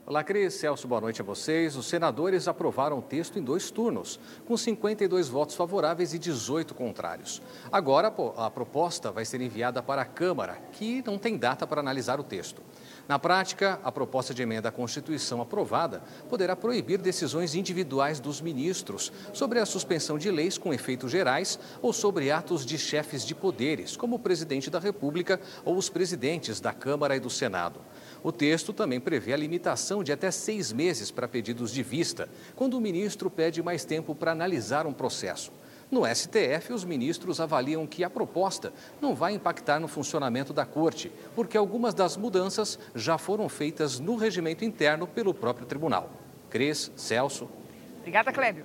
Olá, 0.06 0.22
Cris. 0.22 0.52
Celso, 0.52 0.86
boa 0.86 1.00
noite 1.00 1.22
a 1.22 1.24
vocês. 1.24 1.76
Os 1.76 1.86
senadores 1.86 2.46
aprovaram 2.46 2.98
o 2.98 3.02
texto 3.02 3.38
em 3.38 3.42
dois 3.42 3.70
turnos, 3.70 4.20
com 4.46 4.54
52 4.54 5.30
votos 5.30 5.56
favoráveis 5.56 6.12
e 6.12 6.18
18 6.18 6.74
contrários. 6.74 7.40
Agora, 7.72 8.12
a 8.36 8.50
proposta 8.50 9.10
vai 9.10 9.24
ser 9.24 9.40
enviada 9.40 9.82
para 9.82 10.02
a 10.02 10.04
Câmara, 10.04 10.58
que 10.72 11.02
não 11.06 11.16
tem 11.16 11.38
data 11.38 11.66
para 11.66 11.80
analisar 11.80 12.20
o 12.20 12.22
texto. 12.22 12.60
Na 13.06 13.18
prática, 13.18 13.78
a 13.84 13.92
proposta 13.92 14.32
de 14.32 14.42
emenda 14.42 14.70
à 14.70 14.72
Constituição 14.72 15.42
aprovada 15.42 16.02
poderá 16.30 16.56
proibir 16.56 16.98
decisões 16.98 17.54
individuais 17.54 18.18
dos 18.18 18.40
ministros 18.40 19.12
sobre 19.32 19.58
a 19.58 19.66
suspensão 19.66 20.16
de 20.16 20.30
leis 20.30 20.56
com 20.56 20.72
efeitos 20.72 21.10
gerais 21.10 21.58
ou 21.82 21.92
sobre 21.92 22.30
atos 22.30 22.64
de 22.64 22.78
chefes 22.78 23.24
de 23.26 23.34
poderes, 23.34 23.94
como 23.94 24.16
o 24.16 24.18
presidente 24.18 24.70
da 24.70 24.78
República 24.78 25.38
ou 25.66 25.76
os 25.76 25.90
presidentes 25.90 26.60
da 26.60 26.72
Câmara 26.72 27.14
e 27.14 27.20
do 27.20 27.28
Senado. 27.28 27.78
O 28.22 28.32
texto 28.32 28.72
também 28.72 28.98
prevê 28.98 29.34
a 29.34 29.36
limitação 29.36 30.02
de 30.02 30.10
até 30.10 30.30
seis 30.30 30.72
meses 30.72 31.10
para 31.10 31.28
pedidos 31.28 31.70
de 31.70 31.82
vista, 31.82 32.26
quando 32.56 32.74
o 32.74 32.80
ministro 32.80 33.28
pede 33.28 33.62
mais 33.62 33.84
tempo 33.84 34.14
para 34.14 34.32
analisar 34.32 34.86
um 34.86 34.94
processo. 34.94 35.52
No 35.94 36.02
STF, 36.12 36.72
os 36.72 36.82
ministros 36.82 37.38
avaliam 37.38 37.86
que 37.86 38.02
a 38.02 38.10
proposta 38.10 38.72
não 39.00 39.14
vai 39.14 39.32
impactar 39.32 39.78
no 39.78 39.86
funcionamento 39.86 40.52
da 40.52 40.66
Corte, 40.66 41.08
porque 41.36 41.56
algumas 41.56 41.94
das 41.94 42.16
mudanças 42.16 42.80
já 42.96 43.16
foram 43.16 43.48
feitas 43.48 44.00
no 44.00 44.16
regimento 44.16 44.64
interno 44.64 45.06
pelo 45.06 45.32
próprio 45.32 45.64
tribunal. 45.64 46.10
Cris, 46.50 46.90
Celso. 46.96 47.48
Obrigada, 48.00 48.32
Clébio. 48.32 48.64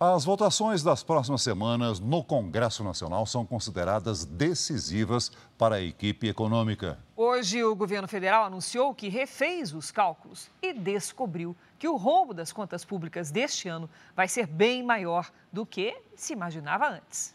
As 0.00 0.24
votações 0.24 0.82
das 0.82 1.02
próximas 1.02 1.42
semanas 1.42 2.00
no 2.00 2.24
Congresso 2.24 2.82
Nacional 2.82 3.26
são 3.26 3.44
consideradas 3.44 4.24
decisivas 4.24 5.30
para 5.58 5.74
a 5.74 5.82
equipe 5.82 6.26
econômica. 6.26 6.98
Hoje, 7.14 7.62
o 7.62 7.76
governo 7.76 8.08
federal 8.08 8.44
anunciou 8.44 8.94
que 8.94 9.08
refez 9.08 9.74
os 9.74 9.90
cálculos 9.90 10.48
e 10.62 10.72
descobriu 10.72 11.54
que 11.84 11.88
o 11.88 11.96
rombo 11.96 12.32
das 12.32 12.50
contas 12.50 12.82
públicas 12.82 13.30
deste 13.30 13.68
ano 13.68 13.90
vai 14.16 14.26
ser 14.26 14.46
bem 14.46 14.82
maior 14.82 15.30
do 15.52 15.66
que 15.66 15.94
se 16.16 16.32
imaginava 16.32 16.88
antes. 16.88 17.34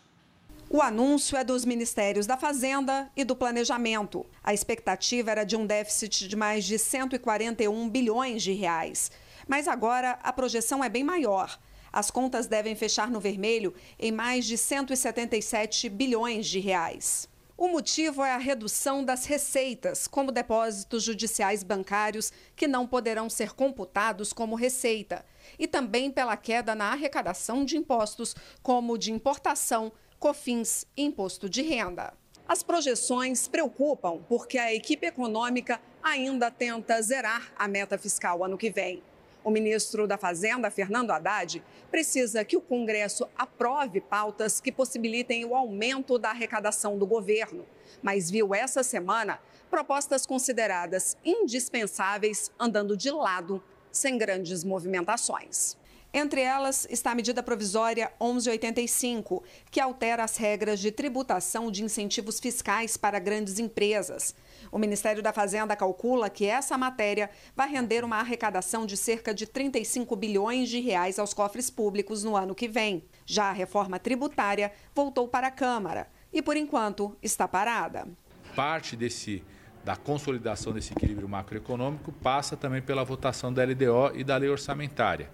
O 0.71 0.81
anúncio 0.81 1.37
é 1.37 1.43
dos 1.43 1.63
Ministérios 1.63 2.25
da 2.25 2.35
Fazenda 2.35 3.11
e 3.15 3.23
do 3.23 3.35
Planejamento. 3.35 4.25
A 4.43 4.51
expectativa 4.51 5.29
era 5.29 5.43
de 5.43 5.55
um 5.55 5.67
déficit 5.67 6.27
de 6.27 6.35
mais 6.35 6.65
de 6.65 6.79
141 6.79 7.87
bilhões 7.87 8.41
de 8.41 8.53
reais. 8.53 9.11
Mas 9.47 9.67
agora 9.67 10.17
a 10.23 10.33
projeção 10.33 10.83
é 10.83 10.89
bem 10.89 11.03
maior. 11.03 11.59
As 11.93 12.09
contas 12.09 12.47
devem 12.47 12.75
fechar 12.75 13.11
no 13.11 13.19
vermelho 13.19 13.75
em 13.99 14.11
mais 14.11 14.47
de 14.47 14.57
177 14.57 15.89
bilhões 15.89 16.47
de 16.47 16.59
reais. 16.59 17.29
O 17.61 17.67
motivo 17.67 18.23
é 18.23 18.31
a 18.31 18.37
redução 18.37 19.03
das 19.03 19.25
receitas, 19.25 20.07
como 20.07 20.31
depósitos 20.31 21.03
judiciais 21.03 21.61
bancários 21.61 22.31
que 22.55 22.69
não 22.69 22.87
poderão 22.87 23.29
ser 23.29 23.51
computados 23.51 24.31
como 24.31 24.55
receita, 24.55 25.25
e 25.59 25.67
também 25.67 26.09
pela 26.09 26.37
queda 26.37 26.73
na 26.73 26.93
arrecadação 26.93 27.65
de 27.65 27.75
impostos, 27.75 28.33
como 28.63 28.97
de 28.97 29.11
importação, 29.11 29.91
cofins 30.17 30.85
e 30.95 31.03
imposto 31.03 31.49
de 31.49 31.61
renda. 31.61 32.13
As 32.47 32.63
projeções 32.63 33.45
preocupam 33.49 34.23
porque 34.29 34.57
a 34.57 34.73
equipe 34.73 35.05
econômica 35.05 35.81
ainda 36.01 36.49
tenta 36.49 37.01
zerar 37.01 37.51
a 37.57 37.67
meta 37.67 37.97
fiscal 37.97 38.41
ano 38.41 38.57
que 38.57 38.69
vem. 38.71 39.03
O 39.43 39.49
ministro 39.49 40.05
da 40.05 40.17
Fazenda, 40.17 40.69
Fernando 40.69 41.11
Haddad, 41.11 41.63
precisa 41.89 42.43
que 42.43 42.57
o 42.57 42.61
Congresso 42.61 43.27
aprove 43.37 44.01
pautas 44.01 44.59
que 44.59 44.71
possibilitem 44.71 45.45
o 45.45 45.55
aumento 45.55 46.19
da 46.19 46.29
arrecadação 46.29 46.97
do 46.97 47.07
governo, 47.07 47.65
mas 48.01 48.29
viu 48.29 48.53
essa 48.53 48.83
semana 48.83 49.39
propostas 49.69 50.25
consideradas 50.25 51.15
indispensáveis 51.23 52.51
andando 52.59 52.97
de 52.97 53.11
lado, 53.11 53.63
sem 53.91 54.17
grandes 54.17 54.63
movimentações. 54.63 55.77
Entre 56.11 56.41
elas 56.41 56.87
está 56.89 57.11
a 57.11 57.15
medida 57.15 57.43
provisória 57.43 58.11
1185, 58.19 59.43
que 59.69 59.79
altera 59.79 60.23
as 60.23 60.37
regras 60.37 60.79
de 60.79 60.91
tributação 60.91 61.69
de 61.69 61.83
incentivos 61.83 62.39
fiscais 62.39 62.97
para 62.97 63.19
grandes 63.19 63.59
empresas. 63.59 64.33
O 64.71 64.79
Ministério 64.79 65.21
da 65.21 65.31
Fazenda 65.31 65.75
calcula 65.75 66.27
que 66.27 66.45
essa 66.45 66.75
matéria 66.79 67.29
vai 67.55 67.69
render 67.69 68.03
uma 68.03 68.17
arrecadação 68.17 68.87
de 68.87 68.97
cerca 68.97 69.35
de 69.35 69.45
35 69.45 70.15
bilhões 70.15 70.67
de 70.67 70.79
reais 70.79 71.19
aos 71.19 71.31
cofres 71.31 71.69
públicos 71.69 72.23
no 72.23 72.35
ano 72.35 72.55
que 72.55 72.67
vem. 72.67 73.03
Já 73.23 73.49
a 73.49 73.53
reforma 73.53 73.99
tributária 73.99 74.71
voltou 74.95 75.27
para 75.27 75.47
a 75.47 75.51
Câmara 75.51 76.07
e, 76.33 76.41
por 76.41 76.57
enquanto, 76.57 77.15
está 77.21 77.47
parada. 77.47 78.07
Parte 78.55 78.95
desse 78.95 79.43
da 79.83 79.95
consolidação 79.95 80.73
desse 80.73 80.91
equilíbrio 80.91 81.29
macroeconômico 81.29 82.11
passa 82.11 82.57
também 82.57 82.81
pela 82.81 83.03
votação 83.03 83.53
da 83.53 83.63
LDO 83.63 84.11
e 84.13 84.23
da 84.23 84.35
lei 84.35 84.49
orçamentária. 84.49 85.29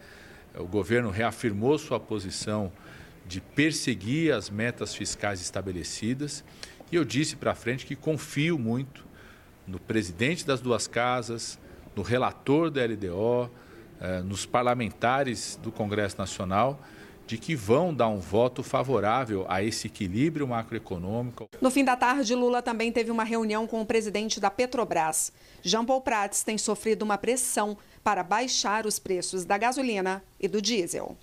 O 0.58 0.66
governo 0.66 1.10
reafirmou 1.10 1.78
sua 1.78 2.00
posição 2.00 2.72
de 3.26 3.42
perseguir 3.42 4.34
as 4.34 4.50
metas 4.50 4.94
fiscais 4.94 5.42
estabelecidas. 5.42 6.44
E 6.92 6.96
eu 6.96 7.04
disse 7.04 7.36
para 7.36 7.56
frente 7.56 7.86
que 7.86 7.96
confio 7.96 8.58
muito 8.58 9.06
no 9.68 9.80
presidente 9.80 10.46
das 10.46 10.62
duas 10.62 10.88
casas, 10.88 11.60
no 11.96 12.04
relator 12.04 12.70
da 12.70 12.86
LDO, 12.86 13.50
eh, 14.00 14.22
nos 14.22 14.46
parlamentares 14.46 15.60
do 15.62 15.72
Congresso 15.72 16.18
Nacional, 16.18 16.80
de 17.28 17.38
que 17.38 17.56
vão 17.56 17.94
dar 17.94 18.08
um 18.08 18.20
voto 18.20 18.62
favorável 18.62 19.46
a 19.50 19.64
esse 19.64 19.88
equilíbrio 19.88 20.48
macroeconômico. 20.48 21.50
No 21.60 21.72
fim 21.72 21.84
da 21.84 21.96
tarde, 21.96 22.36
Lula 22.36 22.62
também 22.62 22.92
teve 22.92 23.10
uma 23.12 23.24
reunião 23.24 23.66
com 23.66 23.82
o 23.82 23.86
presidente 23.86 24.40
da 24.40 24.52
Petrobras. 24.52 25.32
Jean 25.64 25.86
Paul 25.86 26.02
Prats 26.02 26.44
tem 26.44 26.58
sofrido 26.58 27.02
uma 27.02 27.18
pressão 27.18 27.78
para 28.04 28.24
baixar 28.24 28.86
os 28.86 29.00
preços 29.00 29.46
da 29.46 29.58
gasolina 29.58 30.24
e 30.40 30.48
do 30.48 30.62
diesel. 30.62 31.18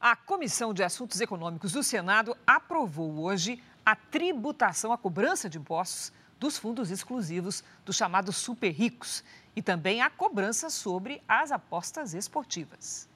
A 0.00 0.14
Comissão 0.14 0.72
de 0.72 0.82
Assuntos 0.82 1.20
Econômicos 1.20 1.72
do 1.72 1.82
Senado 1.82 2.36
aprovou 2.46 3.18
hoje 3.24 3.60
a 3.84 3.96
tributação 3.96 4.92
à 4.92 4.98
cobrança 4.98 5.48
de 5.48 5.58
impostos 5.58 6.12
dos 6.38 6.58
fundos 6.58 6.90
exclusivos 6.90 7.64
dos 7.84 7.96
chamados 7.96 8.36
super 8.36 8.70
ricos 8.70 9.24
e 9.56 9.62
também 9.62 10.02
a 10.02 10.10
cobrança 10.10 10.68
sobre 10.68 11.22
as 11.26 11.50
apostas 11.50 12.14
esportivas. 12.14 13.08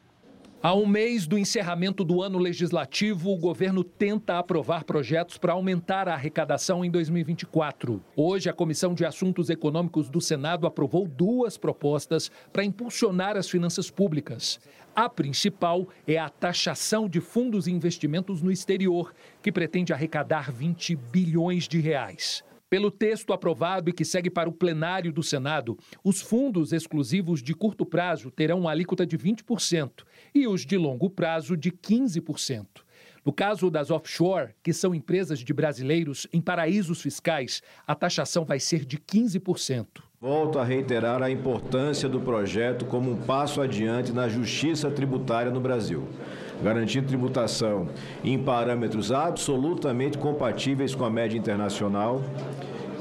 Há 0.62 0.75
um 0.75 0.85
mês 0.85 1.27
do 1.27 1.38
encerramento 1.38 2.05
do 2.05 2.20
ano 2.20 2.37
legislativo, 2.37 3.31
o 3.31 3.38
governo 3.38 3.83
tenta 3.83 4.38
aprovar 4.38 4.85
projetos 4.85 5.38
para 5.38 5.55
aumentar 5.55 6.07
a 6.07 6.12
arrecadação 6.12 6.85
em 6.85 6.90
2024. 6.90 8.05
Hoje, 8.14 8.51
a 8.51 8.53
Comissão 8.53 8.92
de 8.92 9.07
Assuntos 9.07 9.49
Econômicos 9.49 10.11
do 10.11 10.20
Senado 10.20 10.66
aprovou 10.66 11.09
duas 11.09 11.57
propostas 11.57 12.31
para 12.53 12.62
impulsionar 12.62 13.38
as 13.38 13.49
finanças 13.49 13.90
públicas. 13.90 14.61
A 14.94 15.09
principal 15.09 15.88
é 16.07 16.18
a 16.18 16.29
taxação 16.29 17.09
de 17.09 17.23
fundos 17.23 17.66
e 17.66 17.73
investimentos 17.73 18.42
no 18.42 18.53
exterior, 18.53 19.14
que 19.40 19.51
pretende 19.51 19.94
arrecadar 19.94 20.53
20 20.53 20.94
bilhões 20.94 21.66
de 21.66 21.81
reais. 21.81 22.44
Pelo 22.70 22.88
texto 22.88 23.33
aprovado 23.33 23.90
e 23.90 23.92
que 23.92 24.04
segue 24.04 24.30
para 24.30 24.48
o 24.48 24.52
plenário 24.52 25.12
do 25.12 25.24
Senado, 25.24 25.76
os 26.04 26.22
fundos 26.22 26.72
exclusivos 26.72 27.42
de 27.42 27.52
curto 27.52 27.85
prazo 27.85 28.30
terão 28.30 28.61
uma 28.61 28.70
alíquota 28.70 29.04
de 29.04 29.18
20% 29.18 30.04
e 30.33 30.46
os 30.46 30.64
de 30.64 30.78
longo 30.78 31.11
prazo 31.11 31.56
de 31.56 31.72
15%. 31.72 32.64
No 33.26 33.33
caso 33.33 33.70
das 33.72 33.90
offshore, 33.90 34.54
que 34.62 34.72
são 34.72 34.94
empresas 34.94 35.40
de 35.40 35.52
brasileiros 35.52 36.28
em 36.33 36.40
paraísos 36.40 37.02
fiscais, 37.02 37.61
a 37.85 37.94
taxação 37.96 38.44
vai 38.44 38.61
ser 38.61 38.85
de 38.85 38.98
15%. 38.98 39.87
Volto 40.20 40.59
a 40.59 40.64
reiterar 40.64 41.22
a 41.22 41.30
importância 41.30 42.09
do 42.09 42.20
projeto 42.20 42.85
como 42.85 43.11
um 43.11 43.16
passo 43.16 43.61
adiante 43.61 44.12
na 44.12 44.28
justiça 44.28 44.90
tributária 44.90 45.50
no 45.50 45.61
Brasil, 45.61 46.06
garantindo 46.62 47.09
tributação 47.09 47.88
em 48.23 48.38
parâmetros 48.38 49.11
absolutamente 49.12 50.18
compatíveis 50.18 50.94
com 50.94 51.05
a 51.05 51.11
média 51.11 51.37
internacional 51.37 52.20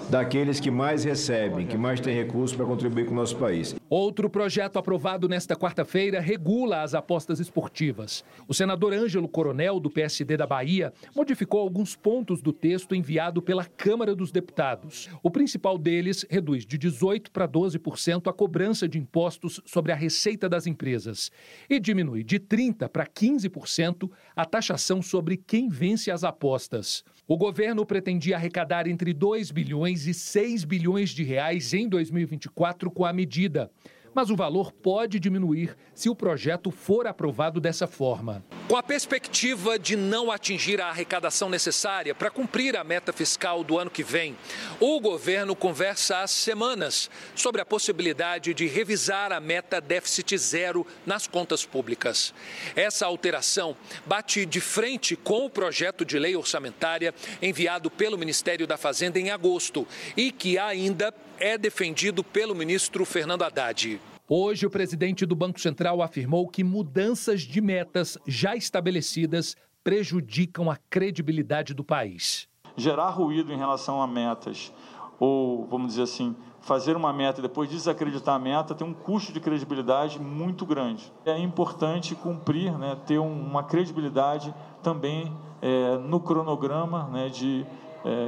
daqueles 0.09 0.59
que 0.59 0.71
mais 0.71 1.03
recebem, 1.03 1.67
que 1.67 1.77
mais 1.77 1.99
têm 1.99 2.15
recursos 2.15 2.55
para 2.55 2.65
contribuir 2.65 3.05
com 3.05 3.11
o 3.11 3.15
nosso 3.15 3.37
país. 3.37 3.75
Outro 3.89 4.29
projeto 4.29 4.77
aprovado 4.77 5.29
nesta 5.29 5.55
quarta-feira 5.55 6.19
regula 6.19 6.81
as 6.81 6.93
apostas 6.93 7.39
esportivas. 7.39 8.23
O 8.47 8.53
senador 8.53 8.93
Ângelo 8.93 9.27
Coronel, 9.27 9.79
do 9.79 9.89
PSD 9.89 10.35
da 10.35 10.47
Bahia, 10.47 10.91
modificou 11.15 11.61
alguns 11.61 11.95
pontos 11.95 12.41
do 12.41 12.51
texto 12.51 12.95
enviado 12.95 13.41
pela 13.41 13.65
Câmara 13.65 14.15
dos 14.15 14.31
Deputados. 14.31 15.09
O 15.21 15.29
principal 15.29 15.77
deles 15.77 16.25
reduz 16.29 16.65
de 16.65 16.77
18% 16.77 17.29
para 17.31 17.47
12% 17.47 18.27
a 18.27 18.33
cobrança 18.33 18.87
de 18.87 18.97
impostos 18.97 19.61
sobre 19.65 19.91
a 19.91 19.95
receita 19.95 20.49
das 20.49 20.65
empresas 20.65 21.31
e 21.69 21.79
diminui 21.79 22.23
de 22.23 22.39
30% 22.39 22.89
para 22.89 23.05
15% 23.05 24.09
a 24.35 24.45
taxação 24.45 25.01
sobre 25.01 25.37
quem 25.37 25.69
vence 25.69 26.09
as 26.09 26.23
apostas. 26.23 27.03
O 27.27 27.37
governo 27.37 27.85
pretendia 27.85 28.37
arrecadar 28.37 28.87
entre 28.87 29.13
2 29.13 29.51
bilhões 29.51 29.98
e 30.07 30.13
6 30.13 30.63
bilhões 30.63 31.09
de 31.09 31.23
reais 31.23 31.73
em 31.73 31.87
2024 31.87 32.89
com 32.91 33.05
a 33.05 33.13
medida 33.13 33.71
mas 34.13 34.29
o 34.29 34.35
valor 34.35 34.71
pode 34.71 35.19
diminuir 35.19 35.75
se 35.93 36.09
o 36.09 36.15
projeto 36.15 36.71
for 36.71 37.07
aprovado 37.07 37.59
dessa 37.59 37.87
forma. 37.87 38.43
Com 38.67 38.77
a 38.77 38.83
perspectiva 38.83 39.79
de 39.79 39.95
não 39.95 40.31
atingir 40.31 40.79
a 40.79 40.89
arrecadação 40.89 41.49
necessária 41.49 42.13
para 42.13 42.29
cumprir 42.29 42.77
a 42.77 42.83
meta 42.83 43.11
fiscal 43.11 43.63
do 43.63 43.77
ano 43.79 43.89
que 43.89 44.03
vem, 44.03 44.37
o 44.79 44.99
governo 44.99 45.55
conversa 45.55 46.19
há 46.19 46.27
semanas 46.27 47.09
sobre 47.33 47.61
a 47.61 47.65
possibilidade 47.65 48.53
de 48.53 48.67
revisar 48.67 49.31
a 49.31 49.39
meta 49.39 49.81
déficit 49.81 50.37
zero 50.37 50.85
nas 51.05 51.27
contas 51.27 51.65
públicas. 51.65 52.33
Essa 52.75 53.05
alteração 53.05 53.75
bate 54.05 54.45
de 54.45 54.61
frente 54.61 55.15
com 55.15 55.45
o 55.45 55.49
projeto 55.49 56.05
de 56.05 56.19
lei 56.19 56.35
orçamentária 56.35 57.13
enviado 57.41 57.89
pelo 57.89 58.17
Ministério 58.17 58.67
da 58.67 58.77
Fazenda 58.77 59.19
em 59.19 59.31
agosto 59.31 59.87
e 60.15 60.31
que 60.31 60.57
ainda 60.57 61.13
é 61.39 61.57
defendido 61.57 62.23
pelo 62.23 62.53
ministro 62.53 63.05
Fernando 63.05 63.43
Haddad. 63.43 63.99
Hoje, 64.27 64.65
o 64.65 64.69
presidente 64.69 65.25
do 65.25 65.35
Banco 65.35 65.59
Central 65.59 66.01
afirmou 66.01 66.47
que 66.47 66.63
mudanças 66.63 67.41
de 67.41 67.61
metas 67.61 68.17
já 68.27 68.55
estabelecidas 68.55 69.55
prejudicam 69.83 70.69
a 70.69 70.77
credibilidade 70.89 71.73
do 71.73 71.83
país. 71.83 72.47
Gerar 72.75 73.09
ruído 73.09 73.53
em 73.53 73.57
relação 73.57 74.01
a 74.01 74.07
metas, 74.07 74.71
ou 75.19 75.65
vamos 75.65 75.89
dizer 75.89 76.03
assim, 76.03 76.35
fazer 76.61 76.95
uma 76.95 77.13
meta 77.13 77.39
e 77.39 77.41
depois 77.41 77.69
desacreditar 77.69 78.35
a 78.35 78.39
meta, 78.39 78.75
tem 78.75 78.85
um 78.85 78.93
custo 78.93 79.31
de 79.31 79.39
credibilidade 79.39 80.19
muito 80.19 80.65
grande. 80.65 81.11
É 81.25 81.37
importante 81.37 82.15
cumprir, 82.15 82.77
né, 82.77 82.97
ter 83.07 83.17
uma 83.17 83.63
credibilidade 83.63 84.53
também 84.83 85.33
é, 85.61 85.97
no 85.97 86.19
cronograma 86.19 87.07
né, 87.07 87.29
de 87.29 87.65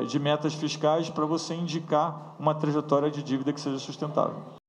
de 0.07 0.19
metas 0.19 0.53
fiscais 0.53 1.10
para 1.10 1.25
você 1.25 1.53
indicar 1.53 2.36
uma 2.39 2.53
trajetória 2.53 3.10
de 3.10 3.23
dívida 3.23 3.53
que 3.53 3.62
seja 3.62 3.79
sustentável. 3.79 4.60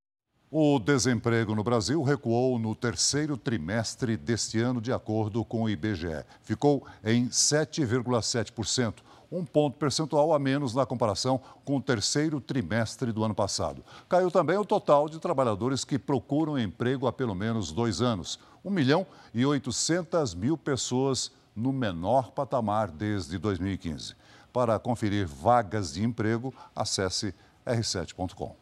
O 0.54 0.78
desemprego 0.78 1.54
no 1.54 1.64
Brasil 1.64 2.02
recuou 2.02 2.58
no 2.58 2.74
terceiro 2.74 3.38
trimestre 3.38 4.18
deste 4.18 4.60
ano, 4.60 4.82
de 4.82 4.92
acordo 4.92 5.42
com 5.46 5.62
o 5.62 5.70
IBGE. 5.70 6.26
Ficou 6.42 6.86
em 7.03 7.26
7,7%, 7.28 8.96
um 9.30 9.46
ponto 9.46 9.78
percentual 9.78 10.34
a 10.34 10.38
menos 10.38 10.74
na 10.74 10.84
comparação 10.84 11.40
com 11.64 11.78
o 11.78 11.82
terceiro 11.82 12.38
trimestre 12.38 13.12
do 13.12 13.24
ano 13.24 13.34
passado. 13.34 13.82
Caiu 14.11 14.30
também 14.30 14.59
o 14.59 14.64
total 14.64 15.09
de 15.09 15.18
trabalhadores 15.18 15.86
que 15.86 15.98
procuram 15.98 16.59
emprego 16.59 17.07
há 17.07 17.12
pelo 17.14 17.34
menos 17.34 17.72
dois 17.72 18.03
anos. 18.03 18.38
1 18.62 18.70
milhão 18.70 19.07
e 19.32 19.46
800 19.46 20.34
mil 20.34 20.59
pessoas 20.59 21.32
no 21.57 21.72
menor 21.72 22.30
patamar 22.32 22.90
desde 22.90 23.38
2015. 23.38 24.14
Para 24.53 24.78
conferir 24.78 25.26
vagas 25.26 25.94
de 25.94 26.05
emprego, 26.05 26.55
acesse 26.76 27.34
r7.com. 27.66 28.55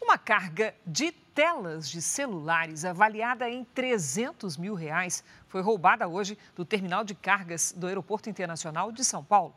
Uma 0.00 0.16
carga 0.16 0.74
de 0.86 1.10
telas 1.10 1.88
de 1.88 2.00
celulares 2.00 2.84
avaliada 2.84 3.48
em 3.50 3.64
300 3.64 4.56
mil 4.56 4.74
reais 4.74 5.24
foi 5.48 5.60
roubada 5.60 6.06
hoje 6.08 6.38
do 6.54 6.64
terminal 6.64 7.04
de 7.04 7.14
cargas 7.14 7.72
do 7.76 7.86
Aeroporto 7.86 8.30
Internacional 8.30 8.92
de 8.92 9.04
São 9.04 9.22
Paulo. 9.22 9.54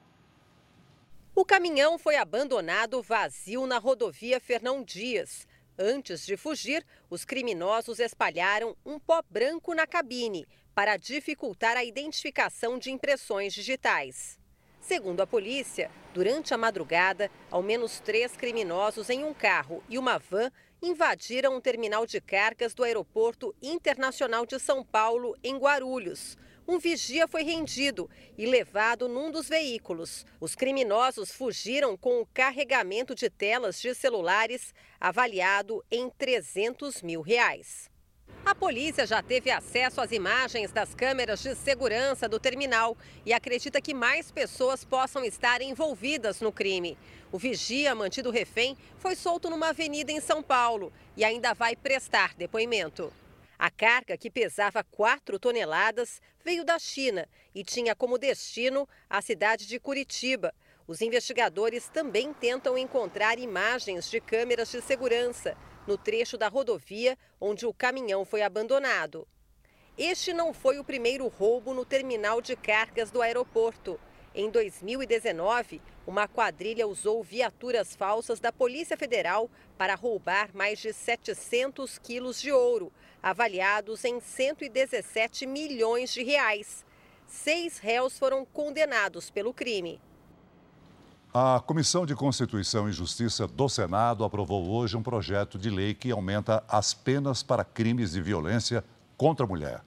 O 1.33 1.45
caminhão 1.45 1.97
foi 1.97 2.17
abandonado 2.17 3.01
vazio 3.01 3.65
na 3.65 3.77
rodovia 3.77 4.39
Fernão 4.39 4.83
Dias. 4.83 5.47
Antes 5.79 6.25
de 6.25 6.35
fugir, 6.35 6.85
os 7.09 7.23
criminosos 7.23 7.99
espalharam 7.99 8.75
um 8.85 8.99
pó 8.99 9.23
branco 9.29 9.73
na 9.73 9.87
cabine 9.87 10.47
para 10.75 10.97
dificultar 10.97 11.77
a 11.77 11.83
identificação 11.83 12.77
de 12.77 12.91
impressões 12.91 13.53
digitais. 13.53 14.40
Segundo 14.81 15.21
a 15.21 15.27
polícia, 15.27 15.91
durante 16.11 16.55
a 16.55 16.57
madrugada, 16.57 17.29
ao 17.51 17.61
menos 17.61 17.99
três 17.99 18.35
criminosos 18.35 19.11
em 19.11 19.23
um 19.23 19.31
carro 19.31 19.83
e 19.87 19.97
uma 19.97 20.17
van 20.17 20.51
invadiram 20.81 21.55
um 21.55 21.61
terminal 21.61 22.07
de 22.07 22.19
cargas 22.19 22.73
do 22.73 22.83
Aeroporto 22.83 23.55
Internacional 23.61 24.43
de 24.43 24.57
São 24.57 24.83
Paulo, 24.83 25.37
em 25.43 25.55
Guarulhos. 25.55 26.35
Um 26.67 26.79
vigia 26.79 27.27
foi 27.27 27.43
rendido 27.43 28.09
e 28.35 28.47
levado 28.47 29.07
num 29.07 29.29
dos 29.29 29.47
veículos. 29.47 30.25
Os 30.39 30.55
criminosos 30.55 31.31
fugiram 31.31 31.95
com 31.95 32.19
o 32.19 32.25
carregamento 32.25 33.13
de 33.13 33.29
telas 33.29 33.79
de 33.79 33.93
celulares 33.93 34.73
avaliado 34.99 35.83
em 35.91 36.09
300 36.09 37.03
mil 37.03 37.21
reais. 37.21 37.90
A 38.43 38.55
polícia 38.55 39.05
já 39.05 39.21
teve 39.21 39.51
acesso 39.51 40.01
às 40.01 40.11
imagens 40.11 40.71
das 40.71 40.95
câmeras 40.95 41.41
de 41.41 41.55
segurança 41.55 42.27
do 42.27 42.39
terminal 42.39 42.97
e 43.23 43.33
acredita 43.33 43.79
que 43.79 43.93
mais 43.93 44.31
pessoas 44.31 44.83
possam 44.83 45.23
estar 45.23 45.61
envolvidas 45.61 46.41
no 46.41 46.51
crime. 46.51 46.97
O 47.31 47.37
vigia, 47.37 47.93
mantido 47.93 48.31
refém, 48.31 48.75
foi 48.97 49.15
solto 49.15 49.49
numa 49.49 49.69
avenida 49.69 50.11
em 50.11 50.19
São 50.19 50.41
Paulo 50.41 50.91
e 51.15 51.23
ainda 51.23 51.53
vai 51.53 51.75
prestar 51.75 52.33
depoimento. 52.35 53.13
A 53.59 53.69
carga, 53.69 54.17
que 54.17 54.31
pesava 54.31 54.83
4 54.83 55.37
toneladas, 55.37 56.19
veio 56.43 56.65
da 56.65 56.79
China 56.79 57.29
e 57.53 57.63
tinha 57.63 57.95
como 57.95 58.17
destino 58.17 58.89
a 59.07 59.21
cidade 59.21 59.67
de 59.67 59.79
Curitiba. 59.79 60.51
Os 60.87 60.99
investigadores 60.99 61.87
também 61.89 62.33
tentam 62.33 62.75
encontrar 62.75 63.37
imagens 63.37 64.09
de 64.09 64.19
câmeras 64.19 64.71
de 64.71 64.81
segurança 64.81 65.55
no 65.87 65.97
trecho 65.97 66.37
da 66.37 66.47
rodovia 66.47 67.17
onde 67.39 67.65
o 67.65 67.73
caminhão 67.73 68.23
foi 68.25 68.41
abandonado. 68.41 69.27
Este 69.97 70.33
não 70.33 70.53
foi 70.53 70.79
o 70.79 70.83
primeiro 70.83 71.27
roubo 71.27 71.73
no 71.73 71.85
terminal 71.85 72.41
de 72.41 72.55
cargas 72.55 73.11
do 73.11 73.21
aeroporto. 73.21 73.99
Em 74.33 74.49
2019, 74.49 75.81
uma 76.07 76.27
quadrilha 76.27 76.87
usou 76.87 77.21
viaturas 77.21 77.95
falsas 77.95 78.39
da 78.39 78.51
Polícia 78.51 78.95
Federal 78.95 79.49
para 79.77 79.93
roubar 79.93 80.49
mais 80.53 80.79
de 80.79 80.93
700 80.93 81.97
quilos 81.99 82.41
de 82.41 82.51
ouro, 82.51 82.93
avaliados 83.21 84.05
em 84.05 84.21
117 84.21 85.45
milhões 85.45 86.13
de 86.13 86.23
reais. 86.23 86.85
Seis 87.27 87.77
réus 87.77 88.17
foram 88.17 88.45
condenados 88.45 89.29
pelo 89.29 89.53
crime. 89.53 90.01
A 91.33 91.61
Comissão 91.65 92.05
de 92.05 92.13
Constituição 92.13 92.89
e 92.89 92.91
Justiça 92.91 93.47
do 93.47 93.69
Senado 93.69 94.25
aprovou 94.25 94.69
hoje 94.69 94.97
um 94.97 95.01
projeto 95.01 95.57
de 95.57 95.69
lei 95.69 95.93
que 95.93 96.11
aumenta 96.11 96.61
as 96.67 96.93
penas 96.93 97.41
para 97.41 97.63
crimes 97.63 98.11
de 98.11 98.21
violência 98.21 98.83
contra 99.15 99.45
a 99.45 99.47
mulher. 99.47 99.81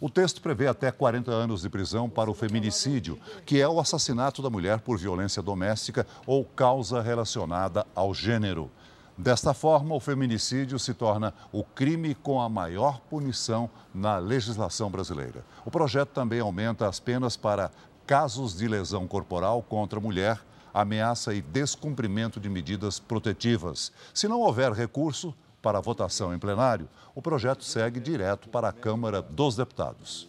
O 0.00 0.08
texto 0.08 0.40
prevê 0.40 0.66
até 0.66 0.90
40 0.90 1.30
anos 1.30 1.60
de 1.60 1.68
prisão 1.68 2.08
para 2.08 2.30
o 2.30 2.34
feminicídio, 2.34 3.18
que 3.44 3.60
é 3.60 3.68
o 3.68 3.78
assassinato 3.78 4.40
da 4.40 4.48
mulher 4.48 4.80
por 4.80 4.96
violência 4.96 5.42
doméstica 5.42 6.06
ou 6.26 6.46
causa 6.46 7.02
relacionada 7.02 7.86
ao 7.94 8.14
gênero. 8.14 8.70
Desta 9.18 9.52
forma, 9.52 9.94
o 9.94 10.00
feminicídio 10.00 10.78
se 10.78 10.94
torna 10.94 11.34
o 11.52 11.62
crime 11.62 12.14
com 12.14 12.40
a 12.40 12.48
maior 12.48 13.00
punição 13.00 13.68
na 13.94 14.16
legislação 14.16 14.90
brasileira. 14.90 15.44
O 15.62 15.70
projeto 15.70 16.08
também 16.14 16.40
aumenta 16.40 16.88
as 16.88 16.98
penas 16.98 17.36
para 17.36 17.70
casos 18.06 18.56
de 18.56 18.66
lesão 18.66 19.06
corporal 19.06 19.62
contra 19.62 19.98
a 19.98 20.02
mulher 20.02 20.40
ameaça 20.80 21.32
e 21.32 21.40
descumprimento 21.40 22.38
de 22.38 22.50
medidas 22.50 23.00
protetivas. 23.00 23.90
Se 24.12 24.28
não 24.28 24.40
houver 24.40 24.72
recurso 24.72 25.34
para 25.62 25.80
votação 25.80 26.34
em 26.34 26.38
plenário, 26.38 26.88
o 27.14 27.22
projeto 27.22 27.64
segue 27.64 27.98
direto 27.98 28.48
para 28.50 28.68
a 28.68 28.72
Câmara 28.72 29.22
dos 29.22 29.56
Deputados. 29.56 30.28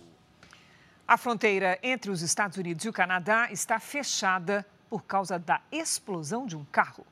A 1.06 1.18
fronteira 1.18 1.78
entre 1.84 2.10
os 2.10 2.22
Estados 2.22 2.58
Unidos 2.58 2.86
e 2.86 2.90
o 2.90 2.94
Canadá 2.94 3.50
está 3.52 3.78
fechada 3.78 4.66
por 4.90 5.04
causa 5.04 5.38
da 5.38 5.62
explosão 5.70 6.46
de 6.46 6.56
um 6.56 6.64
carro. 6.66 7.06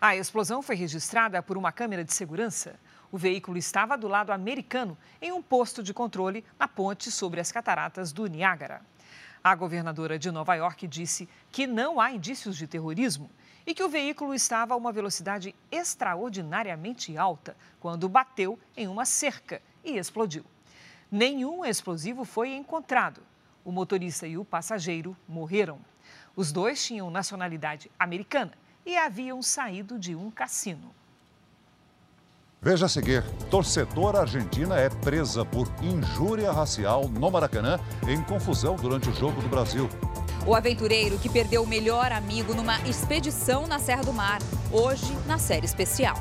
A 0.00 0.16
explosão 0.16 0.62
foi 0.62 0.74
registrada 0.74 1.42
por 1.42 1.56
uma 1.56 1.70
câmera 1.70 2.02
de 2.02 2.12
segurança. 2.12 2.74
O 3.10 3.18
veículo 3.18 3.58
estava 3.58 3.96
do 3.96 4.08
lado 4.08 4.32
americano, 4.32 4.96
em 5.20 5.32
um 5.32 5.42
posto 5.42 5.82
de 5.82 5.92
controle 5.92 6.44
na 6.58 6.66
ponte 6.66 7.10
sobre 7.10 7.40
as 7.40 7.52
cataratas 7.52 8.10
do 8.10 8.26
Niágara. 8.26 8.80
A 9.44 9.56
governadora 9.56 10.18
de 10.18 10.30
Nova 10.30 10.54
York 10.54 10.86
disse 10.86 11.28
que 11.50 11.66
não 11.66 12.00
há 12.00 12.12
indícios 12.12 12.56
de 12.56 12.66
terrorismo 12.68 13.28
e 13.66 13.74
que 13.74 13.82
o 13.82 13.88
veículo 13.88 14.34
estava 14.34 14.74
a 14.74 14.76
uma 14.76 14.92
velocidade 14.92 15.52
extraordinariamente 15.70 17.16
alta 17.16 17.56
quando 17.80 18.08
bateu 18.08 18.56
em 18.76 18.86
uma 18.86 19.04
cerca 19.04 19.60
e 19.84 19.98
explodiu. 19.98 20.44
Nenhum 21.10 21.64
explosivo 21.64 22.24
foi 22.24 22.54
encontrado. 22.54 23.20
O 23.64 23.72
motorista 23.72 24.28
e 24.28 24.38
o 24.38 24.44
passageiro 24.44 25.16
morreram. 25.28 25.80
Os 26.36 26.52
dois 26.52 26.84
tinham 26.84 27.10
nacionalidade 27.10 27.90
americana 27.98 28.52
e 28.86 28.96
haviam 28.96 29.42
saído 29.42 29.98
de 29.98 30.14
um 30.14 30.30
cassino. 30.30 30.94
Veja 32.64 32.86
a 32.86 32.88
seguir: 32.88 33.24
torcedora 33.50 34.20
argentina 34.20 34.78
é 34.78 34.88
presa 34.88 35.44
por 35.44 35.68
injúria 35.82 36.52
racial 36.52 37.08
no 37.08 37.28
Maracanã 37.28 37.80
em 38.06 38.22
confusão 38.22 38.76
durante 38.76 39.08
o 39.08 39.14
Jogo 39.14 39.42
do 39.42 39.48
Brasil. 39.48 39.88
O 40.46 40.54
aventureiro 40.54 41.18
que 41.18 41.28
perdeu 41.28 41.64
o 41.64 41.66
melhor 41.66 42.12
amigo 42.12 42.54
numa 42.54 42.80
expedição 42.82 43.66
na 43.66 43.80
Serra 43.80 44.02
do 44.02 44.12
Mar, 44.12 44.38
hoje 44.70 45.12
na 45.26 45.38
série 45.38 45.66
especial. 45.66 46.14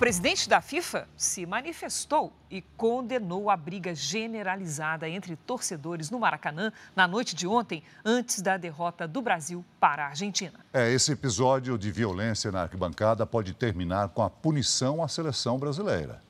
Presidente 0.00 0.48
da 0.48 0.62
FIFA 0.62 1.06
se 1.14 1.44
manifestou 1.44 2.32
e 2.50 2.62
condenou 2.74 3.50
a 3.50 3.56
briga 3.56 3.94
generalizada 3.94 5.06
entre 5.06 5.36
torcedores 5.36 6.10
no 6.10 6.18
Maracanã 6.18 6.72
na 6.96 7.06
noite 7.06 7.36
de 7.36 7.46
ontem, 7.46 7.82
antes 8.02 8.40
da 8.40 8.56
derrota 8.56 9.06
do 9.06 9.20
Brasil 9.20 9.62
para 9.78 10.06
a 10.06 10.08
Argentina. 10.08 10.58
É, 10.72 10.90
esse 10.90 11.12
episódio 11.12 11.76
de 11.76 11.92
violência 11.92 12.50
na 12.50 12.62
arquibancada 12.62 13.26
pode 13.26 13.52
terminar 13.52 14.08
com 14.08 14.22
a 14.22 14.30
punição 14.30 15.04
à 15.04 15.06
seleção 15.06 15.58
brasileira. 15.58 16.22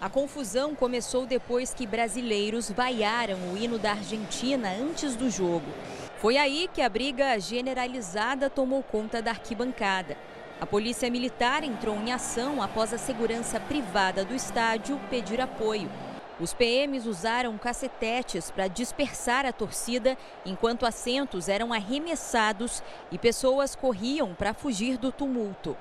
A 0.00 0.08
confusão 0.08 0.74
começou 0.74 1.26
depois 1.26 1.74
que 1.74 1.86
brasileiros 1.86 2.70
vaiaram 2.70 3.52
o 3.52 3.58
hino 3.58 3.78
da 3.78 3.90
Argentina 3.90 4.70
antes 4.70 5.14
do 5.14 5.28
jogo. 5.28 5.66
Foi 6.16 6.38
aí 6.38 6.66
que 6.72 6.80
a 6.80 6.88
briga 6.88 7.38
generalizada 7.38 8.48
tomou 8.48 8.82
conta 8.82 9.20
da 9.20 9.32
arquibancada. 9.32 10.16
A 10.60 10.66
Polícia 10.66 11.08
Militar 11.08 11.62
entrou 11.62 11.94
em 11.94 12.12
ação 12.12 12.60
após 12.60 12.92
a 12.92 12.98
segurança 12.98 13.60
privada 13.60 14.24
do 14.24 14.34
estádio 14.34 15.00
pedir 15.08 15.40
apoio. 15.40 15.88
Os 16.40 16.52
PMs 16.52 17.06
usaram 17.06 17.56
cacetetes 17.56 18.50
para 18.50 18.66
dispersar 18.66 19.46
a 19.46 19.52
torcida, 19.52 20.18
enquanto 20.44 20.84
assentos 20.84 21.48
eram 21.48 21.72
arremessados 21.72 22.82
e 23.12 23.16
pessoas 23.16 23.76
corriam 23.76 24.34
para 24.34 24.52
fugir 24.52 24.98
do 24.98 25.12
tumulto. 25.12 25.76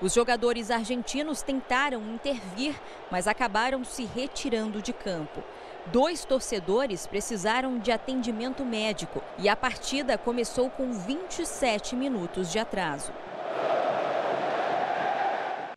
Os 0.00 0.14
jogadores 0.14 0.70
argentinos 0.70 1.42
tentaram 1.42 2.00
intervir, 2.14 2.74
mas 3.10 3.28
acabaram 3.28 3.84
se 3.84 4.06
retirando 4.06 4.80
de 4.80 4.94
campo. 4.94 5.42
Dois 5.86 6.24
torcedores 6.24 7.06
precisaram 7.06 7.78
de 7.78 7.92
atendimento 7.92 8.64
médico 8.64 9.22
e 9.38 9.50
a 9.50 9.56
partida 9.56 10.16
começou 10.16 10.70
com 10.70 10.92
27 10.92 11.94
minutos 11.94 12.50
de 12.50 12.58
atraso. 12.58 13.12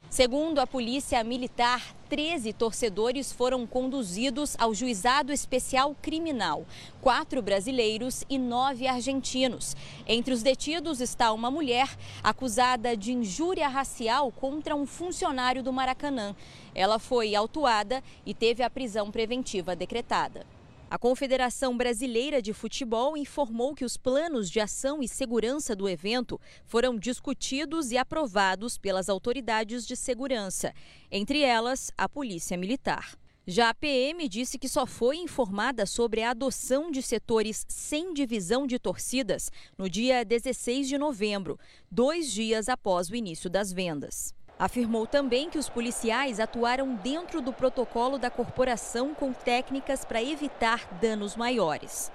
Segundo 0.09 0.59
a 0.59 0.65
Polícia 0.65 1.21
Militar, 1.21 1.93
13 2.07 2.53
torcedores 2.53 3.33
foram 3.33 3.67
conduzidos 3.67 4.55
ao 4.57 4.73
Juizado 4.73 5.33
Especial 5.33 5.93
Criminal, 6.01 6.65
quatro 7.01 7.41
brasileiros 7.41 8.23
e 8.29 8.37
nove 8.37 8.87
argentinos. 8.87 9.75
Entre 10.07 10.33
os 10.33 10.41
detidos 10.41 11.01
está 11.01 11.33
uma 11.33 11.51
mulher 11.51 11.89
acusada 12.23 12.95
de 12.95 13.11
injúria 13.11 13.67
racial 13.67 14.31
contra 14.31 14.73
um 14.73 14.85
funcionário 14.85 15.61
do 15.61 15.73
Maracanã. 15.73 16.33
Ela 16.73 16.99
foi 16.99 17.35
autuada 17.35 18.01
e 18.25 18.33
teve 18.33 18.63
a 18.63 18.69
prisão 18.69 19.11
preventiva 19.11 19.75
decretada. 19.75 20.56
A 20.89 20.97
Confederação 20.97 21.75
Brasileira 21.75 22.41
de 22.41 22.53
Futebol 22.53 23.17
informou 23.17 23.75
que 23.75 23.83
os 23.83 23.97
planos 23.97 24.49
de 24.49 24.61
ação 24.61 25.03
e 25.03 25.07
segurança 25.07 25.75
do 25.75 25.89
evento 25.89 26.39
foram 26.65 26.97
discutidos 26.97 27.91
e 27.91 27.97
aprovados 27.97 28.77
pelas 28.77 29.09
autoridades 29.09 29.85
de 29.85 29.97
segurança, 29.97 30.73
entre 31.11 31.41
elas 31.41 31.91
a 31.97 32.07
Polícia 32.07 32.55
Militar. 32.55 33.17
Já 33.45 33.69
a 33.69 33.73
PM 33.73 34.29
disse 34.29 34.57
que 34.57 34.69
só 34.69 34.85
foi 34.85 35.17
informada 35.17 35.85
sobre 35.85 36.21
a 36.21 36.31
adoção 36.31 36.89
de 36.89 37.01
setores 37.01 37.65
sem 37.67 38.13
divisão 38.13 38.65
de 38.65 38.79
torcidas 38.79 39.51
no 39.77 39.89
dia 39.89 40.23
16 40.23 40.87
de 40.87 40.97
novembro, 40.97 41.59
dois 41.91 42.31
dias 42.31 42.69
após 42.69 43.09
o 43.09 43.15
início 43.15 43.49
das 43.49 43.73
vendas. 43.73 44.36
Afirmou 44.59 45.05
também 45.05 45.51
que 45.51 45.59
os 45.59 45.69
policiais 45.69 46.39
atuaram 46.39 46.95
dentro 46.95 47.41
do 47.41 47.53
protocolo 47.53 48.17
da 48.17 48.31
corporação 48.31 49.13
com 49.13 49.31
técnicas 49.31 50.03
para 50.03 50.23
evitar 50.23 50.97
danos 50.99 51.35
maiores. 51.35 52.11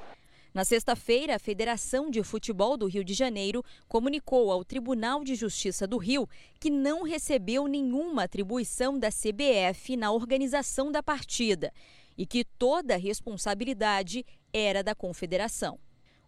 Na 0.53 0.65
sexta-feira, 0.65 1.37
a 1.37 1.39
Federação 1.39 2.11
de 2.11 2.23
Futebol 2.23 2.77
do 2.77 2.87
Rio 2.87 3.05
de 3.05 3.15
Janeiro 3.15 3.65
comunicou 3.89 4.51
ao 4.51 4.65
Tribunal 4.65 5.23
de 5.23 5.35
Justiça 5.35 5.87
do 5.87 5.97
Rio 5.97 6.29
que 6.59 6.69
não 6.69 7.05
recebeu 7.05 7.69
nenhuma 7.69 8.25
atribuição 8.25 8.99
da 8.99 9.09
CBF 9.09 9.97
na 9.97 10.11
organização 10.11 10.93
da 10.93 11.03
partida 11.03 11.73
e 12.19 12.27
que 12.27 12.45
toda 12.45 12.95
a 12.95 12.99
responsabilidade 12.99 14.27
era 14.53 14.83
da 14.83 14.95
Confederação. 14.95 15.79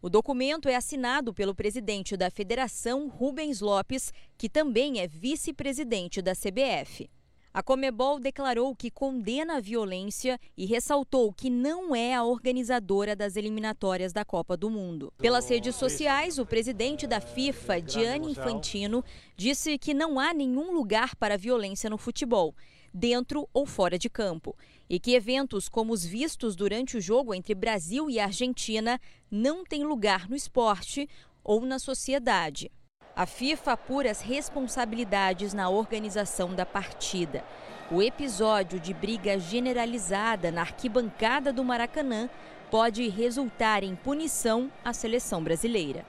O 0.04 0.10
documento 0.10 0.68
é 0.68 0.76
assinado 0.76 1.32
pelo 1.32 1.54
presidente 1.54 2.14
da 2.14 2.30
federação, 2.30 3.08
Rubens 3.08 3.62
Lopes, 3.62 4.12
que 4.36 4.50
também 4.50 5.00
é 5.00 5.08
vice-presidente 5.08 6.20
da 6.20 6.34
CBF. 6.34 7.08
A 7.54 7.62
Comebol 7.62 8.20
declarou 8.20 8.76
que 8.76 8.90
condena 8.90 9.56
a 9.56 9.60
violência 9.60 10.38
e 10.58 10.66
ressaltou 10.66 11.32
que 11.32 11.48
não 11.48 11.96
é 11.96 12.12
a 12.12 12.22
organizadora 12.22 13.16
das 13.16 13.34
eliminatórias 13.34 14.12
da 14.12 14.26
Copa 14.26 14.58
do 14.58 14.68
Mundo. 14.68 15.10
Pelas 15.16 15.48
redes 15.48 15.74
sociais, 15.74 16.38
o 16.38 16.44
presidente 16.44 17.06
da 17.06 17.22
FIFA, 17.22 17.80
Gianni 17.88 18.32
Infantino, 18.32 19.02
disse 19.38 19.78
que 19.78 19.94
não 19.94 20.20
há 20.20 20.34
nenhum 20.34 20.74
lugar 20.74 21.16
para 21.16 21.38
violência 21.38 21.88
no 21.88 21.96
futebol 21.96 22.54
dentro 22.94 23.48
ou 23.52 23.66
fora 23.66 23.98
de 23.98 24.08
campo, 24.08 24.56
e 24.88 24.98
que 24.98 25.14
eventos 25.14 25.68
como 25.68 25.92
os 25.92 26.04
vistos 26.04 26.54
durante 26.54 26.96
o 26.96 27.00
jogo 27.00 27.34
entre 27.34 27.54
Brasil 27.54 28.10
e 28.10 28.18
Argentina 28.18 29.00
não 29.30 29.64
têm 29.64 29.84
lugar 29.84 30.28
no 30.28 30.36
esporte 30.36 31.08
ou 31.42 31.64
na 31.64 31.78
sociedade. 31.78 32.70
A 33.16 33.26
FIFA 33.26 33.72
apura 33.72 34.10
as 34.10 34.20
responsabilidades 34.20 35.54
na 35.54 35.68
organização 35.68 36.54
da 36.54 36.66
partida. 36.66 37.44
O 37.90 38.02
episódio 38.02 38.80
de 38.80 38.92
briga 38.92 39.38
generalizada 39.38 40.50
na 40.50 40.62
arquibancada 40.62 41.52
do 41.52 41.62
Maracanã 41.62 42.28
pode 42.70 43.08
resultar 43.08 43.84
em 43.84 43.94
punição 43.94 44.72
à 44.84 44.92
seleção 44.92 45.44
brasileira. 45.44 46.04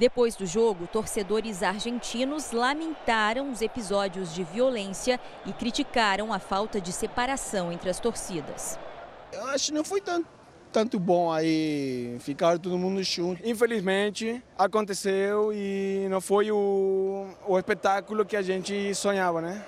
Depois 0.00 0.34
do 0.34 0.46
jogo, 0.46 0.86
torcedores 0.86 1.62
argentinos 1.62 2.52
lamentaram 2.52 3.52
os 3.52 3.60
episódios 3.60 4.32
de 4.32 4.42
violência 4.42 5.20
e 5.44 5.52
criticaram 5.52 6.32
a 6.32 6.38
falta 6.38 6.80
de 6.80 6.90
separação 6.90 7.70
entre 7.70 7.90
as 7.90 8.00
torcidas. 8.00 8.78
Eu 9.30 9.46
acho 9.48 9.66
que 9.66 9.74
não 9.74 9.84
foi 9.84 10.00
tanto, 10.00 10.26
tanto 10.72 10.98
bom 10.98 11.30
aí 11.30 12.16
ficar 12.20 12.58
todo 12.58 12.78
mundo 12.78 13.02
junto. 13.02 13.46
Infelizmente 13.46 14.42
aconteceu 14.56 15.52
e 15.52 16.06
não 16.08 16.22
foi 16.22 16.50
o, 16.50 17.26
o 17.46 17.58
espetáculo 17.58 18.24
que 18.24 18.38
a 18.38 18.42
gente 18.42 18.94
sonhava, 18.94 19.42
né? 19.42 19.62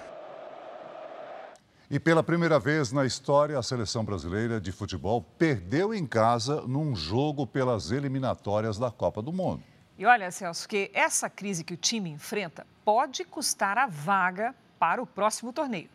E 1.90 2.00
pela 2.00 2.22
primeira 2.22 2.58
vez 2.58 2.90
na 2.90 3.04
história, 3.04 3.58
a 3.58 3.62
seleção 3.62 4.02
brasileira 4.02 4.58
de 4.58 4.72
futebol 4.72 5.20
perdeu 5.36 5.92
em 5.92 6.06
casa 6.06 6.62
num 6.62 6.96
jogo 6.96 7.46
pelas 7.46 7.90
eliminatórias 7.90 8.78
da 8.78 8.90
Copa 8.90 9.20
do 9.20 9.30
Mundo. 9.30 9.62
E 9.98 10.06
olha, 10.06 10.30
Celso, 10.30 10.68
que 10.68 10.90
essa 10.94 11.28
crise 11.28 11.62
que 11.62 11.74
o 11.74 11.76
time 11.76 12.10
enfrenta 12.10 12.66
pode 12.84 13.24
custar 13.24 13.78
a 13.78 13.86
vaga 13.86 14.54
para 14.78 15.02
o 15.02 15.06
próximo 15.06 15.52
torneio. 15.52 15.88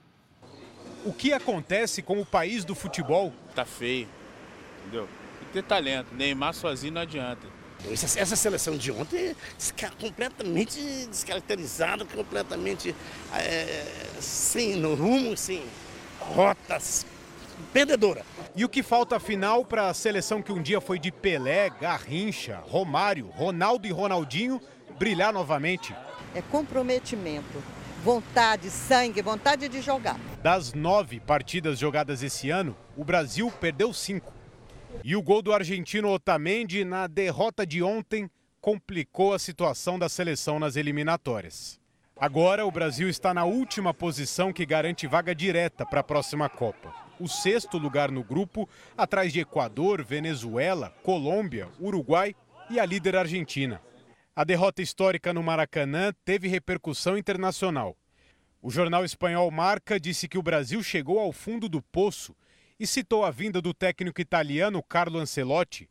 O 1.03 1.11
que 1.11 1.33
acontece 1.33 2.01
com 2.01 2.19
o 2.19 2.25
país 2.25 2.63
do 2.63 2.75
futebol? 2.75 3.33
Tá 3.55 3.65
feio, 3.65 4.07
entendeu? 4.81 5.07
Tem 5.39 5.47
que 5.47 5.53
ter 5.53 5.63
talento. 5.63 6.13
Neymar 6.13 6.53
sozinho 6.53 6.93
não 6.93 7.01
adianta. 7.01 7.47
Essa, 7.91 8.19
essa 8.19 8.35
seleção 8.35 8.75
de 8.75 8.91
ontem 8.91 9.35
é 9.35 9.89
completamente 10.01 10.79
descaracterizada, 11.07 12.05
completamente 12.05 12.95
é, 13.33 13.85
sem 14.19 14.81
rumo, 14.83 15.37
sem 15.37 15.63
rotas, 16.19 17.05
perdedora. 17.73 18.23
E 18.55 18.65
o 18.65 18.69
que 18.69 18.81
falta 18.81 19.17
afinal 19.17 19.63
para 19.63 19.87
a 19.87 19.93
seleção 19.93 20.41
que 20.41 20.51
um 20.51 20.61
dia 20.61 20.81
foi 20.81 20.97
de 20.97 21.11
Pelé, 21.11 21.69
Garrincha, 21.69 22.59
Romário, 22.67 23.27
Ronaldo 23.27 23.87
e 23.87 23.91
Ronaldinho 23.91 24.59
brilhar 24.97 25.31
novamente? 25.31 25.95
É 26.33 26.41
comprometimento, 26.41 27.61
vontade, 28.03 28.69
sangue, 28.69 29.21
vontade 29.21 29.69
de 29.69 29.81
jogar. 29.81 30.19
Das 30.41 30.73
nove 30.73 31.19
partidas 31.19 31.77
jogadas 31.77 32.23
esse 32.23 32.49
ano, 32.49 32.75
o 32.95 33.03
Brasil 33.03 33.51
perdeu 33.51 33.93
cinco. 33.93 34.33
E 35.03 35.15
o 35.15 35.21
gol 35.21 35.41
do 35.41 35.53
argentino 35.53 36.09
Otamendi 36.09 36.83
na 36.83 37.05
derrota 37.05 37.65
de 37.65 37.83
ontem 37.83 38.29
complicou 38.59 39.33
a 39.33 39.39
situação 39.39 39.99
da 39.99 40.09
seleção 40.09 40.59
nas 40.59 40.75
eliminatórias. 40.75 41.79
Agora, 42.19 42.65
o 42.65 42.71
Brasil 42.71 43.07
está 43.07 43.33
na 43.35 43.45
última 43.45 43.93
posição 43.93 44.51
que 44.51 44.65
garante 44.65 45.05
vaga 45.05 45.35
direta 45.35 45.85
para 45.85 45.99
a 45.99 46.03
próxima 46.03 46.49
Copa 46.49 47.06
o 47.19 47.27
sexto 47.27 47.77
lugar 47.77 48.11
no 48.11 48.23
grupo, 48.23 48.67
atrás 48.97 49.33
de 49.33 49.39
Equador, 49.39 50.03
Venezuela, 50.03 50.93
Colômbia, 51.03 51.69
Uruguai 51.79 52.35
e 52.69 52.79
a 52.79 52.85
líder 52.85 53.15
Argentina. 53.15 53.81
A 54.35 54.43
derrota 54.43 54.81
histórica 54.81 55.33
no 55.33 55.41
Maracanã 55.41 56.13
teve 56.23 56.47
repercussão 56.47 57.17
internacional. 57.17 57.97
O 58.61 58.69
jornal 58.69 59.03
espanhol 59.03 59.49
Marca 59.49 59.99
disse 59.99 60.27
que 60.27 60.37
o 60.37 60.43
Brasil 60.43 60.83
chegou 60.83 61.19
ao 61.19 61.31
fundo 61.31 61.67
do 61.67 61.81
poço 61.81 62.35
e 62.79 62.85
citou 62.85 63.23
a 63.25 63.31
vinda 63.31 63.61
do 63.61 63.73
técnico 63.73 64.21
italiano 64.21 64.83
Carlo 64.83 65.19
Ancelotti. 65.19 65.89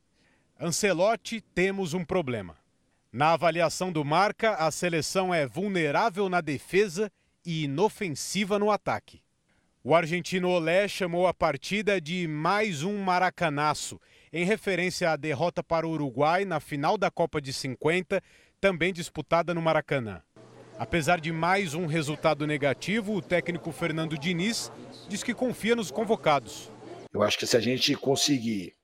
Ancelotti, 0.60 1.40
temos 1.40 1.92
um 1.92 2.04
problema. 2.04 2.56
Na 3.12 3.32
avaliação 3.32 3.90
do 3.90 4.04
Marca, 4.04 4.54
a 4.54 4.70
seleção 4.70 5.32
é 5.32 5.46
vulnerável 5.46 6.28
na 6.28 6.40
defesa 6.40 7.10
e 7.44 7.64
inofensiva 7.64 8.58
no 8.58 8.70
ataque. 8.70 9.22
O 9.88 9.94
argentino 9.94 10.50
Olé 10.50 10.88
chamou 10.88 11.28
a 11.28 11.32
partida 11.32 12.00
de 12.00 12.26
mais 12.26 12.82
um 12.82 12.98
maracanaço, 12.98 14.00
em 14.32 14.44
referência 14.44 15.12
à 15.12 15.14
derrota 15.14 15.62
para 15.62 15.86
o 15.86 15.92
Uruguai 15.92 16.44
na 16.44 16.58
final 16.58 16.98
da 16.98 17.08
Copa 17.08 17.40
de 17.40 17.52
50, 17.52 18.20
também 18.60 18.92
disputada 18.92 19.54
no 19.54 19.62
Maracanã. 19.62 20.20
Apesar 20.76 21.20
de 21.20 21.30
mais 21.30 21.72
um 21.72 21.86
resultado 21.86 22.48
negativo, 22.48 23.14
o 23.14 23.22
técnico 23.22 23.70
Fernando 23.70 24.18
Diniz 24.18 24.72
diz 25.08 25.22
que 25.22 25.32
confia 25.32 25.76
nos 25.76 25.92
convocados. 25.92 26.68
Eu 27.14 27.22
acho 27.22 27.38
que 27.38 27.46
se 27.46 27.56
a 27.56 27.60
gente 27.60 27.94
conseguir 27.94 28.74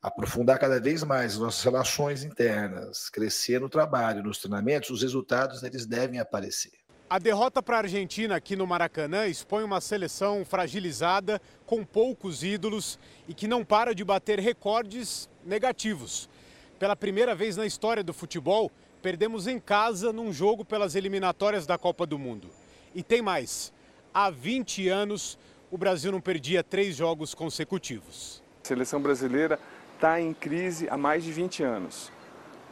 aprofundar 0.00 0.58
cada 0.58 0.80
vez 0.80 1.04
mais 1.04 1.36
nossas 1.36 1.62
relações 1.62 2.24
internas, 2.24 3.10
crescer 3.10 3.60
no 3.60 3.68
trabalho, 3.68 4.22
nos 4.22 4.38
treinamentos, 4.38 4.88
os 4.88 5.02
resultados 5.02 5.62
eles 5.62 5.84
devem 5.84 6.18
aparecer. 6.18 6.83
A 7.08 7.18
derrota 7.18 7.62
para 7.62 7.76
a 7.76 7.80
Argentina 7.80 8.34
aqui 8.34 8.56
no 8.56 8.66
Maracanã 8.66 9.26
expõe 9.26 9.62
uma 9.62 9.80
seleção 9.80 10.42
fragilizada, 10.42 11.40
com 11.66 11.84
poucos 11.84 12.42
ídolos 12.42 12.98
e 13.28 13.34
que 13.34 13.46
não 13.46 13.62
para 13.62 13.94
de 13.94 14.02
bater 14.02 14.40
recordes 14.40 15.28
negativos. 15.44 16.30
Pela 16.78 16.96
primeira 16.96 17.34
vez 17.34 17.58
na 17.58 17.66
história 17.66 18.02
do 18.02 18.14
futebol, 18.14 18.72
perdemos 19.02 19.46
em 19.46 19.60
casa 19.60 20.14
num 20.14 20.32
jogo 20.32 20.64
pelas 20.64 20.94
eliminatórias 20.94 21.66
da 21.66 21.76
Copa 21.76 22.06
do 22.06 22.18
Mundo. 22.18 22.48
E 22.94 23.02
tem 23.02 23.20
mais: 23.20 23.70
há 24.12 24.30
20 24.30 24.88
anos, 24.88 25.38
o 25.70 25.76
Brasil 25.76 26.10
não 26.10 26.22
perdia 26.22 26.64
três 26.64 26.96
jogos 26.96 27.34
consecutivos. 27.34 28.42
A 28.64 28.66
seleção 28.66 29.00
brasileira 29.00 29.60
está 29.94 30.18
em 30.22 30.32
crise 30.32 30.88
há 30.88 30.96
mais 30.96 31.22
de 31.22 31.32
20 31.32 31.62
anos. 31.62 32.10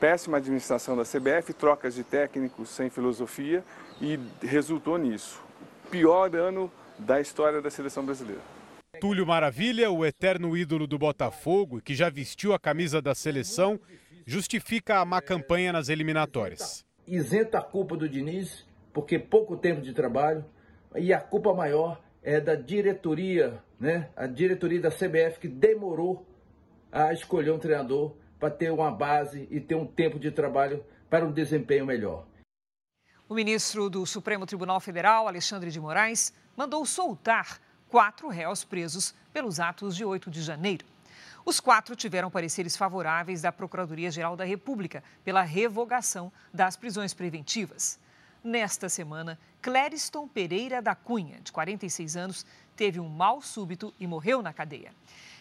Péssima 0.01 0.39
administração 0.39 0.97
da 0.97 1.05
CBF, 1.05 1.53
trocas 1.53 1.95
de 1.95 2.03
técnicos 2.03 2.71
sem 2.71 2.89
filosofia 2.89 3.63
e 4.01 4.19
resultou 4.41 4.99
nisso. 4.99 5.43
Pior 5.91 6.35
ano 6.35 6.71
da 6.99 7.21
história 7.21 7.61
da 7.61 7.71
seleção 7.71 8.05
brasileira. 8.05 8.41
Túlio 9.01 9.27
Maravilha, 9.27 9.91
o 9.91 10.05
eterno 10.05 10.57
ídolo 10.57 10.87
do 10.87 10.99
Botafogo, 10.99 11.81
que 11.81 11.95
já 11.95 12.11
vestiu 12.11 12.53
a 12.53 12.59
camisa 12.59 13.01
da 13.01 13.15
seleção, 13.15 13.81
justifica 14.27 14.99
a 14.99 15.05
má 15.05 15.21
campanha 15.21 15.73
nas 15.73 15.89
eliminatórias. 15.89 16.85
Isenta 17.07 17.59
a 17.59 17.63
culpa 17.63 17.97
do 17.97 18.09
Diniz, 18.09 18.67
porque 18.93 19.19
pouco 19.19 19.57
tempo 19.57 19.81
de 19.81 19.93
trabalho, 19.93 20.45
e 20.95 21.13
a 21.13 21.21
culpa 21.21 21.55
maior 21.55 22.01
é 22.23 22.41
da 22.41 22.55
diretoria, 22.55 23.61
né? 23.81 24.09
A 24.15 24.27
diretoria 24.27 24.81
da 24.81 24.91
CBF 24.91 25.41
que 25.41 25.49
demorou 25.49 26.25
a 26.93 27.13
escolher 27.13 27.51
um 27.51 27.59
treinador 27.59 28.15
para 28.39 28.51
ter 28.51 28.71
uma 28.71 28.91
base 28.91 29.49
e 29.51 29.59
ter 29.59 29.75
um 29.75 29.87
tempo 29.87 30.19
de 30.19 30.31
trabalho 30.31 30.85
para 31.09 31.25
um 31.25 31.33
desempenho 31.33 31.87
melhor. 31.87 32.27
O 33.33 33.35
ministro 33.35 33.89
do 33.89 34.05
Supremo 34.05 34.45
Tribunal 34.45 34.79
Federal, 34.79 35.27
Alexandre 35.27 35.71
de 35.71 35.81
Moraes, 35.81 36.35
mandou 36.55 36.85
soltar 36.85 37.59
quatro 37.89 38.29
réus 38.29 38.63
presos 38.63 39.15
pelos 39.33 39.59
atos 39.59 39.97
de 39.97 40.05
8 40.05 40.31
de 40.31 40.43
janeiro. 40.43 40.85
Os 41.43 41.59
quatro 41.59 41.97
tiveram 41.97 42.31
pareceres 42.31 42.77
favoráveis 42.77 43.41
da 43.41 43.51
Procuradoria-Geral 43.51 44.37
da 44.37 44.45
República 44.45 45.03
pela 45.25 45.41
revogação 45.41 46.31
das 46.53 46.77
prisões 46.77 47.15
preventivas. 47.15 47.99
Nesta 48.45 48.87
semana, 48.91 49.39
Clériston 49.63 50.29
Pereira 50.29 50.83
da 50.83 50.95
Cunha, 50.95 51.41
de 51.41 51.51
46 51.53 52.19
anos, 52.19 52.45
teve 52.77 53.01
um 53.01 53.09
mal 53.09 53.41
súbito 53.41 53.95
e 53.99 54.07
morreu 54.07 54.43
na 54.43 54.53
cadeia. 54.53 54.93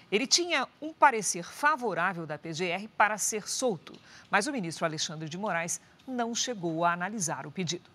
Ele 0.10 0.28
tinha 0.28 0.66
um 0.82 0.94
parecer 0.94 1.44
favorável 1.44 2.26
da 2.26 2.38
PGR 2.38 2.88
para 2.98 3.18
ser 3.18 3.50
solto, 3.50 3.94
mas 4.30 4.48
o 4.48 4.52
ministro 4.52 4.86
Alexandre 4.86 5.28
de 5.28 5.38
Moraes 5.38 5.82
não 6.08 6.34
chegou 6.36 6.86
a 6.86 6.94
analisar 6.94 7.46
o 7.46 7.52
pedido. 7.52 7.90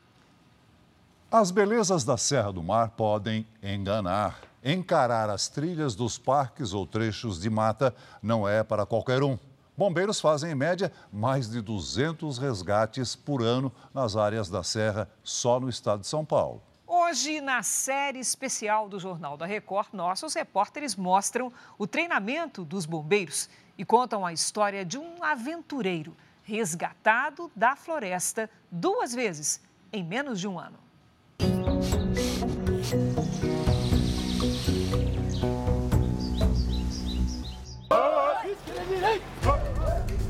As 1.30 1.50
belezas 1.50 2.04
da 2.04 2.16
Serra 2.16 2.52
do 2.52 2.62
Mar 2.62 2.90
podem 2.90 3.46
enganar. 3.62 4.38
Encarar 4.64 5.28
as 5.28 5.48
trilhas 5.48 5.94
dos 5.94 6.18
parques 6.18 6.72
ou 6.72 6.86
trechos 6.86 7.40
de 7.40 7.50
mata 7.50 7.94
não 8.22 8.48
é 8.48 8.62
para 8.62 8.86
qualquer 8.86 9.22
um. 9.22 9.38
Bombeiros 9.76 10.20
fazem, 10.20 10.52
em 10.52 10.54
média, 10.54 10.90
mais 11.12 11.50
de 11.50 11.60
200 11.60 12.38
resgates 12.38 13.14
por 13.14 13.42
ano 13.42 13.70
nas 13.92 14.16
áreas 14.16 14.48
da 14.48 14.62
Serra, 14.62 15.10
só 15.22 15.60
no 15.60 15.68
estado 15.68 16.00
de 16.00 16.06
São 16.06 16.24
Paulo. 16.24 16.62
Hoje, 16.86 17.40
na 17.40 17.62
série 17.62 18.20
especial 18.20 18.88
do 18.88 18.98
Jornal 18.98 19.36
da 19.36 19.44
Record, 19.44 19.88
nossos 19.92 20.32
repórteres 20.32 20.94
mostram 20.94 21.52
o 21.76 21.86
treinamento 21.86 22.64
dos 22.64 22.86
bombeiros 22.86 23.50
e 23.76 23.84
contam 23.84 24.24
a 24.24 24.32
história 24.32 24.84
de 24.84 24.96
um 24.96 25.22
aventureiro 25.22 26.16
resgatado 26.46 27.50
da 27.56 27.74
floresta 27.74 28.48
duas 28.70 29.12
vezes 29.12 29.60
em 29.92 30.04
menos 30.04 30.38
de 30.38 30.46
um 30.46 30.58
ano. 30.58 30.78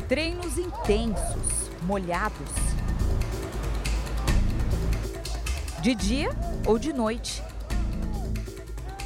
Treinos 0.08 0.56
intensos, 0.56 1.70
molhados. 1.82 2.50
De 5.82 5.94
dia 5.94 6.30
ou 6.66 6.78
de 6.78 6.92
noite. 6.94 7.42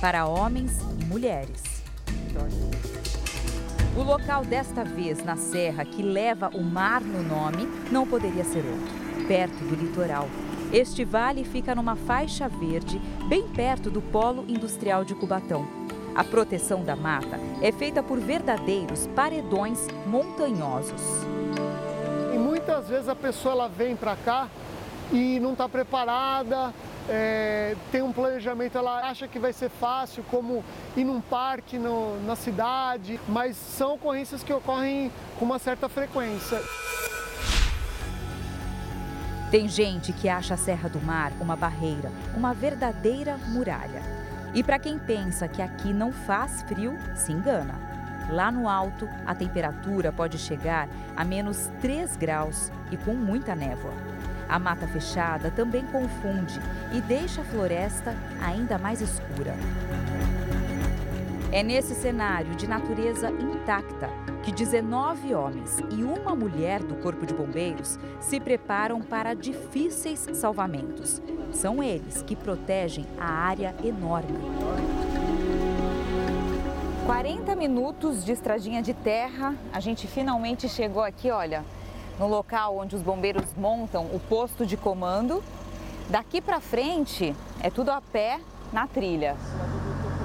Para 0.00 0.26
homens 0.26 0.78
e 1.00 1.04
mulheres. 1.06 1.82
O 4.00 4.02
local 4.02 4.46
desta 4.46 4.82
vez 4.82 5.22
na 5.22 5.36
serra 5.36 5.84
que 5.84 6.02
leva 6.02 6.48
o 6.54 6.62
mar 6.62 7.02
no 7.02 7.22
nome 7.22 7.66
não 7.92 8.06
poderia 8.06 8.42
ser 8.44 8.64
outro, 8.64 9.26
perto 9.28 9.62
do 9.62 9.74
litoral. 9.74 10.26
Este 10.72 11.04
vale 11.04 11.44
fica 11.44 11.74
numa 11.74 11.94
faixa 11.94 12.48
verde, 12.48 12.98
bem 13.28 13.46
perto 13.48 13.90
do 13.90 14.00
polo 14.00 14.46
industrial 14.48 15.04
de 15.04 15.14
Cubatão. 15.14 15.68
A 16.14 16.24
proteção 16.24 16.82
da 16.82 16.96
mata 16.96 17.38
é 17.60 17.70
feita 17.70 18.02
por 18.02 18.18
verdadeiros 18.18 19.06
paredões 19.08 19.86
montanhosos. 20.06 21.02
E 22.34 22.38
muitas 22.38 22.88
vezes 22.88 23.06
a 23.06 23.14
pessoa 23.14 23.52
ela 23.52 23.68
vem 23.68 23.94
para 23.94 24.16
cá 24.16 24.48
e 25.12 25.38
não 25.38 25.52
está 25.52 25.68
preparada, 25.68 26.72
é, 27.10 27.76
tem 27.90 28.02
um 28.02 28.12
planejamento, 28.12 28.78
ela 28.78 29.08
acha 29.10 29.26
que 29.26 29.38
vai 29.38 29.52
ser 29.52 29.68
fácil, 29.68 30.24
como 30.30 30.64
ir 30.96 31.04
num 31.04 31.20
parque 31.20 31.78
no, 31.78 32.20
na 32.24 32.36
cidade, 32.36 33.20
mas 33.28 33.56
são 33.56 33.94
ocorrências 33.94 34.42
que 34.42 34.52
ocorrem 34.52 35.10
com 35.38 35.44
uma 35.44 35.58
certa 35.58 35.88
frequência. 35.88 36.60
Tem 39.50 39.66
gente 39.66 40.12
que 40.12 40.28
acha 40.28 40.54
a 40.54 40.56
Serra 40.56 40.88
do 40.88 41.00
Mar 41.00 41.32
uma 41.40 41.56
barreira, 41.56 42.12
uma 42.36 42.54
verdadeira 42.54 43.36
muralha. 43.48 44.00
E 44.54 44.62
para 44.62 44.78
quem 44.78 44.96
pensa 44.96 45.48
que 45.48 45.60
aqui 45.60 45.92
não 45.92 46.12
faz 46.12 46.62
frio, 46.62 46.96
se 47.16 47.32
engana. 47.32 47.74
Lá 48.30 48.52
no 48.52 48.68
alto, 48.68 49.08
a 49.26 49.34
temperatura 49.34 50.12
pode 50.12 50.38
chegar 50.38 50.88
a 51.16 51.24
menos 51.24 51.68
3 51.80 52.16
graus 52.16 52.70
e 52.92 52.96
com 52.96 53.14
muita 53.14 53.56
névoa. 53.56 54.09
A 54.50 54.58
mata 54.58 54.84
fechada 54.88 55.48
também 55.48 55.86
confunde 55.86 56.60
e 56.92 57.00
deixa 57.00 57.42
a 57.42 57.44
floresta 57.44 58.16
ainda 58.44 58.76
mais 58.78 59.00
escura. 59.00 59.54
É 61.52 61.62
nesse 61.62 61.94
cenário 61.94 62.56
de 62.56 62.66
natureza 62.66 63.30
intacta 63.30 64.10
que 64.42 64.50
19 64.50 65.34
homens 65.34 65.78
e 65.90 66.02
uma 66.02 66.34
mulher 66.34 66.82
do 66.82 66.96
Corpo 66.96 67.24
de 67.24 67.32
Bombeiros 67.32 67.96
se 68.20 68.40
preparam 68.40 69.00
para 69.00 69.34
difíceis 69.34 70.26
salvamentos. 70.32 71.22
São 71.52 71.80
eles 71.80 72.20
que 72.22 72.34
protegem 72.34 73.06
a 73.20 73.26
área 73.26 73.72
enorme. 73.84 74.38
40 77.06 77.54
minutos 77.54 78.24
de 78.24 78.32
estradinha 78.32 78.82
de 78.82 78.94
terra, 78.94 79.54
a 79.72 79.78
gente 79.78 80.06
finalmente 80.06 80.68
chegou 80.68 81.02
aqui, 81.02 81.30
olha, 81.30 81.64
no 82.20 82.28
local 82.28 82.76
onde 82.76 82.94
os 82.94 83.00
bombeiros 83.00 83.54
montam 83.56 84.04
o 84.12 84.20
posto 84.20 84.66
de 84.66 84.76
comando. 84.76 85.42
Daqui 86.10 86.42
para 86.42 86.60
frente 86.60 87.34
é 87.62 87.70
tudo 87.70 87.90
a 87.90 88.02
pé 88.02 88.38
na 88.70 88.86
trilha. 88.86 89.36